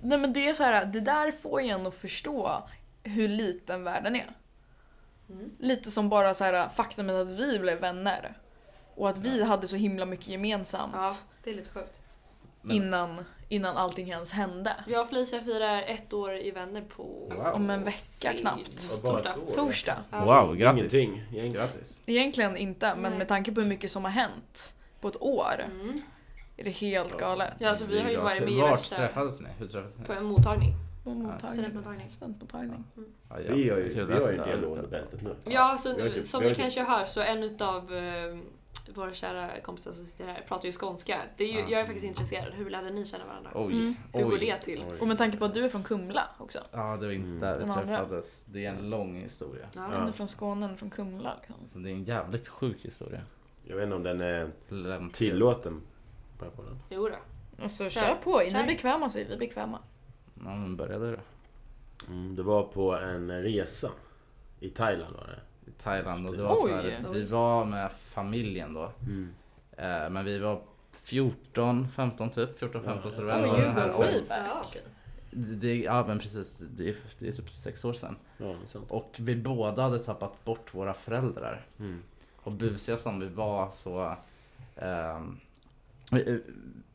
Nej 0.00 0.18
men 0.18 0.32
det 0.32 0.48
är 0.48 0.54
så 0.54 0.62
här, 0.62 0.84
det 0.84 1.00
där 1.00 1.30
får 1.32 1.60
en 1.60 1.86
att 1.86 1.94
förstå 1.94 2.62
hur 3.02 3.28
liten 3.28 3.84
världen 3.84 4.16
är. 4.16 4.30
Mm. 5.30 5.50
Lite 5.58 5.90
som 5.90 6.08
bara 6.08 6.34
så 6.34 6.44
här 6.44 6.68
faktumet 6.68 7.16
att 7.16 7.28
vi 7.28 7.58
blev 7.58 7.80
vänner. 7.80 8.38
Och 8.94 9.08
att 9.08 9.18
vi 9.18 9.42
hade 9.42 9.68
så 9.68 9.76
himla 9.76 10.06
mycket 10.06 10.28
gemensamt 10.28 10.92
Ja, 10.94 11.14
det 11.44 11.50
är 11.50 11.54
lite 11.54 11.70
sjukt. 11.70 12.00
Men- 12.66 12.76
innan, 12.76 13.24
innan 13.48 13.76
allting 13.76 14.08
ens 14.10 14.32
hände. 14.32 14.72
Jag 14.86 15.00
och 15.00 15.08
Felicia 15.08 15.40
firar 15.40 15.82
ett 15.82 16.12
år 16.12 16.36
i 16.36 16.50
vänner 16.50 16.80
på 16.82 17.02
Wow. 17.02 17.46
Om 17.54 17.70
en 17.70 17.84
vecka 17.84 18.32
knappt. 18.32 18.90
Och 18.94 19.00
bara 19.02 19.12
Torsdag. 19.18 19.34
år. 19.48 19.52
Torsdag. 19.54 19.96
Ja. 20.10 20.24
Wow, 20.44 20.54
grattis. 20.56 20.94
Ingenting. 20.94 21.22
egentligen. 21.30 21.52
Grattis. 21.52 22.02
Egentligen 22.06 22.56
inte, 22.56 22.94
men 22.94 23.10
Nej. 23.10 23.18
med 23.18 23.28
tanke 23.28 23.52
på 23.52 23.60
hur 23.60 23.68
mycket 23.68 23.90
som 23.90 24.04
har 24.04 24.10
hänt 24.12 24.74
på 25.00 25.08
ett 25.08 25.22
år 25.22 25.64
Mm. 25.64 26.00
är 26.56 26.64
det 26.64 26.70
helt 26.70 27.18
galet. 27.18 27.52
Ja, 27.58 27.68
alltså 27.70 27.84
vi 27.84 28.00
har 28.00 28.10
ju 28.10 28.16
varit 28.16 28.40
med 28.42 28.52
i 28.52 28.60
Vart 28.60 28.72
värsta... 28.72 28.96
träffades 28.96 29.40
ni? 29.40 29.48
Hur 29.58 29.66
träffades 29.68 29.98
ni? 29.98 30.04
På 30.04 30.12
en 30.12 30.24
mottagning. 30.26 30.72
På 31.04 31.10
mottagning. 31.10 31.52
Studentmottagning. 31.52 32.08
Studentmottagning. 32.08 32.84
Ja, 33.30 33.40
ja. 33.40 33.54
Vi 33.54 33.70
har 33.70 33.76
ju, 33.78 33.94
Kul, 33.94 34.06
vi 34.06 34.14
har 34.14 34.20
ju 34.20 34.34
en 34.34 34.40
alltså. 34.40 34.56
del 34.56 34.64
under 34.64 34.86
bältet 34.86 35.22
nu. 35.22 35.36
Ja, 35.44 35.78
så, 35.78 35.94
Vi 35.94 36.02
har 36.02 36.08
typ- 36.08 36.26
som 36.26 36.40
vi 36.40 36.44
ni 36.46 36.50
har 36.50 36.54
typ- 36.54 36.62
kanske 36.62 36.82
hör 36.82 37.06
så 37.06 37.20
en 37.20 37.42
utav 37.42 37.94
eh, 37.94 38.36
våra 38.94 39.14
kära 39.14 39.60
kompisar 39.60 39.92
som 39.92 40.06
sitter 40.06 40.26
här 40.26 40.44
pratar 40.48 40.66
ju 40.66 40.72
skånska. 40.72 41.20
Det 41.36 41.44
är 41.44 41.52
ju, 41.52 41.58
Ja. 41.60 41.66
Jag 41.68 41.80
är 41.80 41.84
faktiskt 41.84 42.06
intresserad. 42.06 42.52
Hur 42.54 42.70
lärde 42.70 42.90
ni 42.90 43.06
känna 43.06 43.24
varandra? 43.26 43.50
Oj, 43.54 43.72
Mm. 43.72 43.94
Hur 44.12 44.24
går 44.24 44.38
det 44.38 44.56
till? 44.58 44.84
Oj. 44.90 44.98
Och 45.00 45.08
med 45.08 45.18
tanke 45.18 45.36
på 45.38 45.44
att 45.44 45.54
du 45.54 45.64
är 45.64 45.68
från 45.68 45.82
Kumla 45.82 46.28
också. 46.38 46.58
Ja, 46.72 46.96
det 47.00 47.06
var 47.06 47.12
inte 47.12 47.26
Mm. 47.28 47.40
där 47.40 47.58
vi 47.66 47.72
träffades. 47.72 48.44
Det 48.44 48.66
är 48.66 48.70
en 48.70 48.90
lång 48.90 49.16
historia. 49.16 49.66
Ja. 49.72 49.80
Han 49.80 50.08
är 50.08 50.12
från 50.12 50.28
Skåne, 50.28 50.76
från 50.76 50.90
Kumla 50.90 51.32
liksom. 51.40 51.56
Så 51.72 51.78
det 51.78 51.90
är 51.90 51.92
en 51.94 52.04
jävligt 52.04 52.48
sjuk 52.48 52.84
historia. 52.84 53.20
Jag 53.64 53.76
vet 53.76 53.84
inte 53.84 53.96
om 53.96 54.02
den 54.02 54.20
är 54.20 54.50
Lämnt- 54.68 55.12
tillåten. 55.14 55.82
Bara 56.38 56.50
på 56.50 56.62
den. 56.62 56.78
Jo 56.90 57.08
då. 57.08 57.16
Och 57.64 57.70
så 57.70 57.88
Kör. 57.90 57.90
kör 58.06 58.14
på, 58.14 58.42
är 58.42 58.50
ni 58.52 58.64
bekväma 58.66 59.08
så 59.08 59.18
är 59.18 59.24
vi 59.24 59.36
bekväma. 59.36 59.78
Ja, 60.34 60.54
men 60.54 60.76
började 60.76 61.10
du 61.10 61.16
då? 61.16 61.22
Mm, 62.12 62.36
det 62.36 62.42
var 62.42 62.62
på 62.62 62.96
en 62.96 63.42
resa. 63.42 63.90
I 64.60 64.70
Thailand 64.70 65.14
var 65.16 65.26
det. 65.26 65.70
I 65.70 65.74
Thailand 65.78 66.26
och 66.26 66.36
det 66.36 66.42
var 66.42 66.56
så 66.56 66.68
här, 66.68 67.04
vi 67.12 67.24
var 67.24 67.64
med 67.64 67.90
familjen 68.16 68.74
då. 68.74 68.92
Mm. 69.02 69.34
Eh, 69.76 70.10
men 70.10 70.24
vi 70.24 70.38
var 70.38 70.60
14, 70.92 71.88
15 71.88 72.30
typ. 72.30 72.58
14, 72.58 72.82
15 72.82 73.12
så 73.12 73.20
det 73.20 73.26
var 73.26 73.32
ändå 73.32 73.48
you 73.48 73.60
den 73.60 73.72
här. 73.72 73.92
Ja, 74.30 74.64
det, 75.30 75.54
det, 75.54 75.76
Ja 75.76 76.04
men 76.06 76.18
precis, 76.18 76.62
det 76.76 76.88
är, 76.88 76.96
det 77.18 77.28
är 77.28 77.32
typ 77.32 77.50
sex 77.50 77.84
år 77.84 77.92
sedan. 77.92 78.16
Ja. 78.38 78.56
Och 78.88 79.14
vi 79.18 79.36
båda 79.36 79.82
hade 79.82 79.98
tappat 79.98 80.44
bort 80.44 80.74
våra 80.74 80.94
föräldrar. 80.94 81.66
Mm. 81.78 82.02
Och 82.36 82.52
busiga 82.52 82.96
som 82.96 83.20
vi 83.20 83.26
var 83.26 83.70
så... 83.72 84.16
ehm, 84.76 85.40
vi, 86.10 86.30
eh, 86.30 86.36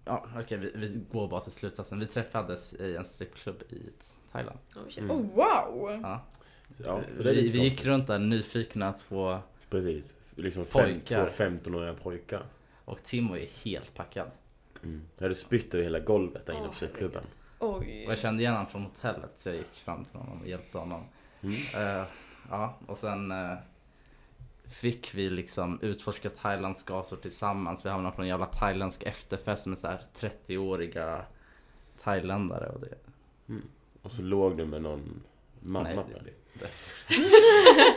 ja 0.06 0.26
okej 0.38 0.58
vi, 0.58 0.72
vi 0.76 1.02
går 1.12 1.28
bara 1.28 1.42
till 1.42 1.52
slutsatsen. 1.52 2.00
Vi 2.00 2.06
träffades 2.06 2.74
i 2.74 2.96
en 2.96 3.06
strippklubb 3.06 3.62
i 3.70 3.90
Thailand. 4.32 4.60
Oh. 4.76 4.98
Mm. 4.98 5.12
Oh 5.12 5.22
wow! 5.36 6.00
Ja. 6.02 6.22
Ja, 6.78 7.02
vi, 7.18 7.52
vi 7.52 7.64
gick 7.64 7.86
runt 7.86 8.08
där 8.08 8.20
nyfikna 8.20 8.94
två 8.94 9.40
Precis. 9.70 10.14
Liksom 10.36 10.66
fem, 10.66 10.84
Pojkar. 10.84 11.30
två 11.30 11.44
15-åriga 11.44 11.94
pojkar. 11.94 12.44
och 12.86 13.04
Timo 13.04 13.38
är 13.38 13.48
helt 13.64 13.94
packad. 13.94 14.32
Mm. 14.84 15.02
Jag 15.18 15.24
hade 15.24 15.36
spytt 15.36 15.74
över 15.74 15.84
hela 15.84 16.00
golvet 16.00 16.46
där 16.46 16.54
inne 16.54 16.68
på. 16.68 17.20
Oj. 17.60 18.06
Och 18.06 18.12
jag 18.12 18.20
kände 18.20 18.44
igen 18.44 18.54
honom 18.54 18.68
från 18.68 18.84
hotellet 18.84 19.32
så 19.36 19.50
jag 19.50 19.56
gick 19.56 19.74
fram 19.76 20.06
till 20.06 20.20
honom 20.20 20.42
och 20.42 20.48
hjälpte 20.48 20.78
honom. 20.78 21.04
Mm. 21.42 21.56
Eh, 21.56 22.06
ja, 22.50 22.78
och 22.88 22.98
sen 22.98 23.32
eh, 23.32 23.54
fick 24.66 25.14
vi 25.16 25.30
liksom 25.30 25.80
utforska 25.82 26.30
Thailands 26.30 26.84
gator 26.86 27.18
tillsammans. 27.18 27.86
Vi 27.86 27.90
hamnade 27.90 28.16
på 28.16 28.22
en 28.22 28.28
jävla 28.28 28.46
thailändsk 28.46 29.04
efterfest 29.04 29.68
med 29.68 29.78
så 29.78 29.88
här 29.88 30.02
30-åriga 30.16 31.26
thailändare 32.04 32.70
och 32.70 32.80
det. 32.80 32.96
Och 34.02 34.12
så 34.12 34.22
låg 34.22 34.58
du 34.58 34.66
med 34.66 34.82
någon 34.82 35.24
mamma 35.60 35.84
nej, 35.84 35.96
det, 35.96 36.20
det. 36.24 36.32
det, 36.60 36.68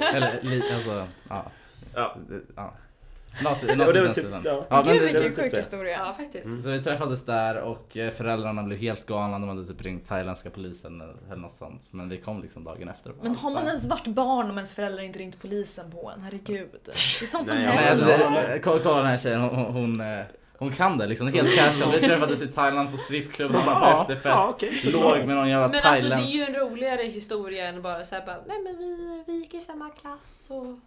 Eller 0.17 0.43
li, 0.43 0.73
alltså, 0.73 1.09
ja. 1.29 1.51
Ja. 1.97 2.17
Det, 2.29 2.41
ja. 2.57 2.75
Något, 3.45 3.59
Ja, 3.69 3.75
något 3.75 3.95
det 3.95 4.01
i 4.01 4.07
var 4.07 4.15
typ- 4.15 4.27
ja. 4.45 4.67
Ja, 4.71 4.83
men 4.85 4.85
Gud 4.85 5.03
det, 5.03 5.07
det- 5.09 5.13
vilken 5.13 5.23
typ 5.35 5.43
sjuk 5.45 5.51
det. 5.51 5.57
historia. 5.57 5.99
Ja, 6.07 6.15
faktiskt. 6.15 6.45
Mm. 6.47 6.63
så 6.63 6.71
vi 6.71 6.81
träffades 6.83 7.27
där 7.27 7.61
och 7.61 7.97
eh, 7.97 8.11
föräldrarna 8.11 8.63
blev 8.63 8.79
helt 8.79 9.07
galna. 9.07 9.39
De 9.39 9.49
hade 9.49 9.65
typ 9.65 9.83
ringt 9.83 10.07
thailändska 10.09 10.51
polisen 10.51 11.01
eller 11.01 11.37
något 11.37 11.53
sånt. 11.53 11.89
Men 11.91 12.09
vi 12.09 12.19
kom 12.19 12.43
liksom 12.43 12.65
dagen 12.65 12.89
efter. 12.89 13.11
och 13.11 13.17
bara, 13.17 13.23
Men 13.23 13.37
har 13.37 13.51
man 13.51 13.67
ens 13.67 13.85
varit 13.87 14.07
barn 14.07 14.51
om 14.51 14.57
ens 14.57 14.73
föräldrar 14.75 15.03
inte 15.03 15.19
ringt 15.19 15.41
polisen 15.41 15.91
på 15.91 16.11
en? 16.17 16.23
Herregud. 16.23 16.69
Det 16.85 16.91
är 17.23 17.27
sånt 17.27 17.49
som 17.49 17.57
händer. 17.57 17.91
alltså, 17.91 18.05
det, 18.07 18.61
kolla, 18.65 18.97
den 18.97 19.07
här 19.07 19.17
tjejen, 19.17 19.41
hon, 19.41 19.51
hon, 19.55 19.73
hon, 19.73 20.01
eh, 20.01 20.25
hon 20.59 20.73
kan 20.73 20.99
det 20.99 21.07
liksom 21.07 21.27
helt 21.27 21.57
casual. 21.57 21.91
Vi 22.01 22.07
träffades 22.07 22.43
i 22.43 22.49
Thailand 22.49 22.91
på 22.91 22.97
strippklubben 22.97 23.63
på 23.63 23.71
Ja, 23.71 24.01
efterfest. 24.01 24.63
ja, 24.63 24.79
så 24.79 24.91
Låg 24.91 25.19
med 25.27 25.37
någon 25.37 25.49
jävla 25.49 25.69
Men 25.69 25.81
alltså 25.83 26.09
det 26.09 26.15
är 26.15 26.17
thailändsk... 26.17 26.35
ju 26.35 26.43
en 26.45 26.55
roligare 26.55 27.03
historia 27.03 27.69
än 27.69 27.83
bara 27.83 28.05
såhär 28.05 28.27
bara, 28.27 28.37
nej 28.47 28.63
men 28.65 28.79
vi, 28.79 29.23
vi 29.27 29.33
gick 29.33 29.55
i 29.55 29.61
samma 29.61 29.91
klass 29.91 30.49
och... 30.51 30.79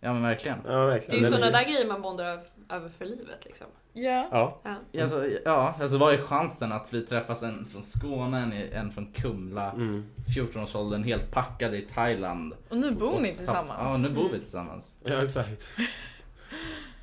Ja 0.00 0.12
men 0.12 0.22
verkligen. 0.22 0.58
Ja, 0.64 0.70
Det 0.70 0.76
är 0.82 0.86
verkligen. 0.86 1.20
ju 1.24 1.26
sådana 1.30 1.50
där 1.50 1.64
grejer 1.64 1.86
man 1.86 2.02
bondar 2.02 2.40
över, 2.70 2.88
för 2.88 3.04
livet 3.04 3.44
liksom. 3.44 3.66
Ja. 3.92 4.28
Ja. 4.32 4.60
Ja. 4.92 5.02
Alltså, 5.02 5.26
ja, 5.44 5.74
alltså 5.80 5.98
vad 5.98 6.14
är 6.14 6.18
chansen 6.18 6.72
att 6.72 6.92
vi 6.94 7.00
träffas 7.06 7.42
en 7.42 7.66
från 7.66 7.82
Skåne, 7.82 8.38
en, 8.42 8.52
en 8.52 8.90
från 8.90 9.12
Kumla, 9.12 9.72
Mm. 9.72 10.04
14-årsåldern, 10.36 11.02
helt 11.04 11.30
packade 11.32 11.76
i 11.78 11.82
Thailand. 11.82 12.54
Och 12.68 12.76
nu 12.76 12.90
bor 12.90 13.20
ni 13.20 13.32
Och- 13.32 13.36
tillsammans. 13.36 13.80
Ja, 13.84 13.96
nu 14.08 14.10
bor 14.14 14.28
vi 14.32 14.38
tillsammans. 14.38 14.94
ja, 15.04 15.24
exakt. 15.24 15.68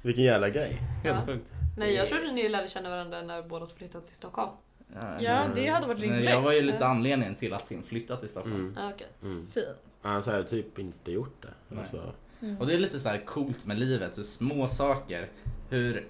Vilken 0.01 0.23
jävla 0.23 0.49
grej. 0.49 0.73
Helt 1.03 1.17
Ja. 1.19 1.25
sjukt. 1.25 1.45
Nej 1.77 1.93
jag 1.95 2.07
trodde 2.07 2.31
ni 2.31 2.49
lärde 2.49 2.67
känna 2.67 2.89
varandra 2.89 3.21
när 3.21 3.41
båda 3.43 3.67
flyttade 3.67 4.05
till 4.05 4.15
Stockholm. 4.15 4.49
Ja, 5.19 5.43
det 5.55 5.67
hade 5.67 5.87
varit 5.87 5.99
rimligt. 6.01 6.29
jag 6.29 6.41
var 6.41 6.51
ju 6.53 6.61
lite 6.61 6.85
anledningen 6.85 7.35
till 7.35 7.53
att 7.53 7.67
Tim 7.67 7.83
flyttade 7.83 8.19
till 8.19 8.29
Stockholm. 8.29 8.55
Mm. 8.55 8.75
Ja, 8.79 8.91
okej. 8.95 9.07
Mm. 9.23 9.47
Fin. 9.53 9.63
Annars 10.01 10.25
hade 10.25 10.37
jag 10.37 10.49
typ 10.49 10.79
inte 10.79 11.11
gjort 11.11 11.41
det. 11.41 11.47
Nej. 11.67 11.79
Alltså, 11.79 12.13
Mm. 12.41 12.57
Och 12.57 12.67
det 12.67 12.73
är 12.73 12.77
lite 12.77 12.99
så 12.99 13.09
här 13.09 13.25
coolt 13.25 13.65
med 13.65 13.79
livet, 13.79 14.17
hur 14.17 14.23
små 14.23 14.67
saker, 14.67 15.29
hur 15.69 16.07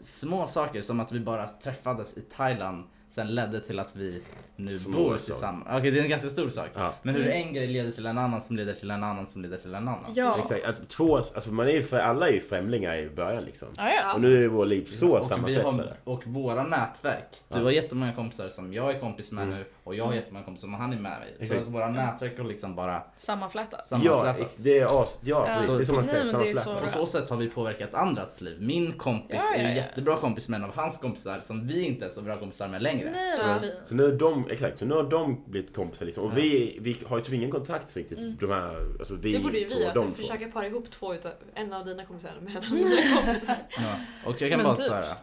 små 0.00 0.46
saker 0.46 0.82
som 0.82 1.00
att 1.00 1.12
vi 1.12 1.20
bara 1.20 1.48
träffades 1.48 2.18
i 2.18 2.20
Thailand 2.20 2.84
sen 3.14 3.34
ledde 3.34 3.60
till 3.60 3.78
att 3.78 3.96
vi 3.96 4.22
nu 4.56 4.68
Små 4.68 4.98
bor 4.98 5.16
tillsammans. 5.18 5.66
Okej, 5.78 5.90
det 5.90 5.98
är 5.98 6.02
en 6.02 6.08
ganska 6.10 6.28
stor 6.28 6.50
sak. 6.50 6.68
ja. 6.74 6.94
Men 7.02 7.14
hur 7.14 7.24
Mm. 7.26 7.46
en 7.48 7.54
grej 7.54 7.66
leder 7.66 7.92
till 7.92 8.06
en 8.06 8.18
annan 8.18 8.42
som 8.42 8.56
leder 8.56 8.74
till 8.74 8.90
en 8.90 9.02
annan 9.02 9.26
som 9.26 9.42
leder 9.42 9.56
till 9.56 9.74
en 9.74 9.88
annan. 9.88 10.12
Ja. 10.14 10.36
Exakt. 10.38 10.64
Att 10.66 10.88
två, 10.88 11.16
alltså 11.16 11.50
man 11.52 11.68
är 11.68 11.72
ju, 11.72 11.82
för, 11.82 11.98
alla 11.98 12.28
är 12.28 12.32
ju 12.32 12.40
främlingar 12.40 12.96
i 12.96 13.10
början 13.10 13.44
liksom. 13.44 13.68
Ja, 13.76 13.90
ja. 14.02 14.14
Och 14.14 14.20
nu 14.20 14.44
är 14.44 14.48
våra 14.48 14.64
liv 14.64 14.84
så 14.84 15.16
och, 15.16 15.24
sammansvetsade. 15.24 15.96
har, 16.04 16.12
och 16.14 16.26
våra 16.26 16.62
nätverk. 16.62 17.28
Du 17.48 17.58
Ja. 17.58 17.64
har 17.64 17.70
jättemånga 17.70 18.12
kompisar 18.12 18.48
som 18.48 18.72
jag 18.72 18.90
är 18.94 19.00
kompis 19.00 19.32
med 19.32 19.44
Mm. 19.44 19.58
nu 19.58 19.64
och 19.84 19.94
jag 19.94 20.04
har 20.04 20.14
jättemånga 20.14 20.44
kompisar 20.44 20.66
som 20.66 20.74
han 20.74 20.92
är 20.92 20.96
med 20.96 21.18
mig. 21.38 21.48
Så 21.48 21.56
alltså, 21.56 21.70
våra 21.70 21.88
nätverk 21.90 22.38
har 22.38 22.44
liksom 22.44 22.74
bara 22.74 23.02
Sammanflätat. 23.16 23.80
Ja, 24.02 24.34
det 24.56 24.78
är 24.78 25.02
as... 25.02 25.18
Ja, 25.24 25.46
Ja. 25.48 25.54
precis. 25.60 25.76
Det 25.76 25.82
är 25.82 25.84
som 25.84 25.94
man 25.94 26.04
säger. 26.04 26.24
Sammanflätat. 26.24 26.82
På 26.82 26.88
så 26.88 27.06
sätt 27.06 27.30
har 27.30 27.36
vi 27.36 27.48
påverkat 27.48 27.94
andras 27.94 28.40
liv. 28.40 28.56
Min 28.60 28.92
kompis 28.92 29.36
Ja, 29.52 29.56
ja, 29.58 29.62
är 29.64 29.68
ju 29.70 29.76
jättebra 29.76 30.16
kompis 30.16 30.48
med 30.48 30.58
en 30.58 30.64
av 30.64 30.74
hans 30.76 30.98
kompisar 30.98 31.40
som 31.42 31.66
vi 31.66 31.84
inte 31.86 32.04
är 32.04 32.08
så 32.10 32.22
bra 32.22 32.36
kompisar 32.38 32.68
med 32.68 32.82
längre. 32.82 33.10
Nej. 33.10 33.72
Så 33.88 33.94
nu 33.94 34.04
är 34.04 34.12
de, 34.12 34.43
exakt, 34.50 34.78
så 34.78 34.84
nu 34.84 34.94
har 34.94 35.02
de 35.02 35.44
blivit 35.46 35.74
kompisar 35.74 36.04
liksom. 36.06 36.24
Och 36.24 36.30
Ja. 36.30 36.34
vi, 36.34 36.78
vi 36.80 36.96
har 37.06 37.18
ju 37.18 37.24
typ 37.24 37.34
ingen 37.34 37.50
kontakt 37.50 37.96
riktigt. 37.96 38.18
Mm. 38.18 38.36
De 38.40 38.50
här, 38.50 38.76
alltså 38.98 39.14
vi 39.14 39.32
Det 39.32 39.38
borde 39.38 39.58
ju 39.58 39.68
två 39.68 39.78
vi, 39.78 39.86
att 39.86 39.94
du 39.94 40.10
försöker 40.22 40.50
para 40.50 40.66
ihop 40.66 40.90
två 40.90 41.14
utav, 41.14 41.32
en 41.54 41.72
av 41.72 41.84
dina 41.86 42.04
kompisar 42.04 42.30
med 42.40 42.56
en 42.56 42.64
av 42.64 42.72
mina 42.72 42.90
kompisar. 43.24 43.56
Ja. 43.76 43.96
Och 44.26 44.42
jag 44.42 44.50
kan 44.50 44.58
Men 44.58 44.64
bara 44.64 44.76
typ. 44.76 44.84
säga, 44.86 45.16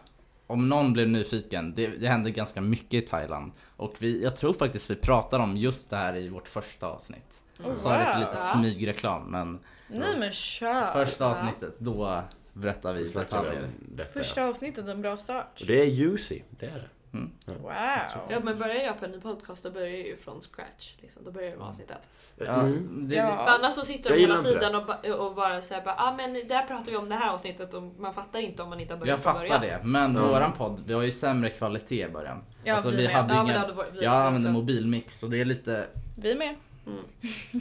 om 0.46 0.68
någon 0.68 0.92
blev 0.92 1.08
nyfiken, 1.08 1.74
det, 1.74 1.86
det 1.86 2.08
hände 2.08 2.30
ganska 2.30 2.60
mycket 2.60 3.04
i 3.04 3.06
Thailand. 3.06 3.52
Och 3.76 3.94
vi, 3.98 4.22
jag 4.22 4.36
tror 4.36 4.52
faktiskt 4.54 4.90
vi 4.90 4.96
pratar 4.96 5.38
om 5.40 5.56
just 5.56 5.90
det 5.90 5.96
här 5.96 6.16
i 6.16 6.28
vårt 6.28 6.48
första 6.48 6.86
avsnitt. 6.86 7.42
Oh, 7.64 7.74
Så 7.74 7.88
är 7.88 7.98
det 8.14 8.20
lite 8.20 8.36
smygreklam, 8.36 9.22
men 9.30 9.58
Nej 9.88 10.18
men 10.18 10.32
kör. 10.32 10.92
första 11.04 11.26
avsnittet, 11.26 11.74
då 11.78 12.22
berättar 12.52 12.92
vi 12.92 13.08
detaljer. 13.08 13.68
Första 14.12 14.44
avsnittet, 14.44 14.88
en 14.88 15.02
bra 15.02 15.16
start. 15.16 15.60
Och 15.60 15.66
det 15.66 15.80
är 15.82 15.86
juicy, 15.86 16.40
det 16.50 16.66
är 16.66 16.70
det. 16.74 16.88
Wow. 17.46 17.72
Ja 18.28 18.40
men 18.42 18.58
börjar 18.58 18.74
jag 18.74 18.98
på 18.98 19.04
en 19.04 19.10
ny 19.10 19.20
podcast 19.20 19.64
då 19.64 19.70
börjar 19.70 19.88
jag 19.88 19.98
ju 20.06 20.16
från 20.16 20.40
scratch. 20.40 20.94
Liksom. 21.00 21.24
Då 21.24 21.30
börjar 21.30 21.48
jag 21.50 21.58
med 21.58 21.68
avsnittet. 21.68 22.08
Ja, 22.36 22.44
Mm. 22.60 23.08
det, 23.08 23.14
Ja. 23.14 23.44
För 23.44 23.50
annars 23.50 23.74
så 23.74 23.84
sitter 23.84 24.10
de 24.10 24.16
hela 24.20 24.42
tiden 24.42 24.74
och, 24.74 24.86
ba- 24.86 25.14
och 25.14 25.34
bara 25.34 25.62
säger 25.62 25.82
bara 25.84 25.94
ah, 25.98 26.14
men 26.16 26.32
där 26.34 26.66
pratar 26.66 26.90
vi 26.92 26.96
om 26.96 27.08
det 27.08 27.14
här 27.14 27.32
avsnittet 27.32 27.74
och 27.74 27.82
man 27.82 28.14
fattar 28.14 28.38
inte 28.40 28.62
om 28.62 28.68
man 28.68 28.80
inte 28.80 28.94
har 28.94 28.98
börjat 29.00 29.10
jag 29.24 29.34
fattar 29.34 29.58
det, 29.58 29.80
men 29.84 30.14
Ja. 30.14 30.26
våran 30.28 30.52
podd, 30.52 30.82
vi 30.86 30.94
har 30.94 31.02
ju 31.02 31.10
sämre 31.12 31.50
kvalitet 31.50 32.06
i 32.06 32.08
början. 32.10 32.44
Ja, 32.64 32.74
alltså, 32.74 32.90
vi 32.90 32.96
vi 32.96 33.02
med. 33.06 33.12
hade 33.16 33.28
Ja 33.34 33.36
men 33.36 33.46
det 33.46 33.50
ingen, 33.50 33.60
hade 33.60 33.72
varit 33.72 33.90
vi 33.94 34.04
jag 34.04 34.36
också. 34.36 34.48
mobilmix 34.50 35.22
och 35.22 35.30
det 35.30 35.40
är 35.40 35.44
lite, 35.44 35.86
Vi 36.18 36.34
med. 36.34 36.54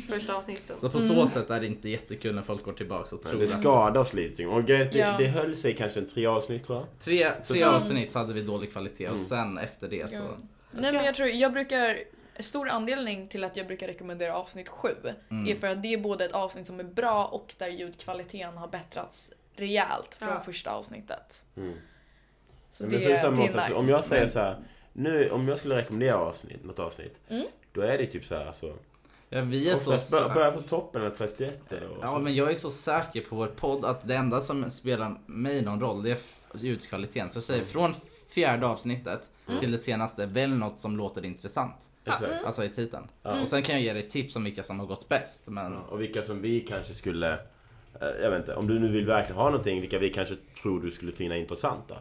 Första 0.09 0.36
avsnitten. 0.36 0.76
Så 0.82 0.89
på 0.89 0.99
så 0.99 1.28
sätt 1.28 1.49
är 1.49 1.59
det 1.59 1.67
inte 1.67 1.89
jättekul 1.89 2.36
när 2.36 2.41
folk 2.41 2.63
går 2.63 2.74
tillbaka 2.74 3.15
och 3.15 3.24
tror 3.24 3.39
det 3.39 3.43
att... 3.43 3.59
skadar 3.61 4.01
oss 4.01 4.13
lite. 4.13 4.45
Och 4.45 4.63
det, 4.63 4.78
det, 4.91 4.97
Ja. 4.97 5.15
det 5.17 5.28
höll 5.28 5.55
sig 5.55 5.76
kanske 5.76 5.99
en 5.99 6.07
tre 6.07 6.26
avsnitt 6.26 6.63
tror 6.63 6.78
jag. 6.80 6.88
Tre, 6.99 7.32
tre 7.43 7.61
Mm. 7.61 7.76
avsnitt 7.76 8.11
så 8.11 8.19
hade 8.19 8.34
vi 8.34 8.41
dålig 8.41 8.72
kvalitet 8.72 9.07
och 9.09 9.15
Mm. 9.15 9.26
sen 9.28 9.57
efter 9.57 9.88
det 9.88 10.09
så... 10.09 10.15
Ja. 10.15 10.22
Nej 10.72 10.93
men 10.93 11.05
jag 11.05 11.15
tror, 11.15 11.30
jag 11.30 11.53
brukar, 11.53 11.97
stor 12.39 12.69
anledning 12.69 13.28
till 13.28 13.43
att 13.43 13.57
jag 13.57 13.67
brukar 13.67 13.88
rekommendera 13.88 14.36
avsnitt 14.36 14.69
7 14.69 14.89
Mm. 15.30 15.47
är 15.51 15.55
för 15.55 15.67
att 15.67 15.82
det 15.82 15.93
är 15.93 15.97
både 15.97 16.26
ett 16.26 16.32
avsnitt 16.32 16.67
som 16.67 16.80
är 16.80 16.84
bra 16.84 17.26
och 17.26 17.55
där 17.57 17.67
ljudkvaliteten 17.67 18.57
har 18.57 18.67
bättrats 18.67 19.34
rejält 19.55 20.15
från 20.19 20.30
Ja. 20.30 20.39
första 20.39 20.72
avsnittet. 20.72 21.43
Mm. 21.57 21.74
Så 22.72 22.84
Men 22.84 22.91
det, 22.93 22.99
så 22.99 23.05
är 23.05 23.09
det 23.11 23.17
samma 23.17 23.36
det 23.36 23.41
är 23.41 23.55
nice. 23.55 23.74
Om 23.74 23.89
jag 23.89 24.03
säger 24.03 24.22
Men- 24.22 24.30
så 24.30 24.39
här, 24.39 24.57
nu 24.93 25.30
om 25.30 25.47
jag 25.47 25.57
skulle 25.57 25.76
rekommendera 25.78 26.15
avsnitt, 26.15 26.63
något 26.63 26.80
avsnitt. 26.80 27.19
Mm. 27.30 27.45
Då 27.74 27.82
är 27.82 27.97
det 27.97 28.05
typ 28.05 28.26
så 28.26 28.36
här 28.36 28.45
alltså. 28.45 28.74
Ja, 29.34 29.41
vi 29.41 29.69
är 29.69 29.77
så... 29.77 29.93
Oftast 29.93 30.11
bör, 30.11 30.34
börja 30.34 30.51
från 30.51 30.63
toppen 30.63 31.01
eller 31.01 31.11
31 31.15 31.71
eller 31.71 31.88
Ja 32.01 32.19
men 32.19 32.36
jag 32.36 32.51
är 32.51 32.55
så 32.55 32.71
säker 32.71 33.21
på 33.21 33.36
vår 33.36 33.47
podd 33.47 33.86
att 33.86 34.07
det 34.07 34.15
enda 34.15 34.41
som 34.41 34.69
spelar 34.69 35.19
mig 35.25 35.61
någon 35.61 35.79
roll 35.82 36.03
det 36.03 36.11
är 36.11 36.17
ljudkvaliteten. 36.53 37.29
Så 37.29 37.38
jag 37.38 37.43
säger 37.43 37.63
från 37.63 37.93
fjärde 38.34 38.67
avsnittet 38.67 39.29
till 39.59 39.71
det 39.71 39.77
senaste, 39.77 40.25
välj 40.25 40.55
något 40.55 40.79
som 40.79 40.97
låter 40.97 41.25
intressant. 41.25 41.75
Exakt. 42.05 42.45
Alltså 42.45 42.63
i 42.63 42.69
titeln. 42.69 43.07
Ja. 43.23 43.41
Och 43.41 43.47
sen 43.47 43.63
kan 43.63 43.75
jag 43.75 43.84
ge 43.84 43.93
dig 43.93 44.09
tips 44.09 44.36
om 44.36 44.43
vilka 44.43 44.63
som 44.63 44.79
har 44.79 44.88
gått 44.88 45.09
bäst. 45.09 45.47
Men 45.49 45.73
Ja, 45.73 45.79
Och 45.89 46.01
vilka 46.01 46.21
som 46.21 46.41
vi 46.41 46.59
kanske 46.61 46.93
skulle, 46.93 47.34
eh, 48.01 48.07
jag 48.21 48.32
vet 48.32 48.39
inte, 48.39 48.55
om 48.55 48.67
du 48.67 48.79
nu 48.79 48.88
vill 48.91 49.05
verkligen 49.05 49.38
ha 49.41 49.49
någonting, 49.49 49.82
vilka 49.82 49.99
vi 49.99 50.09
kanske 50.09 50.36
tror 50.61 50.82
du 50.82 50.91
skulle 50.91 51.11
finna 51.11 51.38
intressanta. 51.38 51.95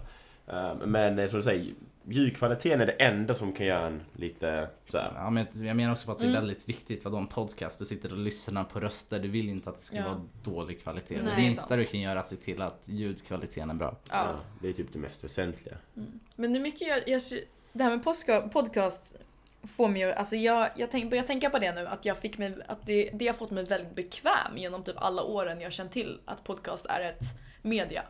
Eh, 0.47 0.72
Men 0.85 1.18
eh, 1.18 1.28
som 1.28 1.39
du 1.39 1.43
säger, 1.43 1.74
ljudkvaliteten 2.05 2.80
är 2.80 2.86
det 2.86 2.92
enda 2.92 3.34
som 3.34 3.53
kan 3.53 3.66
göra 3.66 3.86
en 3.86 4.03
lite 4.12 4.68
så 4.86 4.98
här. 4.98 5.12
Ja, 5.14 5.30
men 5.30 5.46
jag 5.55 5.76
menar 5.76 5.92
också 5.92 6.07
på 6.07 6.12
att 6.12 6.18
det 6.18 6.26
är 6.26 6.32
väldigt 6.32 6.68
viktigt 6.68 7.05
vad 7.05 7.14
en 7.14 7.26
podcast. 7.26 7.78
Du 7.78 7.84
sitter 7.84 8.12
och 8.12 8.18
lyssnar 8.18 8.64
på 8.64 8.80
röster, 8.80 9.18
du 9.18 9.28
vill 9.28 9.48
inte 9.48 9.70
att 9.70 9.76
det 9.76 9.82
ska 9.82 9.96
Ja. 9.96 10.05
vara 10.05 10.20
dålig 10.42 10.82
kvalitet. 10.82 11.22
Nej, 11.22 11.32
det 11.36 11.42
minsta 11.42 11.76
du 11.76 11.84
kan 11.84 12.01
göra 12.01 12.12
är 12.12 12.16
att 12.16 12.28
se 12.28 12.36
till 12.36 12.62
att 12.62 12.88
ljudkvaliteten 12.88 13.70
är 13.70 13.74
bra. 13.74 13.96
Ja. 14.11 14.26
Ja, 14.26 14.40
det 14.62 14.68
är 14.68 14.72
typ 14.72 14.92
det 14.92 14.98
mest 14.98 15.24
väsentliga. 15.24 15.76
Men 16.36 16.53
det 16.53 16.59
är 16.59 16.62
mycket 16.62 16.88
jag, 16.88 17.09
jag 17.09 17.22
det 17.72 17.82
här 17.84 17.90
med 17.90 18.53
podcast 18.53 19.14
får 19.62 19.88
mig 19.88 20.01
ju, 20.03 20.12
alltså 20.12 20.36
jag, 20.36 20.68
jag 20.76 20.90
tänk, 20.90 21.11
börjar 21.11 21.24
tänka 21.24 21.51
på 21.51 21.59
det 21.59 21.72
nu, 21.72 21.86
att 21.86 22.05
jag 22.05 22.18
fick 22.18 22.38
mig, 22.38 22.55
att 22.68 22.86
det, 22.86 23.11
det 23.12 23.26
har 23.26 23.34
fått 23.34 23.51
mig 23.51 23.64
väldigt 23.64 23.94
bekväm 23.94 24.57
genom 24.57 24.82
typ 24.82 24.96
alla 24.98 25.22
åren 25.22 25.61
jag 25.61 25.72
känt 25.72 25.92
till 25.92 26.20
att 26.24 26.44
podcast 26.44 26.86
är 26.86 27.01
ett 27.01 27.24
media. 27.62 28.03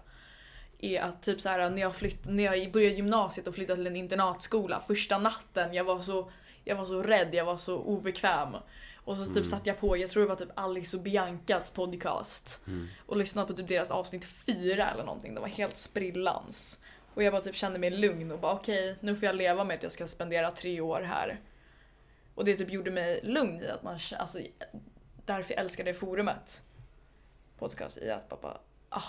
Är 0.83 1.01
att 1.01 1.23
typ 1.23 1.41
så 1.41 1.49
här 1.49 1.71
när 1.71 1.81
jag, 1.81 1.97
flytt, 1.97 2.25
när 2.25 2.45
jag 2.45 2.73
började 2.73 2.95
gymnasiet 2.95 3.47
och 3.47 3.55
flyttade 3.55 3.77
till 3.77 3.87
en 3.87 3.97
internatskola, 3.97 4.83
första 4.87 5.19
natten, 5.19 5.75
jag 5.75 5.85
var 5.85 6.01
så, 6.01 6.31
jag 6.65 6.77
var 6.77 6.85
så 6.85 7.03
rädd, 7.03 7.35
jag 7.35 7.45
var 7.45 7.57
så 7.57 7.79
obekväm. 7.79 8.57
Och 9.05 9.17
så 9.17 9.35
typ 9.35 9.47
satt 9.47 9.67
jag 9.67 9.81
på, 9.81 9.97
jag 9.97 10.11
tror 10.11 10.23
det 10.23 10.29
var 10.29 10.37
typ 10.37 10.51
Alice 10.55 10.97
och 10.97 11.03
Biancas 11.03 11.71
podcast. 11.71 12.61
Och 13.07 13.17
lyssnade 13.17 13.47
på 13.47 13.53
typ 13.53 13.69
deras 13.69 13.91
avsnitt 13.91 14.25
fyra 14.25 14.91
eller 14.91 15.05
någonting, 15.05 15.35
det 15.35 15.41
var 15.41 15.49
helt 15.49 15.77
sprillans. 15.77 16.79
Och 17.15 17.23
jag 17.23 17.33
bara 17.33 17.43
typ 17.43 17.57
kände 17.57 17.79
mig 17.79 17.91
lugn 17.91 18.33
och 18.33 18.39
bara 18.39 18.53
okej, 18.53 18.97
nu 19.01 19.17
får 19.17 19.25
jag 19.25 19.37
leva 19.37 19.65
med 19.65 19.77
att 19.77 19.83
jag 19.83 19.93
ska 19.93 20.07
spendera 20.07 20.51
tre 20.51 20.81
år 20.81 21.01
här. 21.01 21.41
Och 22.35 22.45
det 22.45 22.55
typ 22.55 22.71
gjorde 22.71 22.91
mig 22.91 23.21
lugn 23.23 23.63
i 23.63 23.69
att 23.69 23.83
man, 23.83 23.99
alltså 24.19 24.39
därför 25.27 25.55
älskade 25.55 25.91
jag 25.91 25.99
forumet. 25.99 26.63
Podcast 27.59 27.99
i 27.99 28.11
att 28.11 28.41
bara, 28.41 28.59
ah, 28.89 29.03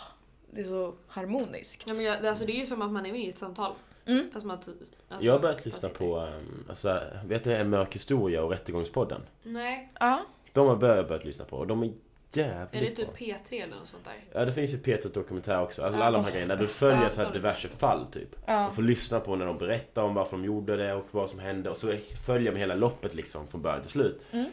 det 0.51 0.61
är 0.61 0.65
så 0.65 0.93
harmoniskt. 1.07 1.83
Ja, 1.87 1.93
men 1.93 2.05
jag, 2.05 2.25
alltså, 2.25 2.45
det 2.45 2.51
är 2.51 2.59
ju 2.59 2.65
som 2.65 2.81
att 2.81 2.91
man 2.91 3.05
är 3.05 3.11
med 3.11 3.21
i 3.21 3.29
ett 3.29 3.37
samtal. 3.39 3.73
Mm. 4.05 4.29
Fast 4.33 4.45
man, 4.45 4.57
alltså, 4.57 4.71
Jag 5.19 5.33
har 5.33 5.39
börjat 5.39 5.65
lyssna 5.65 5.89
på, 5.89 6.17
um, 6.19 6.65
alltså, 6.69 7.01
vet 7.25 7.45
ni 7.45 7.53
En 7.53 7.69
Mörk 7.69 7.95
Historia 7.95 8.43
och 8.43 8.51
Rättegångspodden? 8.51 9.21
Nej. 9.43 9.91
Ja. 9.99 10.25
De 10.53 10.67
har 10.67 10.75
börjat, 10.75 11.07
börjat 11.07 11.25
lyssna 11.25 11.45
på 11.45 11.57
och 11.57 11.67
de 11.67 11.83
är 11.83 11.87
Är 11.87 11.93
jävligt 12.33 12.95
det 12.97 13.03
bra. 13.05 13.13
typ 13.13 13.27
P3 13.49 13.63
eller 13.63 13.75
något 13.75 13.87
sånt 13.87 14.05
där? 14.05 14.13
Ja 14.39 14.45
det 14.45 14.53
finns 14.53 14.73
ju 14.73 14.77
Peter 14.77 15.09
Dokumentär 15.09 15.61
också, 15.61 15.83
alltså 15.83 15.99
Ja, 15.99 16.05
alla 16.05 16.17
de 16.17 16.23
här 16.25 16.31
grejerna. 16.31 16.55
Du 16.55 16.61
bästa. 16.61 16.89
följer 16.89 17.09
så 17.09 17.21
här 17.21 17.33
diverse 17.33 17.67
fall 17.67 18.05
typ. 18.11 18.35
Ja. 18.45 18.67
Och 18.67 18.75
får 18.75 18.81
lyssna 18.83 19.19
på 19.19 19.35
när 19.35 19.45
de 19.45 19.57
berättar 19.57 20.03
om 20.03 20.13
varför 20.13 20.37
de 20.37 20.45
gjorde 20.45 20.75
det 20.77 20.93
och 20.93 21.05
vad 21.11 21.29
som 21.29 21.39
hände. 21.39 21.69
Och 21.69 21.77
så 21.77 21.93
följer 22.25 22.51
man 22.51 22.59
hela 22.59 22.75
loppet 22.75 23.13
liksom 23.15 23.47
från 23.47 23.61
början 23.61 23.81
till 23.81 23.91
slut. 23.91 24.21
Mm. 24.31 24.45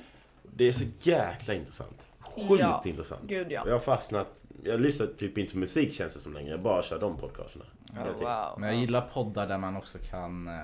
Det 0.42 0.64
är 0.68 0.72
så 0.72 0.84
jäkla 1.00 1.54
intressant. 1.54 2.08
Sjukt 2.48 2.60
Ja. 2.60 2.82
intressant. 2.84 3.20
Gud 3.26 3.46
ja. 3.52 3.62
Jag 3.66 3.72
har 3.72 3.80
fastnat, 3.80 4.30
jag 4.64 4.80
lyssnar 4.80 5.06
typ 5.06 5.38
inte 5.38 5.52
på 5.52 5.58
musik 5.58 5.92
känns 5.94 6.14
det 6.14 6.20
som 6.20 6.32
längre. 6.34 6.50
Jag 6.50 6.62
bara 6.62 6.82
kör 6.82 6.98
de 7.00 7.16
podcasterna. 7.16 7.64
tiden. 7.86 8.14
Wow. 8.20 8.58
Men 8.60 8.68
jag 8.68 8.78
gillar 8.78 9.00
poddar 9.00 9.46
där 9.46 9.58
man 9.58 9.76
också 9.76 9.98
kan 10.10 10.48
eh, 10.48 10.54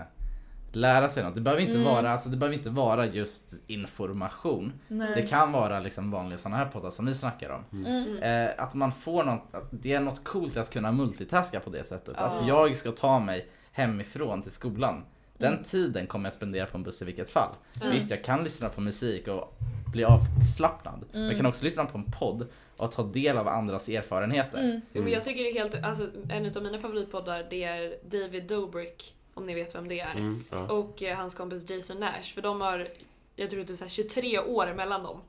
lära 0.72 1.09
sig 1.09 1.25
något. 1.25 1.35
Det 1.35 1.41
behöver 1.41 1.62
inte, 1.62 1.75
Mm. 1.75 1.85
vara, 1.85 2.11
alltså, 2.12 2.29
det 2.29 2.37
behöver 2.37 2.57
inte 2.57 2.70
vara 2.70 3.07
just 3.07 3.62
information. 3.66 4.72
Nej. 4.89 5.12
Det 5.14 5.22
kan 5.27 5.53
vara 5.53 5.81
liksom 5.81 6.11
vanliga 6.11 6.39
sådana 6.39 6.57
här 6.57 6.66
poddar 6.66 6.91
som 6.91 7.07
vi 7.07 7.14
snackar 7.14 7.51
om. 7.51 7.85
Mm. 7.85 8.16
Eh, 8.22 8.64
att 8.64 8.75
man 8.75 8.93
får 8.93 9.25
något, 9.25 9.43
att 9.53 9.64
det 9.70 9.93
är 9.93 10.01
något 10.01 10.25
coolt 10.25 10.57
att 10.57 10.70
kunna 10.70 10.93
multitaska 10.93 11.61
på 11.61 11.70
det 11.70 11.85
sättet. 11.85 12.14
Ja. 12.18 12.25
Att 12.25 12.47
jag 12.49 12.77
ska 12.77 12.93
ta 12.93 13.18
mig 13.18 13.49
hemifrån 13.72 14.43
till 14.43 14.53
skolan. 14.53 15.05
Den 15.39 15.53
Mm. 15.53 15.64
tiden 15.64 16.07
kommer 16.07 16.27
jag 16.27 16.33
spendera 16.35 16.66
på 16.66 16.77
en 16.77 16.83
buss 16.83 17.03
i 17.03 17.05
vilket 17.05 17.31
fall. 17.31 17.51
Mm. 17.81 17.93
Visst, 17.95 18.11
jag 18.11 18.25
kan 18.25 18.45
lyssna 18.45 18.68
på 18.68 18.81
musik 18.81 19.29
och 19.29 19.59
bli 19.95 20.05
avslappnad. 20.05 21.05
Men 21.11 21.20
Mm. 21.20 21.28
jag 21.28 21.36
kan 21.36 21.47
också 21.47 21.64
lyssna 21.64 21.84
på 21.84 21.99
en 21.99 22.12
podd 22.18 22.47
och 22.76 22.92
ta 22.92 23.03
del 23.03 23.36
av 23.38 23.49
andras 23.49 23.88
erfarenheter. 23.88 24.59
Mm. 24.59 24.80
Men 24.92 25.09
jag 25.12 25.24
tycker 25.24 25.42
det 25.42 25.51
är 25.51 25.55
helt, 25.55 25.84
alltså, 25.84 26.07
en 26.30 26.57
av 26.57 26.62
mina 26.62 26.78
favoritpoddar 26.78 27.47
det 27.51 27.64
är 27.64 27.97
David 28.11 28.45
Dobrik, 28.47 29.14
om 29.34 29.42
ni 29.45 29.55
vet 29.55 29.74
vem 29.74 29.88
det 29.88 30.01
är. 30.01 30.12
Mm, 30.16 30.45
ja. 30.51 30.59
Och 30.72 31.03
eh, 31.03 31.16
hans 31.16 31.34
kompis 31.34 31.70
Jason 31.70 31.97
Nash, 32.01 32.34
för 32.34 32.42
de 32.42 32.61
har, 32.61 32.88
jag 33.36 33.51
tror 33.51 33.64
typ 33.64 33.78
så 33.78 33.84
här 33.84 33.90
23 33.90 34.38
år 34.38 34.74
mellan 34.76 35.03
dem. 35.03 35.20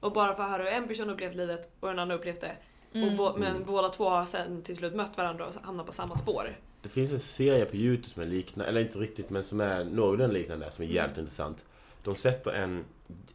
Och 0.00 0.12
bara 0.12 0.34
för 0.34 0.42
att 0.42 0.50
höra 0.50 0.62
hur 0.62 0.70
en 0.70 0.88
person 0.88 1.10
upplevt 1.10 1.34
livet 1.34 1.70
och 1.80 1.90
en 1.90 1.98
annan 1.98 2.18
upplevt 2.18 2.40
det. 2.40 2.52
Mm. 2.94 3.08
Och 3.08 3.16
bo, 3.16 3.38
men 3.38 3.64
båda 3.64 3.88
två 3.88 4.08
har 4.08 4.24
sen 4.24 4.62
till 4.62 4.76
slut 4.76 4.94
mött 4.94 5.16
varandra 5.16 5.46
och 5.46 5.54
hamnat 5.62 5.86
på 5.86 5.92
samma 5.92 6.16
spår. 6.16 6.56
Det 6.82 6.88
finns 6.88 7.12
en 7.12 7.20
serie 7.20 7.64
på 7.64 7.76
Youtube 7.76 8.08
som 8.08 8.22
är 8.22 8.26
liknande, 8.26 8.68
eller 8.68 8.80
inte 8.80 8.98
riktigt 8.98 9.30
men 9.30 9.44
som 9.44 9.60
är 9.60 9.84
någorlunda 9.84 10.34
liknande 10.34 10.70
som 10.70 10.84
är 10.84 10.88
jävligt 10.88 11.18
intressant. 11.18 11.64
De 12.04 12.14
sätter 12.14 12.50
en, 12.52 12.84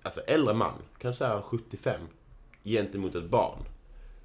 alltså 0.02 0.22
äldre 0.22 0.54
man, 0.54 0.74
kanske 0.98 1.18
såhär 1.18 1.42
75, 1.42 2.02
gentemot 2.64 3.16
ett 3.16 3.30
barn. 3.30 3.60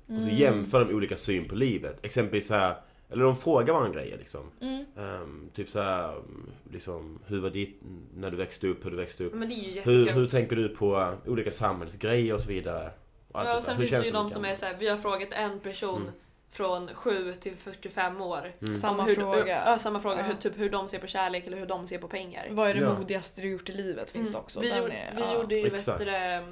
Och 0.07 0.23
så 0.23 0.29
jämför 0.29 0.85
de 0.85 0.95
olika 0.95 1.17
syn 1.17 1.49
på 1.49 1.55
livet. 1.55 2.05
Exempelvis 2.05 2.47
så 2.47 2.55
här, 2.55 2.77
eller 3.11 3.25
de 3.25 3.37
frågar 3.37 3.75
varandra 3.75 4.01
grejer 4.01 4.19
liksom. 4.19 4.41
Mm. 4.61 4.85
Ehm, 4.97 5.51
typ 5.55 5.69
så 5.69 5.81
här, 5.81 6.23
liksom, 6.73 7.19
hur 7.27 7.41
var 7.41 7.51
ditt, 7.51 7.81
när 8.15 8.31
du 8.31 8.37
växte 8.37 8.69
upp, 8.69 8.85
hur 8.85 8.91
du 8.91 8.97
växte 8.97 9.25
upp. 9.25 9.35
Men 9.35 9.49
det 9.49 9.55
är 9.55 9.75
ju 9.75 9.81
Hur, 9.81 10.13
hur 10.13 10.29
tänker 10.29 10.57
du 10.57 10.69
på 10.69 10.97
uh, 10.97 11.15
olika 11.27 11.51
samhällsgrejer 11.51 12.35
och 12.35 12.41
så 12.41 12.49
vidare? 12.49 12.91
Och 13.33 13.41
Ja, 13.41 13.57
och 13.57 13.63
sen 13.63 13.79
finns 13.79 13.91
det 13.91 14.05
ju 14.05 14.11
de 14.11 14.31
som 14.31 14.45
är 14.45 14.55
såhär, 14.55 14.77
vi 14.79 14.89
har 14.89 14.97
frågat 14.97 15.33
en 15.33 15.61
person 15.61 16.03
Mm. 16.03 16.13
Från 16.53 16.95
7 16.95 17.35
till 17.35 17.57
45 17.57 18.21
år. 18.21 18.53
Mm. 18.63 18.75
Samma 18.75 19.03
hur, 19.03 19.15
fråga. 19.15 19.63
Ja, 19.67 19.79
samma 19.79 20.01
fråga. 20.01 20.17
Ja. 20.17 20.23
Hur, 20.23 20.35
typ 20.35 20.59
hur 20.59 20.71
de 20.71 20.89
ser 20.89 20.99
på 20.99 21.07
kärlek 21.07 21.47
eller 21.47 21.57
hur 21.57 21.67
de 21.67 21.87
ser 21.87 21.99
på 21.99 22.09
pengar. 22.09 22.47
Vad 22.51 22.71
är 22.71 22.75
det 22.75 22.81
Ja. 22.81 22.99
modigaste 22.99 23.41
du 23.41 23.49
gjort 23.51 23.69
i 23.69 23.73
livet 23.73 24.11
finns 24.11 24.29
det 24.29 24.33
Mm. 24.35 24.41
också. 24.45 24.61
Vi, 24.61 24.69
Den 24.69 24.79
gjorde, 24.83 24.93
är, 24.95 25.15
vi 25.17 25.21
ja. 25.23 25.35
gjorde 25.35 25.55
ju, 25.57 25.71
du 25.99 26.05
det, 26.05 26.47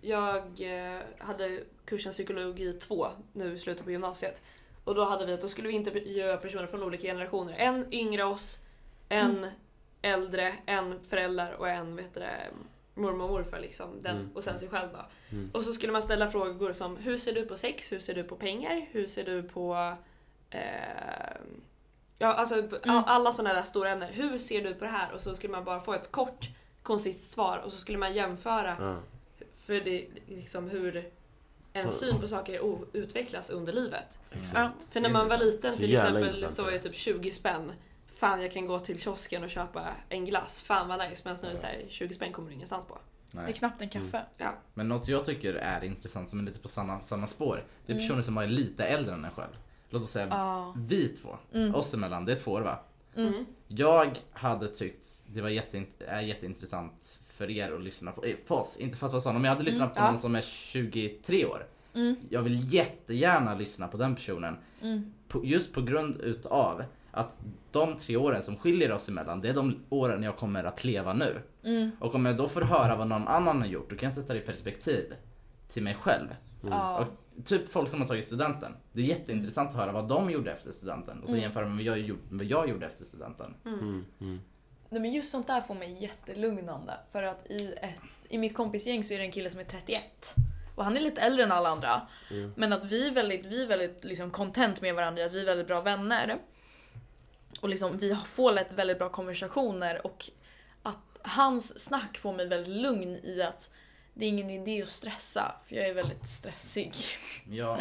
jag 0.00 0.36
eh, 0.36 1.00
hade 1.18 1.60
kursen 1.84 2.12
psykologi 2.12 2.72
2 2.72 3.06
nu 3.32 3.54
i 3.54 3.58
slutet 3.58 3.84
på 3.84 3.90
gymnasiet. 3.90 4.42
Och 4.84 4.94
då 4.94 5.04
hade 5.04 5.26
vi 5.26 5.32
att 5.32 5.40
då 5.40 5.48
skulle 5.48 5.68
vi 5.68 5.74
intervjua 5.74 6.36
personer 6.36 6.66
från 6.66 6.82
olika 6.82 7.02
generationer. 7.02 7.54
En 7.58 7.94
yngre 7.94 8.24
oss, 8.24 8.58
en 9.08 9.30
Mm. 9.38 9.50
äldre, 10.02 10.54
en 10.66 11.00
förälder 11.08 11.52
och 11.54 11.68
en 11.68 11.96
vet 11.96 12.14
du 12.14 12.20
det, 12.20 12.36
mormor 12.94 13.24
och 13.24 13.30
morfar. 13.30 13.60
Liksom. 13.60 14.00
Den, 14.00 14.16
Mm. 14.16 14.30
Och 14.34 14.42
sen 14.44 14.58
sig 14.58 14.68
själv 14.68 14.88
då. 14.92 15.06
Mm. 15.36 15.50
Och 15.54 15.64
så 15.64 15.72
skulle 15.72 15.92
man 15.92 16.02
ställa 16.02 16.28
frågor 16.28 16.72
som 16.72 16.96
hur 16.96 17.16
ser 17.16 17.32
du 17.32 17.46
på 17.46 17.56
sex? 17.56 17.92
Hur 17.92 17.98
ser 17.98 18.14
du 18.14 18.24
på 18.24 18.36
pengar? 18.36 18.86
Hur 18.90 19.06
ser 19.06 19.24
du 19.24 19.42
på 19.42 19.96
eh, 20.50 20.60
Ja, 22.18 22.34
alltså 22.34 22.54
Mm. 22.54 22.72
alla 23.06 23.32
sådana 23.32 23.54
där 23.54 23.62
stora 23.62 23.90
ämnen. 23.90 24.12
Hur 24.12 24.38
ser 24.38 24.62
du 24.64 24.74
på 24.74 24.84
det 24.84 24.90
här? 24.90 25.12
Och 25.12 25.20
så 25.20 25.34
skulle 25.34 25.52
man 25.52 25.64
bara 25.64 25.80
få 25.80 25.94
ett 25.94 26.10
kort, 26.12 26.48
koncist 26.82 27.32
svar 27.32 27.58
och 27.64 27.72
så 27.72 27.78
skulle 27.78 27.98
man 27.98 28.14
jämföra 28.14 29.00
för 29.66 29.80
det, 29.80 30.06
liksom 30.26 30.70
hur 30.70 31.10
en 31.72 31.90
syn 31.90 32.20
på 32.20 32.26
saker 32.28 32.60
utvecklas 32.92 33.50
under 33.50 33.72
livet. 33.72 34.18
För 34.90 35.00
när 35.00 35.10
man 35.10 35.28
var 35.28 35.38
liten 35.38 35.76
till 35.76 35.94
exempel 35.94 36.50
så 36.50 36.62
var 36.64 36.70
ju 36.70 36.78
typ 36.78 36.94
20 36.94 37.32
spänn 37.32 37.72
Fan 38.14 38.42
jag 38.42 38.52
kan 38.52 38.66
gå 38.66 38.78
till 38.78 39.00
kiosken 39.00 39.44
och 39.44 39.50
köpa 39.50 39.88
en 40.08 40.24
glass, 40.24 40.60
fan 40.62 40.88
vad 40.88 40.98
nice. 40.98 41.22
Men 41.24 41.36
nu 41.42 41.46
är 41.48 41.50
det 41.52 41.56
så 41.56 41.66
här, 41.66 41.84
20 41.88 42.14
spänn 42.14 42.32
kommer 42.32 42.48
du 42.48 42.54
ingenstans 42.54 42.86
på. 42.86 42.98
Det 43.30 43.38
är 43.38 43.42
Nej. 43.42 43.52
knappt 43.52 43.82
en 43.82 43.88
kaffe. 43.88 44.22
Ja. 44.36 44.54
Men 44.74 44.88
något 44.88 45.08
jag 45.08 45.24
tycker 45.24 45.54
är 45.54 45.84
intressant 45.84 46.30
som 46.30 46.40
är 46.40 46.42
lite 46.44 46.60
på 46.60 46.68
samma, 46.68 47.00
samma 47.00 47.26
spår. 47.26 47.64
Det 47.86 47.92
är 47.92 47.96
Mm. 47.96 48.06
personer 48.08 48.22
som 48.22 48.36
är 48.38 48.46
lite 48.46 48.84
äldre 48.84 49.14
än 49.14 49.24
en 49.24 49.30
själv. 49.30 49.52
Låt 49.90 50.02
oss 50.02 50.10
säga 50.10 50.26
Ja. 50.30 50.74
vi 50.76 51.08
två. 51.08 51.36
Mm. 51.54 51.74
Oss 51.74 51.94
emellan, 51.94 52.24
det 52.24 52.32
är 52.32 52.36
två 52.36 52.52
år 52.52 52.60
va? 52.60 52.78
Mm. 53.16 53.28
Mm. 53.34 53.46
Jag 53.68 54.18
hade 54.32 54.68
tyckt 54.68 55.06
det 55.26 55.40
var 55.40 55.48
jätteint- 55.48 56.02
är 56.08 56.20
jätteintressant 56.20 57.20
för 57.28 57.50
er 57.50 57.72
att 57.72 57.82
lyssna 57.82 58.12
på, 58.12 58.24
eh, 58.24 58.36
på 58.46 58.54
oss. 58.56 58.76
Inte 58.76 58.96
för 58.96 59.06
att 59.06 59.12
vara 59.12 59.20
sån, 59.20 59.36
om 59.36 59.44
jag 59.44 59.50
hade 59.52 59.64
lyssnat 59.64 59.94
på 59.94 60.00
Ja. 60.00 60.06
någon 60.10 60.18
som 60.18 60.34
är 60.34 60.40
23 60.40 61.44
år. 61.46 61.66
Mm. 61.94 62.16
Jag 62.28 62.42
vill 62.42 62.74
jättegärna 62.74 63.54
lyssna 63.54 63.88
på 63.88 63.96
den 63.96 64.14
personen. 64.14 64.56
Mm. 64.82 65.12
På, 65.28 65.44
just 65.44 65.72
på 65.72 65.82
grund 65.82 66.20
utav 66.20 66.84
att 67.14 67.40
de 67.72 67.96
tre 67.96 68.16
åren 68.16 68.42
som 68.42 68.56
skiljer 68.56 68.92
oss 68.92 69.08
emellan, 69.08 69.40
det 69.40 69.48
är 69.48 69.54
de 69.54 69.84
åren 69.88 70.22
jag 70.22 70.36
kommer 70.36 70.64
att 70.64 70.84
leva 70.84 71.12
nu. 71.12 71.40
Och 72.00 72.14
om 72.14 72.26
jag 72.26 72.36
då 72.36 72.48
får 72.48 72.60
höra 72.60 72.96
vad 72.96 73.06
någon 73.08 73.28
annan 73.28 73.60
har 73.60 73.66
gjort, 73.68 73.90
då 73.90 73.96
kan 73.96 74.06
jag 74.06 74.14
sätta 74.14 74.32
det 74.32 74.38
i 74.38 74.42
perspektiv 74.42 75.14
till 75.68 75.82
mig 75.82 75.94
själv. 75.94 76.26
Ja. 76.70 76.98
Och 76.98 77.44
typ 77.44 77.68
folk 77.68 77.90
som 77.90 78.00
har 78.00 78.08
tagit 78.08 78.24
studenten. 78.24 78.72
Det 78.92 79.00
är 79.00 79.04
jätteintressant 79.04 79.70
att 79.70 79.76
höra 79.76 79.92
vad 79.92 80.08
de 80.08 80.30
gjorde 80.30 80.52
efter 80.52 80.72
studenten 80.72 81.20
och 81.22 81.28
så 81.28 81.34
Mm. 81.34 81.42
jämföra 81.42 81.66
med 81.66 81.74
vad 81.76 81.84
jag, 81.84 81.98
gjort- 81.98 82.26
vad 82.30 82.44
jag 82.46 82.68
gjorde 82.68 82.86
efter 82.86 83.04
studenten. 83.04 83.54
Mm, 83.64 84.04
mm. 84.20 84.40
Nej, 84.88 85.00
men 85.00 85.12
just 85.12 85.30
sånt 85.30 85.46
där 85.46 85.60
får 85.60 85.74
mig 85.74 86.02
jättelugnande. 86.02 86.92
För 87.12 87.22
att 87.22 87.46
i, 87.50 87.74
ett, 87.82 88.00
i 88.28 88.38
mitt 88.38 88.54
kompisgäng 88.54 89.04
så 89.04 89.14
är 89.14 89.18
det 89.18 89.24
en 89.24 89.32
kille 89.32 89.50
som 89.50 89.60
är 89.60 89.64
31. 89.64 90.00
Och 90.74 90.84
han 90.84 90.96
är 90.96 91.00
lite 91.00 91.20
äldre 91.20 91.44
än 91.44 91.52
alla 91.52 91.68
andra. 91.68 92.02
Men 92.56 92.72
att 92.72 92.84
vi 92.84 93.08
är 93.08 93.12
väldigt, 93.14 93.46
vi 93.46 93.64
är 93.64 93.68
väldigt 93.68 94.04
liksom 94.04 94.30
content 94.30 94.80
med 94.80 94.94
varandra, 94.94 95.24
att 95.24 95.32
vi 95.32 95.42
är 95.42 95.46
väldigt 95.46 95.66
bra 95.66 95.80
vänner. 95.80 96.36
Och 97.64 97.70
liksom, 97.70 97.98
vi 97.98 98.16
får 98.26 98.52
lätt 98.52 98.72
väldigt 98.72 98.98
bra 98.98 99.08
konversationer 99.08 100.06
och 100.06 100.30
att 100.82 101.18
hans 101.22 101.80
snack 101.84 102.18
får 102.18 102.32
mig 102.32 102.46
väldigt 102.46 102.76
lugn 102.76 103.16
i 103.16 103.42
att 103.42 103.70
det 104.14 104.24
är 104.24 104.28
ingen 104.28 104.50
idé 104.50 104.82
att 104.82 104.88
stressa, 104.88 105.54
för 105.66 105.76
jag 105.76 105.88
är 105.88 105.94
väldigt 105.94 106.26
stressig. 106.26 106.92
Ja, 107.50 107.78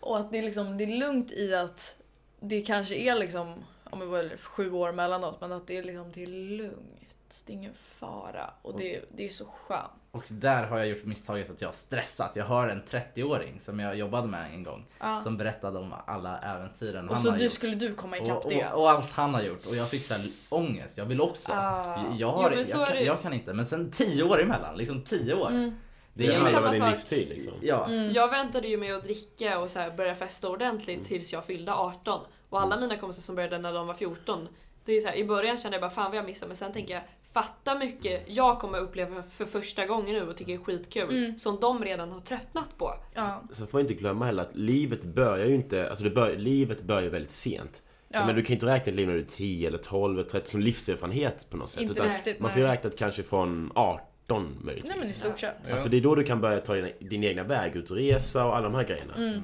Och 0.00 0.18
att 0.18 0.32
det 0.32 0.38
är, 0.38 0.42
liksom, 0.42 0.78
det 0.78 0.84
är 0.84 0.98
lugnt 0.98 1.32
i 1.32 1.54
att 1.54 1.96
det 2.40 2.60
kanske 2.60 2.94
är 2.94 3.14
liksom, 3.14 3.54
om 3.84 3.98
det 3.98 4.06
var 4.06 4.36
sju 4.36 4.72
år 4.72 4.92
mellanåt, 4.92 5.40
men 5.40 5.52
att 5.52 5.66
det 5.66 5.76
är 5.76 5.82
liksom, 5.82 6.12
det 6.12 6.22
är 6.22 6.26
lugnt. 6.26 7.42
Det 7.46 7.52
är 7.52 7.56
ingen 7.56 7.74
fara. 7.74 8.54
Och 8.62 8.78
det, 8.78 9.04
det 9.16 9.26
är 9.26 9.30
så 9.30 9.44
skönt. 9.44 9.97
Och 10.10 10.24
där 10.28 10.64
har 10.64 10.78
jag 10.78 10.86
gjort 10.88 11.04
misstaget 11.04 11.50
att 11.50 11.60
jag 11.60 11.68
har 11.68 11.72
stressat. 11.72 12.36
Jag 12.36 12.44
har 12.44 12.68
en 12.68 12.82
30-åring 12.90 13.60
som 13.60 13.80
jag 13.80 13.96
jobbade 13.96 14.28
med 14.28 14.54
en 14.54 14.62
gång 14.62 14.86
Ja. 14.98 15.22
som 15.22 15.36
berättade 15.36 15.78
om 15.78 15.94
alla 16.06 16.38
äventyren 16.38 17.08
Och 17.08 17.14
han 17.14 17.24
så 17.24 17.30
har 17.30 17.38
du, 17.38 17.44
gjort. 17.44 17.52
skulle 17.52 17.74
du 17.74 17.94
komma 17.94 18.18
ikapp 18.18 18.44
Och, 18.44 18.50
det. 18.50 18.66
och, 18.72 18.80
och 18.82 18.90
allt 18.90 19.10
han 19.12 19.34
har 19.34 19.42
gjort 19.42 19.66
och 19.66 19.76
jag 19.76 19.88
fick 19.90 20.04
så 20.06 20.14
här 20.14 20.22
ångest, 20.48 20.98
jag 20.98 21.04
vill 21.04 21.20
också. 21.20 21.52
Ah. 21.52 22.04
Jag, 22.18 22.30
har, 22.32 22.50
Jo, 22.50 22.64
jag, 22.78 22.88
kan, 22.88 23.04
jag 23.04 23.22
kan 23.22 23.32
inte, 23.32 23.52
men 23.54 23.66
sen 23.66 23.90
10 23.90 24.22
år 24.22 24.42
emellan, 24.42 24.76
liksom 24.76 25.02
10 25.02 25.34
år. 25.34 25.48
Mm. 25.48 25.74
Det 26.14 26.26
är 26.26 26.32
ju 26.32 26.38
Det 26.38 26.46
samma 26.46 26.70
din 26.70 26.80
sak. 26.80 26.90
livstid 26.90 27.28
liksom. 27.28 27.52
Ja. 27.62 27.86
Mm. 27.86 28.12
Jag 28.12 28.28
väntade 28.30 28.68
ju 28.68 28.76
med 28.76 28.94
att 28.94 29.04
dricka 29.04 29.58
och 29.58 29.70
så 29.70 29.78
här 29.78 29.90
börja 29.90 30.14
festa 30.14 30.48
ordentligt 30.48 31.04
tills 31.04 31.32
jag 31.32 31.44
fyllde 31.44 31.72
18. 31.74 32.20
Och 32.48 32.60
alla 32.60 32.76
mina 32.76 32.96
kompisar 32.96 33.20
som 33.22 33.34
började 33.34 33.58
när 33.58 33.72
de 33.72 33.86
var 33.86 33.94
14, 33.94 34.48
det 34.84 34.92
är 34.92 35.00
så 35.00 35.08
här, 35.08 35.16
i 35.16 35.24
början 35.24 35.56
kände 35.58 35.74
jag 35.74 35.82
bara 35.82 35.90
fan 35.90 36.10
vad 36.10 36.18
jag 36.18 36.24
missade 36.24 36.48
men 36.48 36.56
sen 36.56 36.72
tänker 36.72 36.94
jag 36.94 37.02
fatta 37.32 37.78
mycket 37.78 38.22
jag 38.26 38.58
kommer 38.58 38.78
uppleva 38.78 39.22
för 39.22 39.44
första 39.44 39.86
gången 39.86 40.14
nu 40.14 40.28
och 40.28 40.36
tycker 40.36 40.54
är 40.54 40.58
skitkul 40.58 41.10
Mm. 41.24 41.38
som 41.38 41.60
de 41.60 41.84
redan 41.84 42.10
har 42.12 42.20
tröttnat 42.20 42.78
på. 42.78 42.94
Ja. 43.14 43.42
Så 43.52 43.66
får 43.66 43.78
vi 43.78 43.82
inte 43.82 43.94
glömma 43.94 44.24
heller 44.26 44.42
att 44.42 44.56
livet 44.56 45.04
börjar 45.04 45.46
ju 45.46 45.54
inte, 45.54 45.88
alltså 45.90 46.04
det 46.04 46.10
bör, 46.10 46.36
livet 46.36 46.82
börjar 46.82 47.02
ju 47.02 47.08
väldigt 47.08 47.30
sent. 47.30 47.82
Ja. 48.08 48.26
Men 48.26 48.34
du 48.36 48.42
kan 48.42 48.54
inte 48.54 48.66
räkna 48.66 48.90
ett 48.90 48.96
liv 48.96 49.06
när 49.06 49.14
du 49.14 49.20
är 49.20 49.24
10 49.24 49.68
eller 49.68 49.78
12 49.78 50.18
eller 50.18 50.28
13 50.28 50.50
som 50.50 50.60
livserfarenhet 50.60 51.46
på 51.50 51.56
något 51.56 51.70
sätt. 51.70 51.80
Inte 51.80 51.92
utan 51.94 52.12
riktigt, 52.12 52.40
man 52.40 52.50
får 52.50 52.60
ju 52.60 52.66
räkna 52.66 52.90
kanske 52.98 53.22
från 53.22 53.72
18 53.74 54.56
möjligtvis. 54.60 54.90
Nej 54.90 54.98
men 54.98 55.08
i 55.08 55.12
stort 55.12 55.40
sett. 55.40 55.72
Alltså 55.72 55.88
det 55.88 55.96
är 55.96 56.00
då 56.00 56.14
du 56.14 56.24
kan 56.24 56.40
börja 56.40 56.60
ta 56.60 56.74
din, 56.74 56.92
din 57.00 57.24
egna 57.24 57.42
väg 57.42 57.76
ut 57.76 57.90
och 57.90 57.96
resa 57.96 58.44
och 58.46 58.56
alla 58.56 58.64
de 58.68 58.74
här 58.74 58.84
grejerna. 58.84 59.14
Mm. 59.16 59.42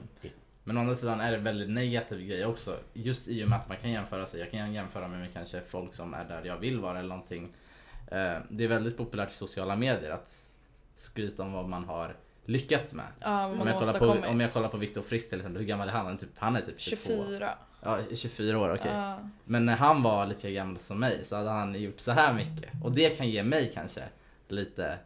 Men 0.64 0.76
å 0.76 0.80
andra 0.80 0.94
sidan 0.94 1.20
är 1.20 1.30
det 1.30 1.36
en 1.36 1.44
väldigt 1.44 1.70
negativ 1.70 2.20
grej 2.20 2.46
också. 2.46 2.76
Just 2.92 3.28
i 3.28 3.44
och 3.44 3.48
med 3.48 3.58
att 3.58 3.68
man 3.68 3.76
kan 3.76 3.90
jämföra 3.90 4.26
sig. 4.26 4.40
Jag 4.40 4.50
kan 4.50 4.72
jämföra 4.72 5.08
mig 5.08 5.18
med 5.18 5.32
kanske 5.32 5.60
folk 5.68 5.94
som 5.94 6.14
är 6.14 6.24
där 6.24 6.42
jag 6.44 6.56
vill 6.58 6.80
vara 6.80 6.98
eller 6.98 7.08
någonting. 7.08 7.52
Eh, 8.14 8.40
Det 8.48 8.64
är 8.64 8.68
väldigt 8.68 8.96
populärt 8.96 9.30
i 9.30 9.34
sociala 9.34 9.76
medier 9.76 10.10
att 10.10 10.32
skryta 10.96 11.42
om 11.42 11.52
vad 11.52 11.68
man 11.68 11.84
har 11.84 12.16
lyckats 12.44 12.94
med. 12.94 13.04
Ja, 13.20 13.46
Om 13.46 13.66
jag, 13.68 13.78
kollar 13.78 13.98
på, 13.98 14.28
om 14.28 14.40
jag 14.40 14.52
kollar 14.52 14.68
på 14.68 14.76
Viktor 14.76 15.02
Frisk 15.02 15.28
till 15.30 15.38
exempel, 15.38 15.60
hur 15.62 15.68
gammal 15.68 15.88
är 15.88 15.92
han? 15.92 16.04
Han 16.06 16.14
är 16.14 16.18
typ, 16.18 16.30
han 16.36 16.56
är 16.56 16.60
typ 16.60 16.80
22. 16.80 17.02
24. 17.06 17.50
Ja, 17.82 17.98
24 18.14 18.58
år, 18.58 18.74
okej. 18.74 18.92
Ja. 18.92 19.18
Men 19.44 19.66
när 19.66 19.76
han 19.76 20.02
var 20.02 20.26
lika 20.26 20.50
gammal 20.50 20.78
som 20.78 21.00
mig 21.00 21.24
så 21.24 21.36
hade 21.36 21.50
han 21.50 21.82
gjort 21.82 22.00
så 22.00 22.12
här 22.12 22.32
mycket. 22.34 22.70
Och 22.84 22.92
det 22.92 23.10
kan 23.10 23.28
ge 23.28 23.42
mig 23.42 23.70
kanske 23.74 24.02
lite... 24.48 24.98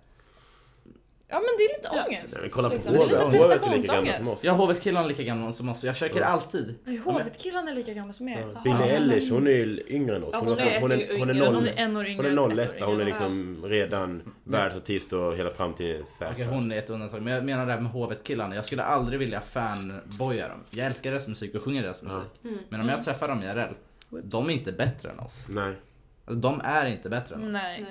ja 1.29 1.35
men 1.37 1.45
det 1.59 1.65
är 1.65 1.77
lite 1.77 1.89
Ja. 1.97 2.05
ångest. 2.07 2.35
Ja, 2.35 2.41
men 2.41 2.51
kolla 2.51 2.69
på 2.69 2.75
liksom. 2.75 2.93
Det 2.93 2.99
är 2.99 3.05
lite 3.05 3.19
Hovet 3.19 3.63
är 3.67 3.77
lika 3.77 3.95
gamla 3.95 4.13
som 4.17 4.29
oss. 4.29 4.45
Ja, 4.45 4.53
HVs-killarna 4.53 5.05
är 5.05 5.09
lika 5.09 5.23
gamla 5.23 5.53
som 5.53 5.69
oss. 5.69 5.85
Jag 5.85 5.95
försöker 5.95 6.21
Ja. 6.21 6.27
alltid. 6.27 6.75
Nej, 6.85 6.97
Hovet-killarna 6.97 7.71
är 7.71 7.75
lika 7.75 7.93
gamla 7.95 8.13
som 8.13 8.29
er. 8.29 8.47
Ja. 8.55 8.61
Billie 8.65 8.91
Eilish, 8.93 9.31
hon 9.33 9.47
är 9.47 9.51
ju 9.51 9.83
yngre 9.89 10.17
än 10.17 10.25
oss. 10.25 10.31
Ja, 10.33 10.39
Hon, 10.39 10.49
hon 10.49 10.59
är, 10.59 10.81
hon, 10.81 10.93
är, 10.93 11.19
hon 11.19 11.31
är 11.31 11.35
noll, 11.35 11.55
Hon 11.55 11.67
är 11.67 11.83
en 11.85 11.97
år 11.97 12.07
yngre. 12.07 12.17
hon 12.41 12.53
är 12.59 12.61
ett 12.63 12.69
år 12.69 12.81
01 12.81 12.81
hon 12.81 12.89
är 12.89 12.93
yngre. 12.95 13.05
liksom 13.05 13.65
redan 13.67 14.23
världsartist 14.45 15.13
och 15.13 15.37
hela 15.37 15.51
framtiden 15.51 15.91
är 15.97 16.01
Okej, 16.03 16.05
säker. 16.07 16.47
hon 16.47 16.73
är 16.73 16.79
ett 16.79 16.91
undantag. 16.91 17.23
Men 17.23 17.33
jag 17.35 17.45
menar 17.45 17.67
det 17.67 17.73
här 17.73 17.81
med 17.81 17.93
HV-killarna. 17.93 18.55
Jag 18.55 18.65
skulle 18.65 18.83
aldrig 18.83 19.19
vilja 19.19 19.41
fanboya 19.41 20.49
dem. 20.49 20.65
Jag 20.71 20.87
älskar 20.87 21.11
deras 21.11 21.29
musik 21.29 21.55
och 21.55 21.63
sjunger 21.63 21.83
deras 21.83 22.03
musik. 22.03 22.21
Mm. 22.45 22.59
Men 22.69 22.81
om 22.81 22.89
jag 22.89 23.05
träffar 23.05 23.29
dem 23.29 23.43
IRL, 23.43 23.73
de 24.23 24.49
är 24.51 24.53
inte 24.55 24.73
bättre 24.73 25.11
än 25.11 25.19
oss. 25.19 25.45
Nej. 25.49 25.75
Alltså, 26.25 26.41
de 26.41 26.61
är 26.65 26.87
inte 26.87 27.09
bättre 27.09 27.35
än 27.35 27.43
oss. 27.49 27.53
Nej. 27.53 27.85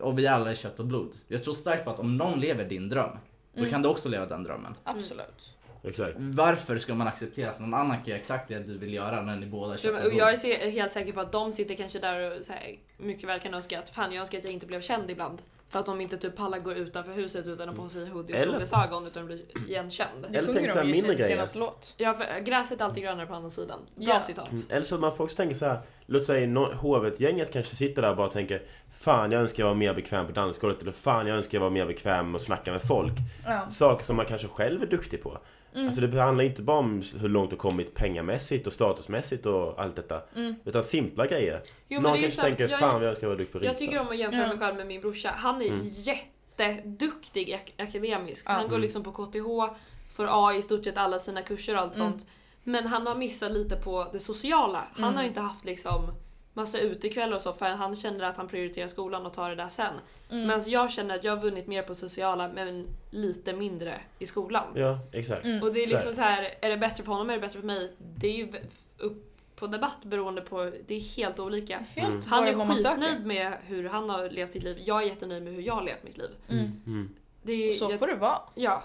Och 0.00 0.18
vi 0.18 0.26
alla 0.26 0.50
är 0.50 0.54
kött 0.54 0.80
och 0.80 0.86
blod. 0.86 1.12
Jag 1.28 1.44
tror 1.44 1.54
starkt 1.54 1.84
på 1.84 1.90
att 1.90 2.00
om 2.00 2.16
någon 2.16 2.40
lever 2.40 2.64
din 2.64 2.88
dröm, 2.88 3.10
då 3.54 3.58
Mm. 3.58 3.70
kan 3.70 3.82
du 3.82 3.88
också 3.88 4.08
leva 4.08 4.26
den 4.26 4.42
drömmen. 4.42 4.74
Absolut. 4.84 5.52
Exakt. 5.82 6.14
Varför 6.18 6.78
ska 6.78 6.94
man 6.94 7.06
acceptera 7.08 7.50
att 7.50 7.60
någon 7.60 7.74
annan 7.74 7.96
kan 7.96 8.06
göra 8.06 8.18
exakt 8.18 8.48
det 8.48 8.58
du 8.58 8.78
vill 8.78 8.94
göra 8.94 9.22
när 9.22 9.36
ni 9.36 9.46
båda 9.46 9.74
är 9.74 9.78
kött 9.78 9.90
och 9.90 9.96
Och 9.96 10.02
blod? 10.10 10.20
jag 10.20 10.32
är 10.32 10.70
helt 10.70 10.92
säker 10.92 11.12
på 11.12 11.20
att 11.20 11.32
de 11.32 11.52
sitter 11.52 11.74
kanske 11.74 11.98
där 11.98 12.36
och 12.38 12.44
så 12.44 12.52
här, 12.52 12.76
mycket 12.96 13.28
väl 13.28 13.40
kan 13.40 13.54
önska 13.54 13.78
att 13.78 13.90
fan 13.90 14.12
jag 14.12 14.20
önskar 14.20 14.38
att 14.38 14.44
jag 14.44 14.52
inte 14.52 14.66
blev 14.66 14.80
känd 14.80 15.10
ibland. 15.10 15.42
För 15.68 15.78
att 15.78 15.86
de 15.86 16.00
inte 16.00 16.16
typ 16.16 16.36
pallar 16.36 16.58
gå 16.58 16.72
utanför 16.72 17.12
huset 17.12 17.46
utan 17.46 17.68
att 17.68 17.76
ha 17.76 17.82
på 17.82 17.88
sig 17.88 18.08
hoodie 18.08 18.32
och 18.34 18.40
Eller- 18.40 18.52
solglasögon 18.52 19.06
utan 19.06 19.22
att 19.22 19.26
bli 19.26 19.44
igenkänd. 19.68 20.26
Det 20.30 20.38
Eller 20.38 20.54
tänk 20.54 20.70
så 20.70 20.78
här 20.78 20.84
mindre 20.84 21.00
sin 21.02 21.16
grejer. 21.16 21.28
senaste 21.36 21.58
låt. 21.58 21.94
Ja, 21.96 22.14
för 22.14 22.40
gräset 22.40 22.80
är 22.80 22.84
alltid 22.84 23.02
grönare 23.02 23.26
på 23.26 23.34
andra 23.34 23.50
sidan. 23.50 23.78
Bra 23.94 24.06
Ja. 24.08 24.20
citat. 24.22 24.48
Mm, 24.50 24.62
Eller 24.70 24.86
så 24.86 24.94
att 24.94 25.00
man 25.00 25.16
får 25.16 25.24
också 25.24 25.36
tänka 25.36 25.54
så 25.54 25.64
här. 25.66 25.78
Låt 26.06 26.24
säga 26.24 26.46
nå- 26.46 26.72
hovet-gänget 26.72 27.52
kanske 27.52 27.76
sitter 27.76 28.02
där 28.02 28.10
och 28.10 28.16
bara 28.16 28.28
tänker 28.28 28.62
Fan 28.92 29.32
jag 29.32 29.40
önskar 29.42 29.62
jag 29.62 29.68
var 29.68 29.74
mer 29.74 29.94
bekväm 29.94 30.26
på 30.26 30.32
dansgolvet 30.32 30.82
eller 30.82 30.92
fan 30.92 31.26
jag 31.26 31.36
önskar 31.36 31.58
jag 31.58 31.62
var 31.62 31.70
mer 31.70 31.86
bekväm 31.86 32.34
och 32.34 32.40
snacka 32.40 32.72
med 32.72 32.82
folk. 32.82 33.12
Ja. 33.46 33.70
Saker 33.70 34.04
som 34.04 34.16
man 34.16 34.26
kanske 34.26 34.48
själv 34.48 34.82
är 34.82 34.86
duktig 34.86 35.22
på. 35.22 35.38
Mm. 35.76 35.86
Alltså 35.86 36.00
det 36.00 36.20
handlar 36.22 36.44
inte 36.44 36.62
bara 36.62 36.78
om 36.78 37.02
hur 37.20 37.28
långt 37.28 37.50
du 37.50 37.56
kommit 37.56 37.94
pengamässigt 37.94 38.66
och 38.66 38.72
statusmässigt 38.72 39.46
och 39.46 39.80
allt 39.82 39.96
detta. 39.96 40.20
Mm. 40.36 40.54
Utan 40.64 40.84
simpla 40.84 41.26
grejer. 41.26 41.60
Jo, 41.88 42.00
Någon 42.00 42.20
kanske 42.20 42.42
tänker 42.42 42.68
jag- 42.68 42.80
fan 42.80 43.02
jag 43.02 43.08
önskar 43.10 43.26
jag 43.26 43.30
var 43.30 43.36
duktig 43.36 43.52
på 43.52 43.58
att 43.58 43.64
Jag 43.64 43.70
rita. 43.70 43.78
tycker 43.78 43.98
om 43.98 44.08
att 44.08 44.16
jämföra 44.18 44.40
Ja. 44.42 44.48
mig 44.48 44.58
själv 44.58 44.76
med 44.76 44.86
min 44.86 45.00
brorsa. 45.00 45.30
Han 45.36 45.62
är 45.62 45.66
Mm. 45.66 45.80
jätteduktig 45.84 47.48
ak- 47.54 47.82
akademiskt. 47.88 48.48
Han 48.48 48.62
går 48.62 48.68
Mm. 48.68 48.80
liksom 48.80 49.02
på 49.02 49.12
KTH, 49.12 49.74
får 50.12 50.26
A 50.30 50.54
i 50.54 50.62
stort 50.62 50.84
sett 50.84 50.98
alla 50.98 51.18
sina 51.18 51.42
kurser 51.42 51.74
och 51.74 51.80
allt 51.80 51.96
Mm. 51.98 52.10
sånt. 52.12 52.26
Men 52.64 52.86
han 52.86 53.06
har 53.06 53.14
missat 53.14 53.52
lite 53.52 53.76
på 53.76 54.08
det 54.12 54.18
sociala. 54.20 54.84
Han 54.92 55.04
Mm. 55.04 55.16
har 55.16 55.24
inte 55.24 55.40
haft 55.40 55.64
liksom 55.64 56.10
massa 56.56 56.78
utekvällar 56.78 57.36
och 57.36 57.42
så 57.42 57.52
för 57.52 57.66
han 57.66 57.96
känner 57.96 58.24
att 58.24 58.36
han 58.36 58.48
prioriterar 58.48 58.88
skolan 58.88 59.26
och 59.26 59.34
tar 59.34 59.50
det 59.50 59.56
där 59.56 59.68
sen. 59.68 59.94
Mm. 60.30 60.46
Medan 60.46 60.60
jag 60.66 60.92
känner 60.92 61.14
att 61.14 61.24
jag 61.24 61.36
har 61.36 61.42
vunnit 61.42 61.66
mer 61.66 61.82
på 61.82 61.94
sociala 61.94 62.48
men 62.48 62.86
lite 63.10 63.52
mindre 63.52 64.00
i 64.18 64.26
skolan. 64.26 64.64
Ja, 64.74 64.98
exakt. 65.12 65.44
Mm. 65.44 65.62
Och 65.62 65.72
det 65.72 65.82
är 65.82 65.86
liksom 65.86 66.14
så 66.14 66.20
här, 66.20 66.54
är 66.60 66.70
det 66.70 66.76
bättre 66.76 67.02
för 67.04 67.12
honom 67.12 67.30
eller 67.30 67.38
är 67.38 67.40
det 67.40 67.46
bättre 67.46 67.60
för 67.60 67.66
mig? 67.66 67.92
Det 67.98 68.28
är 68.28 68.36
ju 68.36 68.52
upp 68.98 69.32
på 69.56 69.66
debatt 69.66 70.04
beroende 70.04 70.40
på, 70.40 70.72
det 70.86 70.94
är 70.94 71.00
helt 71.00 71.38
olika. 71.38 71.78
Helt 71.78 72.08
Mm. 72.08 72.22
Han 72.26 72.46
är 72.46 72.74
skitnöjd 72.74 73.26
med 73.26 73.52
hur 73.66 73.88
han 73.88 74.10
har 74.10 74.30
levt 74.30 74.52
sitt 74.52 74.62
liv. 74.62 74.76
Jag 74.84 75.02
är 75.02 75.06
jättenöjd 75.06 75.42
med 75.42 75.54
hur 75.54 75.62
jag 75.62 75.74
har 75.74 75.82
levt 75.82 76.02
mitt 76.04 76.18
liv. 76.18 76.30
Mm. 76.48 76.82
Mm. 76.86 77.14
Det 77.42 77.52
är, 77.52 77.72
Så 77.72 77.90
jag, 77.90 77.98
får 77.98 78.06
det 78.06 78.14
vara. 78.14 78.38
Ja. 78.54 78.82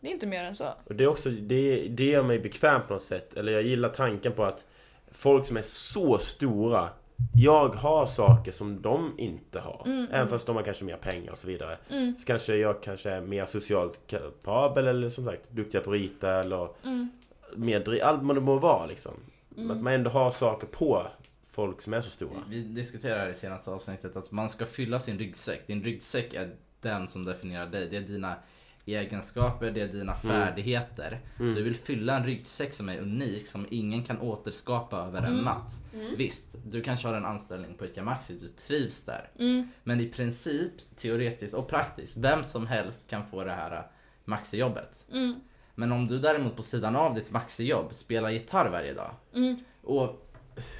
Det 0.00 0.08
är 0.08 0.12
inte 0.12 0.26
mer 0.26 0.44
än 0.44 0.54
så. 0.54 0.74
Och 0.84 0.94
det 0.94 1.04
är 1.04 1.08
också, 1.08 1.30
det, 1.30 1.88
det 1.88 2.04
gör 2.04 2.22
mig 2.22 2.38
bekväm 2.38 2.80
på 2.86 2.92
något 2.92 3.02
sätt. 3.02 3.34
Eller 3.34 3.52
jag 3.52 3.62
gillar 3.62 3.88
tanken 3.88 4.32
på 4.32 4.44
att 4.44 4.66
folk 5.12 5.46
som 5.46 5.56
är 5.56 5.62
så 5.62 6.18
stora 6.18 6.90
jag 7.34 7.68
har 7.68 8.06
saker 8.06 8.52
som 8.52 8.82
de 8.82 9.14
inte 9.18 9.60
har. 9.60 9.82
Mm, 9.86 9.98
Även 10.04 10.14
mm. 10.14 10.28
fast 10.28 10.46
de 10.46 10.56
har 10.56 10.62
kanske 10.62 10.84
mer 10.84 10.96
pengar 10.96 11.32
och 11.32 11.38
så 11.38 11.46
vidare. 11.46 11.78
Mm. 11.90 12.18
Så 12.18 12.26
kanske 12.26 12.56
jag 12.56 12.82
kanske 12.82 13.10
är 13.10 13.20
mer 13.20 13.46
socialt 13.46 14.00
kapabel 14.06 14.86
eller 14.86 15.08
som 15.08 15.24
sagt 15.24 15.50
duktigare 15.50 15.84
på 15.84 15.90
att 15.90 15.96
rita 15.96 16.30
eller 16.40 16.68
Mm. 16.84 17.08
mer 17.56 17.80
dri- 17.80 18.00
allt 18.02 18.28
det 18.34 18.40
må 18.40 18.58
vara 18.58 18.86
liksom. 18.86 19.12
Mm. 19.56 19.70
Att 19.70 19.76
man 19.82 19.92
ändå 19.92 20.10
har 20.10 20.30
saker 20.30 20.66
på 20.66 21.06
folk 21.50 21.80
som 21.82 21.94
är 21.94 22.00
så 22.00 22.10
stora. 22.10 22.30
Vi 22.48 22.62
diskuterade 22.62 23.30
i 23.30 23.34
senaste 23.34 23.70
avsnittet 23.70 24.16
att 24.16 24.32
man 24.32 24.48
ska 24.50 24.66
fylla 24.66 25.00
sin 25.00 25.18
ryggsäck. 25.18 25.66
Din 25.66 25.82
ryggsäck 25.82 26.34
är 26.34 26.50
den 26.80 27.08
som 27.08 27.24
definierar 27.24 27.66
dig. 27.66 27.88
Det 27.90 27.96
är 27.96 28.00
dina 28.00 28.34
egenskaper, 28.94 29.70
det 29.70 29.80
är 29.80 29.88
dina 29.88 30.14
färdigheter. 30.16 31.20
Mm. 31.38 31.54
Du 31.54 31.62
vill 31.62 31.74
fylla 31.76 32.16
en 32.16 32.24
ryggsäck 32.24 32.74
som 32.74 32.88
är 32.88 32.98
unik, 32.98 33.46
som 33.46 33.66
ingen 33.70 34.02
kan 34.04 34.18
återskapa 34.20 34.96
över 34.98 35.18
en 35.22 35.32
Mm. 35.32 35.44
natt. 35.44 35.72
Visst, 36.16 36.56
du 36.66 36.82
kanske 36.82 37.08
har 37.08 37.14
en 37.14 37.24
anställning 37.24 37.74
på 37.74 37.84
ICA 37.86 38.02
Maxi, 38.04 38.38
du 38.40 38.48
trivs 38.48 39.04
där. 39.04 39.30
Mm. 39.38 39.68
Men 39.84 40.00
i 40.00 40.06
princip, 40.08 40.72
teoretiskt 40.96 41.54
och 41.54 41.68
praktiskt, 41.68 42.16
vem 42.16 42.44
som 42.44 42.66
helst 42.66 43.10
kan 43.10 43.26
få 43.26 43.44
det 43.44 43.52
här 43.52 43.72
äh, 43.76 43.80
Maxi-jobbet. 44.24 45.04
Mm. 45.12 45.34
Men 45.74 45.92
om 45.92 46.06
du 46.06 46.18
däremot 46.18 46.56
på 46.56 46.62
sidan 46.62 46.96
av 46.96 47.14
ditt 47.14 47.30
Maxi-jobb 47.30 47.94
spelar 47.94 48.30
gitarr 48.30 48.68
varje 48.70 48.94
dag 48.94 49.10
Mm. 49.34 49.56
och 49.82 50.22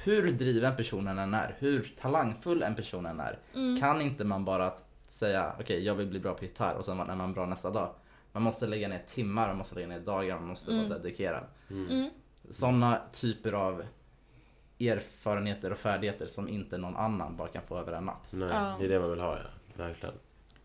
hur 0.03 0.27
driven 0.31 0.75
personen 0.75 1.19
än 1.19 1.33
är, 1.33 1.55
hur 1.59 1.93
talangfull 2.01 2.63
en 2.63 2.75
person 2.75 3.05
än 3.05 3.19
är, 3.19 3.39
Mm. 3.55 3.79
kan 3.79 4.01
inte 4.01 4.23
man 4.23 4.45
bara 4.45 4.73
säga 5.09 5.53
okej 5.59 5.83
jag 5.83 5.95
vill 5.95 6.07
bli 6.07 6.19
bra 6.19 6.33
på 6.33 6.43
gitarr 6.45 6.75
och 6.75 6.85
sen 6.85 6.99
är 6.99 7.15
man 7.15 7.33
bra 7.33 7.45
nästa 7.45 7.69
dag. 7.71 7.93
Man 8.31 8.43
måste 8.43 8.67
lägga 8.67 8.87
ner 8.87 9.03
timmar, 9.07 9.47
man 9.47 9.57
måste 9.57 9.75
lägga 9.75 9.87
ner 9.87 9.99
dagar, 9.99 10.35
man 10.35 10.47
måste 10.47 10.71
Mm. 10.71 10.89
vara 10.89 10.99
dedikerad. 10.99 11.43
Mm. 11.69 12.09
Sådana 12.49 13.01
typer 13.13 13.53
av 13.53 13.83
erfarenheter 14.79 15.71
och 15.71 15.77
färdigheter 15.77 16.25
som 16.25 16.49
inte 16.49 16.77
någon 16.77 16.95
annan 16.95 17.37
bara 17.37 17.47
kan 17.47 17.61
få 17.63 17.77
över 17.77 17.91
en 17.93 18.05
natt. 18.05 18.29
Nej, 18.33 18.49
Ja. 18.53 18.75
det 18.79 18.85
är 18.85 18.89
det 18.89 18.99
man 18.99 19.09
vill 19.09 19.19
ha 19.19 19.37
ja. 19.37 19.43
Verkligen. 19.83 20.15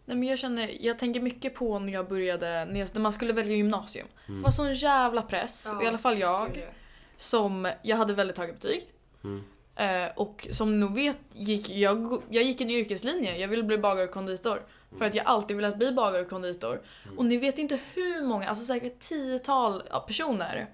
Nej, 0.05 0.17
men 0.17 0.29
jag 0.29 0.39
känner, 0.39 0.85
jag 0.85 0.99
tänker 0.99 1.21
mycket 1.21 1.55
på 1.55 1.79
när 1.79 1.93
jag 1.93 2.09
började, 2.09 2.65
när 2.65 2.81
jag- 2.81 2.89
när 2.95 3.01
man 3.01 3.13
skulle 3.13 3.33
välja 3.33 3.57
gymnasium. 3.57 4.07
Mm. 4.29 4.41
Det 4.41 4.45
var 4.45 4.51
sån 4.51 4.75
jävla 4.75 5.23
press, 5.23 5.67
Ja, 5.73 5.83
i 5.83 5.87
alla 5.87 5.99
fall 5.99 6.19
jag, 6.19 6.69
som, 7.17 7.73
jag 7.83 7.97
hade 7.97 8.15
väldigt 8.15 8.39
höga 8.39 8.53
betyg. 8.53 8.83
Mm. 9.25 9.43
Eh, 9.77 10.11
och 10.17 10.49
som 10.51 10.71
ni 10.73 10.77
nog 10.77 10.95
vet, 10.95 11.19
gick, 11.33 11.71
jag, 11.71 12.23
jag 12.31 12.45
gick 12.45 12.61
en 12.61 12.71
yrkeslinje, 12.71 13.37
jag 13.37 13.49
ville 13.49 13.63
bli 13.63 13.79
bagare 13.79 14.05
och 14.05 14.11
konditor. 14.15 14.63
För 14.99 15.05
att 15.05 15.15
jag 15.15 15.27
alltid 15.27 15.57
velat 15.57 15.79
bli 15.79 15.93
bagare 15.93 16.23
och 16.23 16.29
konditor. 16.29 16.81
Och 17.17 17.25
ni 17.25 17.37
vet 17.37 17.59
inte 17.59 17.79
hur 17.95 18.23
många, 18.23 18.49
alltså 18.49 18.65
säkert 18.65 19.01
tiotal 19.01 19.83
personer 20.07 20.69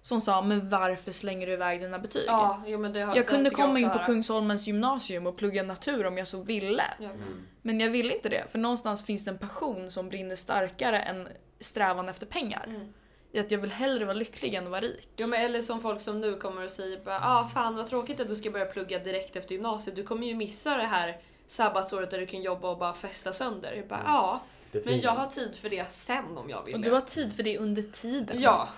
som 0.00 0.20
sa 0.20 0.42
men 0.42 0.68
varför 0.68 1.12
slänger 1.12 1.46
du 1.46 1.52
iväg 1.52 1.80
dina 1.80 1.98
betyg? 1.98 2.24
Ja, 2.26 2.62
jo, 2.66 2.78
men 2.78 2.92
det 2.92 3.00
har, 3.00 3.16
jag 3.16 3.26
det 3.26 3.30
kunde 3.30 3.50
komma 3.50 3.68
också 3.68 3.82
in 3.82 3.88
på 3.88 3.94
höra. 3.94 4.04
Kungsholmens 4.04 4.66
gymnasium 4.66 5.26
och 5.26 5.36
plugga 5.36 5.62
natur 5.62 6.06
om 6.06 6.18
jag 6.18 6.28
så 6.28 6.42
ville. 6.42 6.84
Ja. 6.98 7.04
Mm. 7.04 7.46
Men 7.62 7.80
jag 7.80 7.90
ville 7.90 8.14
inte 8.14 8.28
det, 8.28 8.44
för 8.50 8.58
någonstans 8.58 9.06
finns 9.06 9.24
det 9.24 9.30
en 9.30 9.38
passion 9.38 9.90
som 9.90 10.08
brinner 10.08 10.36
starkare 10.36 11.00
än 11.00 11.28
strävan 11.60 12.08
efter 12.08 12.26
pengar. 12.26 12.64
Mm. 12.68 12.92
I 13.34 13.38
att 13.38 13.50
jag 13.50 13.58
vill 13.58 13.72
hellre 13.72 14.04
vara 14.04 14.14
lycklig 14.16 14.54
än 14.54 14.64
att 14.64 14.70
vara 14.70 14.80
rik. 14.80 15.08
Jo 15.16 15.26
men 15.26 15.40
eller 15.40 15.60
som 15.60 15.80
folk 15.80 16.00
som 16.00 16.20
nu 16.20 16.36
kommer 16.36 16.64
och 16.64 16.70
säger 16.70 16.98
bara 17.04 17.20
ah 17.22 17.48
fan 17.54 17.76
vad 17.76 17.88
tråkigt 17.88 18.20
att 18.20 18.28
du 18.28 18.36
ska 18.36 18.50
börja 18.50 18.66
plugga 18.66 18.98
direkt 18.98 19.36
efter 19.36 19.52
gymnasiet. 19.54 19.96
Du 19.96 20.02
kommer 20.02 20.26
ju 20.26 20.34
missa 20.34 20.76
det 20.76 20.84
här 20.84 21.18
sabbatsåret 21.46 22.10
där 22.10 22.18
du 22.18 22.26
kan 22.26 22.42
jobba 22.42 22.70
och 22.70 22.78
bara 22.78 22.92
festa 22.92 23.32
sönder. 23.32 23.72
Jag 23.72 23.86
bara 23.86 24.02
ja, 24.04 24.40
Det 24.72 24.86
men 24.86 25.00
jag 25.00 25.10
har 25.10 25.26
tid 25.26 25.54
för 25.54 25.70
det 25.70 25.92
sen 25.92 26.38
om 26.38 26.50
jag 26.50 26.64
vill 26.64 26.74
Och 26.74 26.80
du 26.80 26.90
har 26.90 27.00
tid 27.00 27.32
för 27.36 27.42
det 27.42 27.58
under 27.58 27.82
tiden. 27.82 28.40
Ja. 28.40 28.68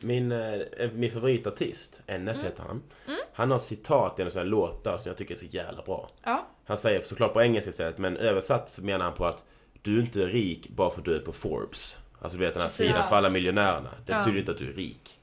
Min, 0.00 0.32
eh, 0.32 0.90
min 0.92 1.10
favoritartist, 1.10 2.02
NF 2.06 2.44
heter 2.44 2.62
han. 2.62 2.82
Mm. 3.06 3.20
Han 3.32 3.50
har 3.50 3.58
ett 3.58 3.64
citat 3.64 4.18
i 4.18 4.22
en 4.22 4.30
sån 4.30 4.38
här 4.38 4.46
låtar 4.46 4.96
som 4.96 5.10
jag 5.10 5.16
tycker 5.16 5.34
är 5.34 5.38
så 5.38 5.46
jävla 5.46 5.82
bra. 5.82 6.10
Ja. 6.22 6.46
Han 6.64 6.78
säger 6.78 7.02
såklart 7.02 7.32
på 7.32 7.42
engelska 7.42 7.70
istället, 7.70 7.98
men 7.98 8.16
översatt 8.16 8.70
så 8.70 8.84
menar 8.84 9.04
han 9.04 9.14
på 9.14 9.26
att 9.26 9.44
du 9.82 9.96
är 9.96 10.00
inte 10.00 10.26
rik 10.26 10.68
bara 10.68 10.90
för 10.90 10.98
att 10.98 11.04
du 11.04 11.16
är 11.16 11.20
på 11.20 11.32
Forbes. 11.32 11.98
Alltså 12.20 12.38
du 12.38 12.44
vet 12.44 12.54
den 12.54 12.60
här 12.62 12.68
Precis. 12.68 12.86
sidan 12.86 13.08
för 13.08 13.16
alla 13.16 13.30
miljonärerna. 13.30 13.90
Det 14.06 14.12
Ja. 14.12 14.18
betyder 14.18 14.38
inte 14.38 14.50
att 14.52 14.58
du 14.58 14.68
är 14.68 14.72
rik. 14.72 15.18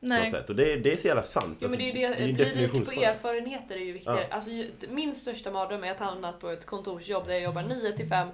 På 0.00 0.06
något 0.06 0.18
Nej. 0.18 0.26
sätt. 0.30 0.50
Och 0.50 0.56
det, 0.56 0.76
det 0.76 0.92
är 0.92 0.96
så 0.96 1.06
jävla 1.06 1.22
sant. 1.22 1.44
Jo, 1.46 1.54
men 1.60 1.64
Alltså, 1.64 1.78
det 1.78 1.90
är 1.90 1.94
ju 1.94 2.08
det, 2.08 2.14
en 2.14 2.14
bli 2.14 2.26
rik 2.26 2.36
på 2.38 2.44
definitionsfråga. 2.44 3.10
erfarenheter 3.12 3.74
är 3.76 3.80
ju 3.84 3.92
viktigare. 3.92 4.26
Alltså, 4.30 4.50
ju- 4.50 4.70
min 4.88 5.14
största 5.14 5.50
mardröm 5.50 5.84
är 5.84 5.90
att 5.90 5.98
hamna 6.00 6.32
på 6.32 6.48
ett 6.50 6.66
kontorsjobb 6.66 7.26
där 7.26 7.32
jag 7.32 7.42
jobbar 7.42 7.62
9 7.62 7.92
till 7.96 8.08
5 8.08 8.28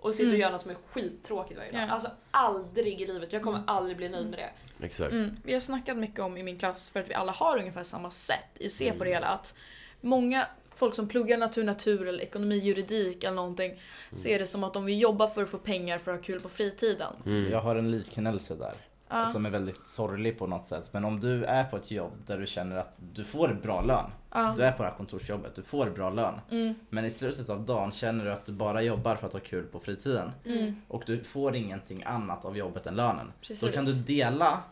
och 0.00 0.14
sitter 0.14 0.24
och 0.26 0.34
Mm. 0.34 0.40
gör 0.40 0.50
något 0.50 0.60
som 0.60 0.70
är 0.70 0.76
skittråkigt 0.92 1.58
varje 1.58 1.72
dag. 1.72 1.80
Ja. 1.82 1.90
Alltså 1.90 2.10
aldrig 2.30 3.00
i 3.00 3.06
livet. 3.06 3.32
Jag 3.32 3.42
kommer 3.42 3.62
aldrig 3.66 3.96
bli 3.96 4.08
nöjd 4.08 4.26
med 4.30 4.38
det. 4.38 4.50
Exakt. 4.86 5.12
Mm. 5.12 5.36
Vi 5.44 5.54
har 5.54 5.60
snackat 5.60 5.96
mycket 5.96 6.20
om 6.20 6.36
i 6.36 6.42
min 6.42 6.58
klass, 6.58 6.88
för 6.90 7.00
att 7.00 7.10
vi 7.10 7.14
alla 7.14 7.32
har 7.32 7.58
ungefär 7.58 7.84
samma 7.84 8.10
sätt 8.10 8.48
i 8.54 8.66
att 8.66 8.72
se 8.72 8.92
på 8.92 9.04
det 9.04 9.10
Mm. 9.10 9.22
hela, 9.22 9.26
att 9.26 9.54
många 10.00 10.46
folk 10.78 10.94
som 10.94 11.08
pluggar 11.08 11.38
natur, 11.38 11.64
natur 11.64 12.08
eller 12.08 12.22
ekonomi, 12.22 12.58
juridik 12.58 13.24
eller 13.24 13.36
någonting 13.36 13.80
ser 14.12 14.38
det 14.38 14.46
som 14.46 14.64
att 14.64 14.74
de 14.74 14.84
vill 14.84 15.00
jobba 15.00 15.28
för 15.28 15.42
att 15.42 15.48
få 15.48 15.58
pengar 15.58 15.98
för 15.98 16.10
att 16.10 16.18
ha 16.18 16.24
kul 16.24 16.40
på 16.40 16.48
fritiden. 16.48 17.12
Mm. 17.26 17.52
Jag 17.52 17.60
har 17.60 17.76
en 17.76 17.90
liknelse 17.90 18.54
där. 18.54 18.74
Ja. 19.10 19.26
Som 19.26 19.46
är 19.46 19.50
väldigt 19.50 19.86
sorglig 19.86 20.38
på 20.38 20.46
något 20.46 20.66
sätt. 20.66 20.88
Men 20.92 21.04
om 21.04 21.20
du 21.20 21.44
är 21.44 21.64
på 21.64 21.76
ett 21.76 21.90
jobb 21.90 22.12
där 22.26 22.38
du 22.38 22.46
känner 22.46 22.76
att 22.76 22.94
du 23.14 23.24
får 23.24 23.58
bra 23.62 23.82
lön. 23.82 24.10
Ja. 24.30 24.54
Du 24.56 24.62
är 24.62 24.72
på 24.72 24.82
det 24.82 24.88
här 24.88 24.96
kontorsjobbet, 24.96 25.54
du 25.54 25.62
får 25.62 25.90
bra 25.90 26.10
lön. 26.10 26.34
Mm. 26.50 26.74
Men 26.90 27.04
i 27.04 27.10
slutet 27.10 27.50
av 27.50 27.66
dagen 27.66 27.92
känner 27.92 28.24
du 28.24 28.32
att 28.32 28.46
du 28.46 28.52
bara 28.52 28.82
jobbar 28.82 29.16
för 29.16 29.26
att 29.26 29.32
ha 29.32 29.40
kul 29.40 29.64
på 29.64 29.80
fritiden. 29.80 30.30
Mm. 30.44 30.82
Och 30.88 31.02
du 31.06 31.24
får 31.24 31.56
ingenting 31.56 32.02
annat 32.02 32.44
av 32.44 32.56
jobbet 32.56 32.86
än 32.86 32.94
lönen. 32.94 33.32
Precis. 33.40 33.60
Då 33.60 33.68
kan 33.68 33.84
du 33.84 33.92
dela 33.92 34.62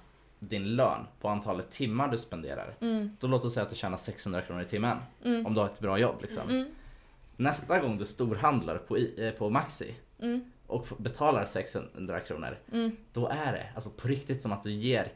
din 0.48 0.76
lön 0.76 1.06
på 1.20 1.28
antalet 1.28 1.70
timmar 1.70 2.08
du 2.08 2.18
spenderar. 2.18 2.74
Mm. 2.80 3.16
Då 3.20 3.26
låt 3.26 3.44
oss 3.44 3.54
säga 3.54 3.64
att 3.64 3.70
du 3.70 3.76
tjänar 3.76 3.96
600 3.96 4.42
kronor 4.42 4.62
i 4.62 4.66
timmen. 4.66 4.98
Mm. 5.24 5.46
Om 5.46 5.54
du 5.54 5.60
har 5.60 5.66
ett 5.66 5.80
bra 5.80 5.98
jobb 5.98 6.16
liksom. 6.22 6.48
Mm. 6.48 6.68
Nästa 7.36 7.78
gång 7.80 7.98
du 7.98 8.06
storhandlar 8.06 8.78
på, 8.78 8.98
I- 8.98 9.26
eh, 9.26 9.32
på 9.32 9.50
Maxi 9.50 9.94
Mm. 10.18 10.40
och 10.66 10.86
betalar 10.98 11.44
600 11.44 12.20
kronor. 12.20 12.58
Mm. 12.72 12.96
Då 13.12 13.28
är 13.28 13.52
det 13.52 13.66
alltså 13.74 13.90
på 13.90 14.08
riktigt 14.08 14.40
som 14.40 14.52
att 14.52 14.62
du 14.62 14.72
ger 14.72 15.12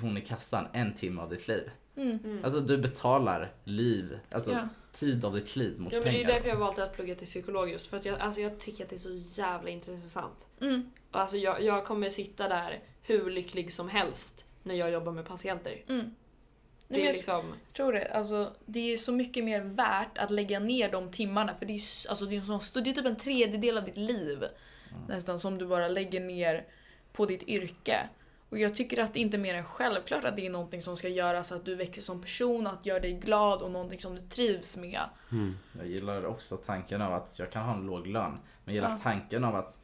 hon 0.00 0.16
i 0.16 0.20
kassan 0.20 0.66
en 0.72 0.94
timme 0.94 1.22
av 1.22 1.30
ditt 1.30 1.48
liv. 1.48 1.70
Mm. 1.96 2.40
Alltså 2.44 2.60
du 2.60 2.78
betalar 2.78 3.52
liv, 3.64 4.18
alltså 4.30 4.52
Ja. 4.52 4.68
tid 4.92 5.24
av 5.24 5.34
ditt 5.34 5.56
liv 5.56 5.80
mot 5.80 5.92
Ja, 5.92 5.98
men 5.98 6.04
det 6.04 6.10
är 6.10 6.12
pengar. 6.24 6.32
därför 6.34 6.48
jag 6.48 6.56
har 6.56 6.60
valt 6.64 6.78
att 6.78 6.94
plugga 6.94 7.14
till 7.14 7.26
psykolog 7.26 7.70
just 7.70 7.86
för 7.86 7.96
att 7.96 8.04
jag, 8.04 8.20
alltså, 8.20 8.40
jag 8.40 8.60
tycker 8.60 8.84
att 8.84 8.90
det 8.90 8.96
är 8.96 8.98
så 8.98 9.40
jävla 9.40 9.70
intressant. 9.70 10.46
Mm. 10.60 10.90
Alltså, 11.10 11.36
jag, 11.36 11.62
jag 11.62 11.84
kommer 11.84 12.08
sitta 12.08 12.48
där 12.48 12.80
hur 13.02 13.30
lycklig 13.30 13.72
som 13.72 13.88
helst 13.88 14.46
när 14.62 14.74
jag 14.74 14.90
jobbar 14.90 15.12
med 15.12 15.24
patienter. 15.26 15.82
Mm. 15.88 15.98
Nej, 15.98 16.10
Det 16.88 16.94
men 16.94 17.00
är 17.00 17.04
jag 17.06 17.14
liksom... 17.14 17.52
tror 17.76 17.92
det. 17.92 18.14
Alltså, 18.14 18.52
det 18.66 18.92
är 18.92 18.96
så 18.96 19.12
mycket 19.12 19.44
mer 19.44 19.60
värt 19.60 20.18
att 20.18 20.30
lägga 20.30 20.60
ner 20.60 20.92
de 20.92 21.10
timmarna 21.10 21.54
för 21.54 21.66
det 21.66 21.72
är, 21.72 21.80
alltså, 22.10 22.24
det 22.24 22.34
är, 22.36 22.40
en 22.40 22.60
sån, 22.60 22.82
det 22.84 22.90
är 22.90 22.94
typ 22.94 23.06
en 23.06 23.16
tredjedel 23.16 23.78
av 23.78 23.84
ditt 23.84 23.96
liv 23.96 24.44
nästan 25.08 25.38
som 25.38 25.58
du 25.58 25.66
bara 25.66 25.88
lägger 25.88 26.20
ner 26.20 26.64
på 27.12 27.26
ditt 27.26 27.42
yrke. 27.42 28.08
Och 28.48 28.58
jag 28.58 28.74
tycker 28.74 29.02
att 29.02 29.14
det 29.14 29.20
inte 29.20 29.36
är 29.36 29.38
mer 29.38 29.54
än 29.54 29.64
självklart 29.64 30.24
att 30.24 30.36
det 30.36 30.46
är 30.46 30.50
någonting 30.50 30.82
som 30.82 30.96
ska 30.96 31.08
göra 31.08 31.42
så 31.42 31.54
att 31.54 31.64
du 31.64 31.74
växer 31.74 32.02
som 32.02 32.22
person, 32.22 32.66
att 32.66 32.86
göra 32.86 33.00
dig 33.00 33.12
glad 33.12 33.62
och 33.62 33.70
någonting 33.70 33.98
som 33.98 34.14
du 34.14 34.20
trivs 34.20 34.76
med. 34.76 35.00
Mm. 35.32 35.56
Jag 35.78 35.86
gillar 35.86 36.26
också 36.26 36.56
tanken 36.56 37.02
av 37.02 37.12
att 37.14 37.38
jag 37.38 37.50
kan 37.50 37.62
ha 37.64 37.74
en 37.74 37.86
låg 37.86 38.06
lön. 38.06 38.30
Men 38.64 38.74
jag 38.74 38.74
gillar 38.74 38.90
Ja. 38.90 38.98
tanken 39.02 39.44
av 39.44 39.54
att 39.54 39.78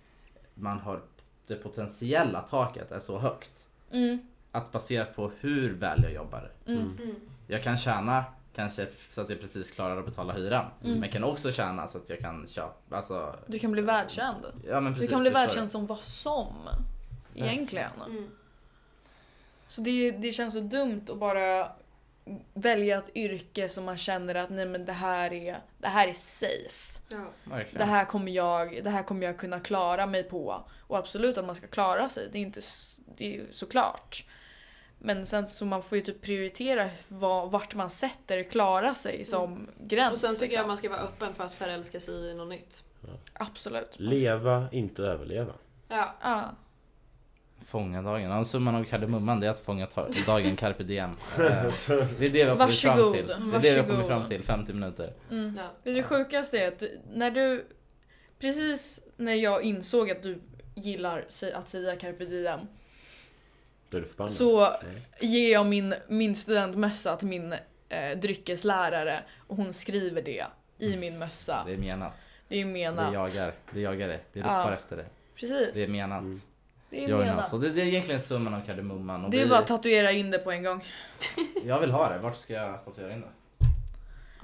man 0.54 0.78
har 0.78 1.02
det 1.46 1.54
potentiella 1.56 2.40
taket 2.40 2.92
är 2.92 3.00
så 3.00 3.18
högt. 3.18 3.66
Mm, 3.92 4.18
Att 4.52 4.72
baserat 4.72 5.16
på 5.16 5.30
hur 5.40 5.74
väl 5.74 6.02
jag 6.02 6.12
jobbar. 6.12 6.52
mm, 6.66 6.98
Mm. 7.02 7.14
Jag 7.46 7.62
kan 7.62 7.76
tjäna 7.76 8.24
kanske 8.54 8.86
så 9.10 9.20
att 9.20 9.30
jag 9.30 9.40
precis 9.40 9.70
klarar 9.70 9.98
att 9.98 10.04
betala 10.04 10.32
hyran. 10.32 10.66
Mm. 10.84 11.00
Men 11.00 11.10
kan 11.10 11.24
också 11.24 11.52
tjäna 11.52 11.86
så 11.86 11.98
att 11.98 12.10
jag 12.10 12.18
kan 12.18 12.46
köpa, 12.46 12.96
alltså. 12.96 13.34
Du 13.46 13.58
kan 13.58 13.72
bli 13.72 13.82
världskänd. 13.82 14.46
Ja 14.68 14.80
men 14.80 14.92
Du 14.92 14.98
precis. 14.98 15.10
kan 15.10 15.20
bli 15.20 15.30
världskänd 15.30 15.70
som 15.70 15.86
vad 15.86 16.00
som. 16.00 16.68
Egentligen. 17.34 17.90
Mm. 18.06 18.30
Så 19.66 19.80
det, 19.80 20.10
det 20.10 20.32
känns 20.32 20.54
så 20.54 20.60
dumt 20.60 21.06
att 21.10 21.18
bara 21.18 21.68
välja 22.54 22.98
ett 22.98 23.16
yrke 23.16 23.68
som 23.68 23.84
man 23.84 23.96
känner 23.98 24.34
att 24.34 24.50
nej 24.50 24.66
men 24.66 24.84
det 24.84 24.92
här 24.92 25.32
är, 25.32 25.58
det 25.78 25.88
här 25.88 26.08
är 26.08 26.14
safe. 26.14 26.98
Ja. 27.10 27.16
du. 27.44 27.50
Verkligen. 27.50 27.78
Det 27.78 27.92
här, 27.92 28.04
kommer 28.04 28.32
jag, 28.32 28.80
det 28.84 28.90
här 28.90 29.02
kommer 29.02 29.26
jag 29.26 29.38
kunna 29.38 29.60
klara 29.60 30.06
mig 30.06 30.22
på. 30.22 30.64
Och 30.86 30.98
absolut 30.98 31.38
att 31.38 31.44
man 31.44 31.54
ska 31.54 31.66
klara 31.66 32.08
sig, 32.08 32.28
det 32.32 32.38
är 32.38 32.42
inte 32.42 32.60
det 33.16 33.24
är 33.26 33.30
ju 33.32 33.52
såklart. 33.52 34.24
Men 34.98 35.26
sen 35.26 35.46
så 35.46 35.64
man 35.64 35.82
får 35.82 35.98
ju 35.98 36.02
typ 36.02 36.22
prioritera 36.22 36.90
vad, 37.08 37.50
vart 37.50 37.74
man 37.74 37.90
sätter 37.90 38.42
klara 38.42 38.94
sig 38.94 39.24
som 39.24 39.68
gräns. 39.78 40.00
Mm. 40.00 40.12
Och 40.12 40.18
sen 40.18 40.34
tycker 40.34 40.44
liksom. 40.44 40.60
jag 40.60 40.66
man 40.66 40.76
ska 40.76 40.88
vara 40.88 41.00
öppen 41.00 41.34
för 41.34 41.44
att 41.44 41.54
förälska 41.54 42.00
sig 42.00 42.30
i 42.30 42.34
något 42.34 42.48
nytt. 42.48 42.82
Absolut. 43.32 43.94
Leva, 43.96 44.68
inte 44.72 45.02
överleva. 45.02 45.52
Ja. 45.88 46.14
Ja. 46.22 46.54
Fånga 47.66 48.02
dagen. 48.02 48.30
Ja, 48.30 48.44
summan 48.44 48.74
av 48.74 48.84
kardemumman 48.84 49.40
det 49.40 49.46
är 49.46 49.50
att 49.50 49.60
fånga 49.60 49.88
dagen 50.26 50.56
carpe 50.56 50.82
diem. 50.82 51.10
Eh, 51.38 51.72
Det 52.18 52.26
är 52.26 52.30
det 52.30 52.30
vi 52.30 52.42
har 52.42 52.56
kommit 52.56 52.78
fram 52.78 53.12
till. 53.12 53.26
Det 53.26 53.34
är 53.34 53.60
det 53.60 53.72
vi 53.72 53.78
har 53.80 53.88
kommit 53.88 54.06
fram 54.06 54.28
till, 54.28 54.42
50 54.42 54.72
minuter. 54.72 55.12
Mm. 55.30 55.56
ja. 55.56 55.92
Det 55.92 56.02
sjukaste 56.02 56.58
är 56.58 56.68
att 56.68 56.82
när 57.12 57.30
du... 57.30 57.66
Precis 58.38 59.06
när 59.16 59.34
jag 59.34 59.62
insåg 59.62 60.10
att 60.10 60.22
du 60.22 60.40
gillar 60.74 61.24
att 61.54 61.68
säga 61.68 61.96
carpe 61.96 62.24
diem 62.24 62.60
Är 63.90 64.00
du 64.00 64.04
förbannad. 64.06 64.32
så 64.32 64.60
Nej. 64.60 65.02
ger 65.20 65.52
jag 65.52 65.66
min, 65.66 65.94
min 66.08 66.34
studentmössa 66.36 67.16
till 67.16 67.28
min 67.28 67.52
eh, 67.88 68.18
dryckeslärare 68.18 69.22
och 69.46 69.56
hon 69.56 69.72
skriver 69.72 70.22
det 70.22 70.46
i 70.78 70.96
min 70.96 71.18
mössa. 71.18 71.62
Det 71.66 71.72
är 71.74 71.78
menat. 71.78 72.12
Det 72.48 72.54
är 72.60 72.64
Vi 72.64 72.72
menat. 72.72 73.14
jagar, 73.14 73.52
vi 73.70 73.82
jagar 73.82 74.08
det. 74.08 74.20
Vi 74.32 74.40
Ja. 74.40 74.46
ropar 74.46 74.72
efter 74.72 74.96
det. 74.96 75.06
Precis. 75.34 75.68
Det 75.74 75.84
är 75.84 75.88
menat. 75.88 76.20
Mm. 76.22 76.40
Det 76.90 77.04
är 77.04 77.08
Jag 77.08 77.18
menat. 77.18 77.48
Så 77.48 77.58
det 77.58 77.68
är 77.68 77.78
egentligen 77.78 78.20
summan 78.20 78.54
av 78.54 78.60
kardemumman. 78.66 79.24
Och 79.24 79.30
Det 79.30 79.40
är 79.40 79.44
vi- 79.44 79.50
bara 79.50 79.58
att 79.58 79.66
tatuera 79.66 80.12
in 80.12 80.30
det 80.30 80.38
på 80.38 80.50
en 80.52 80.62
gång. 80.62 80.84
Jag 81.64 81.80
vill 81.80 81.90
ha 81.90 82.08
det. 82.08 82.18
Vart 82.18 82.36
ska 82.36 82.52
jag 82.54 82.84
tatuera 82.84 83.12
in 83.12 83.20
det? 83.20 83.26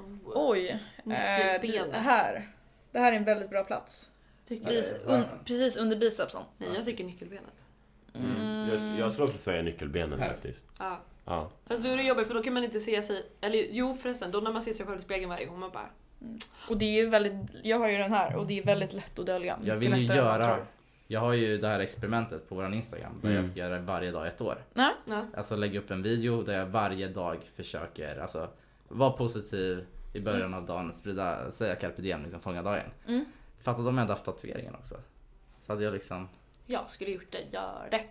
Oh. 0.03 0.51
Oj. 0.51 0.69
Eh, 1.07 1.61
det 1.61 1.93
här. 1.97 2.49
Det 2.93 2.99
här 2.99 3.13
är 3.13 3.17
en 3.17 3.25
väldigt 3.25 3.51
bra 3.51 3.65
plats. 3.65 4.11
Tycker 4.49 4.65
Nej. 4.65 4.77
Bis, 4.77 4.95
un, 5.05 5.25
precis 5.45 5.77
under 5.77 5.97
bicepsen. 5.97 6.43
Nej, 6.59 6.69
jag 6.75 6.85
tycker 6.85 7.05
nyckelbenet. 7.05 7.64
Mm. 8.15 8.69
Jag, 8.69 8.99
jag 8.99 9.13
skulle 9.13 9.27
också 9.27 9.39
säga 9.39 9.63
nyckelbenen 9.63 10.19
Här. 10.21 10.29
faktiskt. 10.29 10.65
Ja. 10.79 10.99
Ja. 11.25 11.51
Fast 11.67 11.83
då 11.83 11.89
är 11.89 11.97
det 11.97 12.03
jobbigt 12.03 12.27
för 12.27 12.35
då 12.35 12.43
kan 12.43 12.53
man 12.55 12.65
inte 12.65 12.81
se 12.81 13.03
sig... 13.03 13.23
Eller 13.41 13.67
jo 13.71 13.95
förresten, 13.95 14.31
då 14.31 14.41
när 14.41 14.53
man 14.53 14.63
ser 14.63 14.73
sig 14.73 14.87
själv 14.87 14.99
i 14.99 15.03
spegeln 15.03 15.29
varje 15.31 15.47
gång 15.47 15.59
man 15.61 15.71
bara... 15.71 15.89
Och 16.69 16.79
det 16.79 16.85
är 16.85 17.03
ju 17.03 17.09
väldigt, 17.09 17.35
jag 17.63 17.79
har 17.79 17.89
ju 17.89 17.97
den 17.99 18.13
här 18.13 18.37
och 18.37 18.47
det 18.47 18.59
är 18.59 18.65
väldigt 18.65 18.93
lätt 18.93 19.19
att 19.19 19.27
dölja. 19.27 19.59
Jag 19.65 19.79
Mycket 19.79 19.93
vill 19.93 20.01
ju 20.03 20.07
lättare 20.09 20.19
än 20.19 20.25
man 20.25 20.41
göra... 20.41 20.55
tror. 20.55 20.67
Jag 21.07 21.21
har 21.21 21.33
ju 21.33 21.59
det 21.59 21.67
här 21.69 21.81
experimentet 21.81 22.49
på 22.49 22.55
våran 22.55 22.75
Instagram 22.75 23.13
där 23.23 23.29
Mm. 23.29 23.37
jag 23.37 23.45
ska 23.51 23.59
göra 23.61 23.75
det 23.75 23.81
varje 23.81 24.11
dag 24.11 24.27
i 24.27 24.29
ett 24.29 24.41
år. 24.41 24.65
Nej? 24.75 24.91
Ja. 25.05 25.27
Alltså 25.37 25.57
lägga 25.57 25.79
upp 25.79 25.91
en 25.91 26.03
video 26.03 26.43
där 26.43 26.59
jag 26.59 26.67
varje 26.67 27.09
dag 27.09 27.39
försöker 27.55 28.19
alltså, 28.21 28.49
vara 28.89 29.11
positiv 29.11 29.87
i 30.13 30.21
början 30.21 30.55
av 30.55 30.67
dagen, 30.67 30.93
sprida, 30.93 31.51
säga 31.51 31.75
carpe 31.77 32.03
diem, 32.03 32.23
liksom 32.23 32.41
fånga 32.41 32.63
dagen. 32.63 32.91
Mm. 33.09 33.25
Fatta 33.63 33.79
om 33.81 33.87
jag 33.87 33.93
hade 33.95 34.13
haft 34.13 34.25
tatueringen 34.25 34.75
också. 34.75 34.95
Så 35.61 35.73
hade 35.73 35.85
jag 35.85 35.93
liksom, 35.95 36.29
Jag 36.67 36.91
skulle 36.91 37.11
gjort 37.11 37.31
det, 37.33 37.41
gör 37.53 37.89
det. 37.91 38.05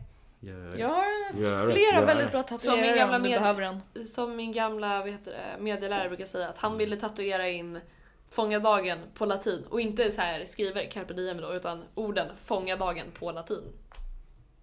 Gör. 0.47 0.76
Jag 0.78 0.88
har 0.88 1.04
Gör 1.41 1.68
det, 1.68 1.74
flera 1.74 1.99
gör 1.99 2.06
väldigt 2.06 2.26
det. 2.26 2.32
bra 2.32 2.43
Som 2.43 2.51
min 2.54 2.60
tatuerare 2.60 2.97
gamla 2.97 3.16
om 3.18 3.24
du 3.24 3.30
med- 3.30 3.39
behöver 3.41 3.62
en. 3.95 4.06
Som 4.06 4.36
min 4.36 4.51
gamla 4.51 4.99
vad 4.99 5.10
heter 5.12 5.32
det, 5.32 5.64
medielärare 5.64 6.08
brukar 6.10 6.26
säga 6.26 6.49
att 6.49 6.58
han 6.58 6.78
ville 6.78 6.95
tatuera 6.97 7.49
in 7.49 7.80
fånga 8.30 8.60
dagen 8.60 8.99
på 9.14 9.26
latin 9.26 9.66
och 9.70 9.82
inte 9.82 10.12
så 10.12 10.22
här 10.22 10.45
skriver 10.45 10.89
carpe 10.91 11.14
diem 11.14 11.38
då 11.38 11.54
utan 11.54 11.84
orden 11.95 12.28
fånga 12.43 12.76
dagen 12.76 13.06
på 13.20 13.32
latin. 13.32 13.64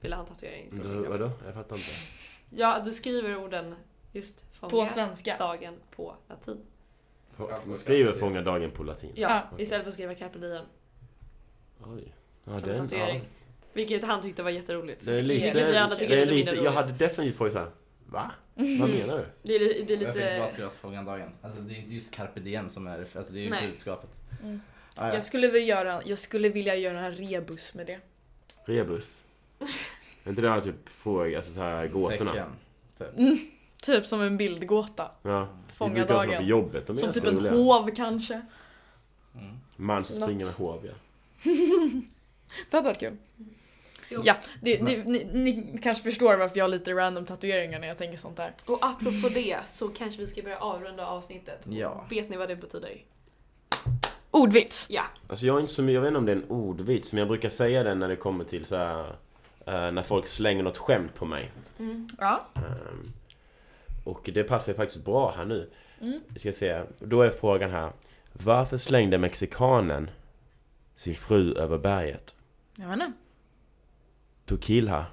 Ville 0.00 0.16
han 0.16 0.26
tatuera 0.26 0.54
in 0.56 0.78
på 0.78 0.84
sin 0.84 0.92
Mm, 0.96 1.04
kropp. 1.04 1.20
Vadå? 1.20 1.30
Jag 1.44 1.54
fattar 1.54 1.76
inte. 1.76 1.88
Ja, 2.50 2.82
du 2.84 2.92
skriver 2.92 3.36
orden 3.36 3.74
just 4.12 4.44
fånga 4.52 4.70
På 4.70 4.86
svenska. 4.86 5.36
dagen 5.38 5.74
på 5.96 6.14
latin. 6.28 6.60
Man 7.64 7.76
skriver 7.78 8.12
fånga 8.12 8.42
dagen 8.42 8.70
på 8.70 8.82
latin. 8.82 9.12
Ja, 9.14 9.28
Ja. 9.52 9.58
istället 9.58 9.82
för 9.84 9.88
att 9.88 9.94
skriva 9.94 10.14
carpe 10.14 10.38
diem 10.38 10.64
Oj. 11.86 12.14
Ja, 12.44 12.58
som 12.58 12.68
den, 12.68 12.88
tatuering. 12.88 13.22
Vilket 13.72 14.04
han 14.04 14.22
tyckte 14.22 14.42
var 14.42 14.50
jätteroligt. 14.50 15.06
Det 15.06 15.18
är 15.18 15.22
lite... 15.22 15.70
Vi 15.70 15.76
andra 15.76 15.96
tycker 15.96 16.16
det 16.16 16.22
är 16.22 16.22
är 16.22 16.26
lite 16.26 16.36
lite 16.36 16.50
mindre 16.52 16.64
jag 16.64 16.72
hade 16.72 16.92
definitivt 16.92 17.36
frågat 17.36 17.52
såhär, 17.52 17.70
va? 18.06 18.30
Vad 18.54 18.90
menar 18.90 19.18
du? 19.18 19.26
Det 19.42 19.54
är, 19.54 19.58
det 19.86 19.94
är 19.94 20.02
Jag 20.02 20.14
fick 20.14 20.22
bara 20.22 20.40
lite... 20.40 20.52
skriva 20.52 20.70
fångan 20.70 21.04
dagen. 21.04 21.30
Alltså 21.42 21.60
det 21.60 21.74
är 21.74 21.76
inte 21.78 21.94
just 21.94 22.14
carpe 22.14 22.40
diem 22.40 22.68
som 22.68 22.86
är, 22.86 23.06
alltså 23.14 23.32
det 23.32 23.40
är 23.40 23.60
ju 23.62 23.68
budskapet. 23.68 24.10
Mm. 24.42 24.60
Ah, 24.94 25.08
ja. 25.08 25.14
Jag 25.14 25.24
skulle, 25.24 25.48
vilja 25.48 25.76
göra, 25.76 26.02
jag 26.04 26.18
skulle 26.18 26.48
vilja 26.48 26.74
göra 26.76 27.06
en 27.06 27.12
rebus 27.14 27.74
med 27.74 27.86
det. 27.86 28.00
Rebus? 28.64 29.20
Är 30.24 30.30
inte 30.30 30.42
det 30.42 30.50
här 30.50 30.60
typ 30.60 30.88
fråga, 30.88 31.36
alltså 31.36 31.52
såhär 31.52 31.86
gåtorna? 31.86 32.32
Tecken. 32.32 32.50
Typ. 32.98 33.40
Typ 33.82 34.06
som 34.06 34.22
en 34.22 34.36
bildgåta. 34.36 35.10
Ja. 35.22 35.48
Fånga 35.72 36.04
dagen. 36.04 36.36
på 36.36 36.42
jobbet, 36.42 36.86
de 36.86 36.92
är 36.92 37.00
Som 37.00 37.12
typ 37.12 37.26
en 37.26 37.36
roliga. 37.36 37.52
hov 37.52 37.90
kanske. 37.96 38.42
Mm. 39.36 39.56
Man 39.76 40.04
som 40.04 40.18
Något. 40.20 40.26
springer 40.28 40.44
med 40.44 40.54
hov, 40.54 40.86
ja. 40.86 40.92
Det 42.70 42.76
hade 42.76 42.88
varit 42.88 42.98
kul. 42.98 43.16
Jo. 44.10 44.22
Ja, 44.24 44.36
det, 44.60 44.76
det, 44.76 45.04
ni, 45.06 45.24
ni 45.32 45.78
kanske 45.82 46.02
förstår 46.02 46.36
varför 46.36 46.58
jag 46.58 46.64
har 46.64 46.68
lite 46.68 46.92
random 46.92 47.26
tatueringar 47.26 47.78
när 47.78 47.88
jag 47.88 47.98
tänker 47.98 48.16
sånt 48.16 48.36
där. 48.36 48.52
Och 48.66 48.78
apropå 48.80 49.28
det 49.34 49.56
så 49.66 49.88
kanske 49.88 50.20
vi 50.20 50.26
ska 50.26 50.42
börja 50.42 50.58
avrunda 50.58 51.06
avsnittet. 51.06 51.66
Ja. 51.68 52.06
Vet 52.10 52.30
ni 52.30 52.36
vad 52.36 52.48
det 52.48 52.56
betyder? 52.56 52.90
Ordvits! 54.30 54.86
Ja. 54.90 55.02
Alltså 55.28 55.46
jag 55.46 55.56
är 55.56 55.60
inte 55.60 55.72
så 55.72 55.82
mycket, 55.82 55.94
jag 55.94 56.00
vet 56.00 56.08
inte 56.08 56.18
om 56.18 56.26
det 56.26 56.32
är 56.32 56.36
en 56.36 56.50
ordvits, 56.50 57.12
men 57.12 57.18
jag 57.18 57.28
brukar 57.28 57.48
säga 57.48 57.82
den 57.82 57.98
när 57.98 58.08
det 58.08 58.16
kommer 58.16 58.44
till 58.44 58.64
så 58.64 58.76
här, 58.76 59.08
eh, 59.66 59.92
när 59.92 60.02
folk 60.02 60.26
slänger 60.26 60.62
något 60.62 60.78
skämt 60.78 61.14
på 61.14 61.24
mig. 61.24 61.52
Ja. 62.18 62.48
Ehm, 62.54 63.12
och 64.04 64.30
det 64.34 64.44
passar 64.44 64.72
ju 64.72 64.76
faktiskt 64.76 65.04
bra 65.04 65.34
här 65.36 65.44
nu. 65.44 65.70
Mm. 66.00 66.20
Ska 66.36 66.52
se, 66.52 66.82
då 66.98 67.22
är 67.22 67.30
frågan 67.30 67.70
här. 67.70 67.92
Varför 68.32 68.76
slängde 68.76 69.18
mexikanen 69.18 70.10
sin 70.94 71.14
fru 71.14 71.54
över 71.54 71.78
berget? 71.78 72.34
Jag 72.76 72.88
vet 72.88 72.94
inte. 72.94 73.12
To 74.50 74.58
kill 74.58 74.88
her. 74.88 75.06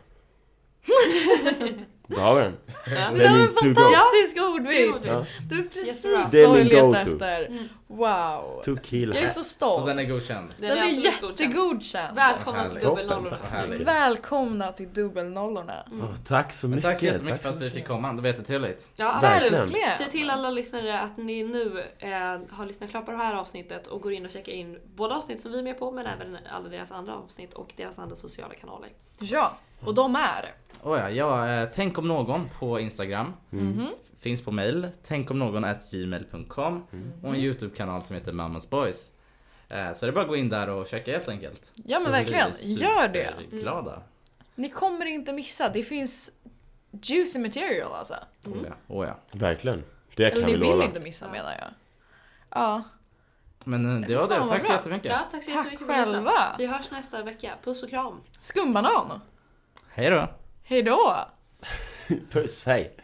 Där 2.08 2.22
har 2.22 2.36
vi 2.36 2.42
den. 2.42 2.58
Ja. 2.68 2.92
Det 3.16 3.26
är 3.26 3.30
var 3.30 3.40
en 3.40 3.48
fantastisk 3.48 4.38
Ja. 4.38 4.48
ordvits! 4.54 5.34
Det 5.50 5.56
är 5.56 5.64
precis. 5.74 6.32
Det 6.32 6.42
är 6.44 6.48
vad 6.48 6.60
jag 6.60 6.70
go-to. 6.70 7.00
efter. 7.00 7.46
Mm. 7.46 7.68
Wow! 7.88 8.62
To 8.66 8.76
kill 8.84 9.10
Jag 9.16 9.24
är 9.24 9.28
så 9.28 9.34
Så 9.44 9.50
stolt. 9.50 9.86
den 9.86 10.00
är 10.00 10.04
godkänd. 10.04 10.50
Den 10.58 10.70
Den 10.70 10.78
är 10.78 10.82
godkänd. 10.96 11.04
jättegodkänd. 11.40 12.16
Välkomna 12.16 12.70
till 12.70 12.80
dubbelnollorna. 12.80 13.38
Tack 13.38 13.78
så. 13.78 13.84
Välkomna 13.84 14.72
till 14.72 14.94
dubbelnollorna. 14.94 15.86
Åh, 15.92 16.16
tack 16.26 16.52
så 16.52 16.68
Men 16.68 16.76
mycket. 16.76 16.90
tack 16.92 17.00
så 17.00 17.06
jättemycket 17.06 17.42
för 17.42 17.50
så 17.50 17.56
att 17.56 17.62
vi 17.62 17.72
fick 17.72 17.88
komma. 17.88 18.14
Det 18.14 18.22
var 18.22 18.28
jättetrevligt. 18.30 18.90
Ja, 18.96 19.20
Verkligen. 19.22 19.54
Verkligen. 19.64 19.92
Se 19.92 20.06
till 20.06 20.30
alla 20.30 20.50
lyssnare 20.50 21.00
att 21.02 21.18
ni 21.18 21.44
nu 21.44 21.84
eh, 22.00 22.10
har 22.50 22.66
lyssnat 22.66 22.90
klart 22.90 23.06
på 23.06 23.12
det 23.12 23.18
här 23.18 23.34
avsnittet 23.34 23.88
och 23.88 24.02
går 24.02 24.14
in 24.14 24.26
och 24.26 24.32
checkar 24.32 24.52
in 24.52 24.80
både 24.96 25.16
avsnitt 25.16 25.42
som 25.42 25.52
vi 25.52 25.60
är 25.60 25.64
med 25.64 25.80
på 25.80 25.92
men 25.92 26.06
även 26.06 26.38
alla 26.56 26.70
deras 26.70 26.92
andra 26.92 27.16
avsnitt 27.16 27.54
och 27.54 27.74
deras 27.78 28.00
andra 28.00 28.16
sociala 28.16 28.54
kanaler. 28.54 28.90
Ja, 29.20 29.58
och 29.86 29.94
de 29.94 30.16
är... 30.16 30.54
Oh 30.84 31.00
ja, 31.00 31.10
ja, 31.10 31.50
eh, 31.50 31.70
tänk 31.74 31.98
om 31.98 32.08
någon 32.08 32.50
på 32.60 32.80
Instagram. 32.80 33.34
Mhm. 33.50 33.88
Finns 34.20 34.46
på 34.46 34.52
mail. 34.52 34.88
Tänk 35.04 35.32
om 35.32 35.40
någon 35.40 35.64
at 35.64 35.92
gmail.com. 35.92 36.84
Och 37.24 37.30
en 37.30 37.36
YouTube-kanal 37.36 38.04
som 38.04 38.16
heter 38.16 38.32
Mamas 38.32 38.70
Boys. 38.70 39.12
Eh, 39.70 39.94
Så 39.94 40.06
det 40.06 40.10
är 40.10 40.14
bara 40.14 40.22
att 40.22 40.28
gå 40.28 40.36
in 40.36 40.50
där 40.50 40.70
och 40.70 40.88
checka 40.88 41.12
helt 41.12 41.28
enkelt. 41.30 41.72
Ja 41.76 41.98
men 41.98 42.06
Så 42.06 42.12
verkligen, 42.12 42.52
gör 42.64 43.08
det! 43.08 43.34
Glada. 43.52 44.02
Ni 44.56 44.70
kommer 44.70 45.06
inte 45.06 45.34
missa, 45.34 45.70
det 45.70 45.84
finns 45.84 46.32
juicy 47.02 47.40
material 47.40 47.92
alltså. 47.94 48.16
Oh 48.46 48.58
ja, 48.66 48.74
oh 48.96 49.08
ja. 49.08 49.18
Verkligen. 49.32 49.84
Det 50.16 50.24
Eller 50.26 50.36
kan 50.36 50.46
ni 50.46 50.52
vi 50.54 50.60
vill 50.60 50.70
lova. 50.70 50.84
inte 50.84 51.00
missa 51.00 51.28
menar 51.32 51.52
jag. 51.52 51.70
Ja, 52.50 52.84
Men 53.64 54.02
eh, 54.04 54.08
det 54.08 54.16
var 54.16 54.28
Fan, 54.28 54.34
det. 54.36 54.40
vad 54.40 54.50
Tack 54.50 54.62
så 54.62 54.68
bra. 54.68 54.78
jättemycket. 54.78 55.12
Ja, 55.12 55.20
tack 55.32 55.44
så 55.44 55.52
Tack 55.52 55.58
jättemycket 55.66 55.88
för 55.88 55.94
ni 55.94 56.00
lyssnat. 56.00 56.16
själva. 56.16 56.56
Vi 56.58 56.66
hörs 56.66 56.92
nästa 56.92 57.24
vecka. 57.24 57.54
Puss 57.64 57.84
och 57.84 57.90
kram! 57.90 58.22
skumbanan! 58.42 59.22
Hej 59.98 60.10
då. 60.10 60.30
Hejdå! 60.64 61.16
Puss, 62.32 62.66
hej. 62.66 62.98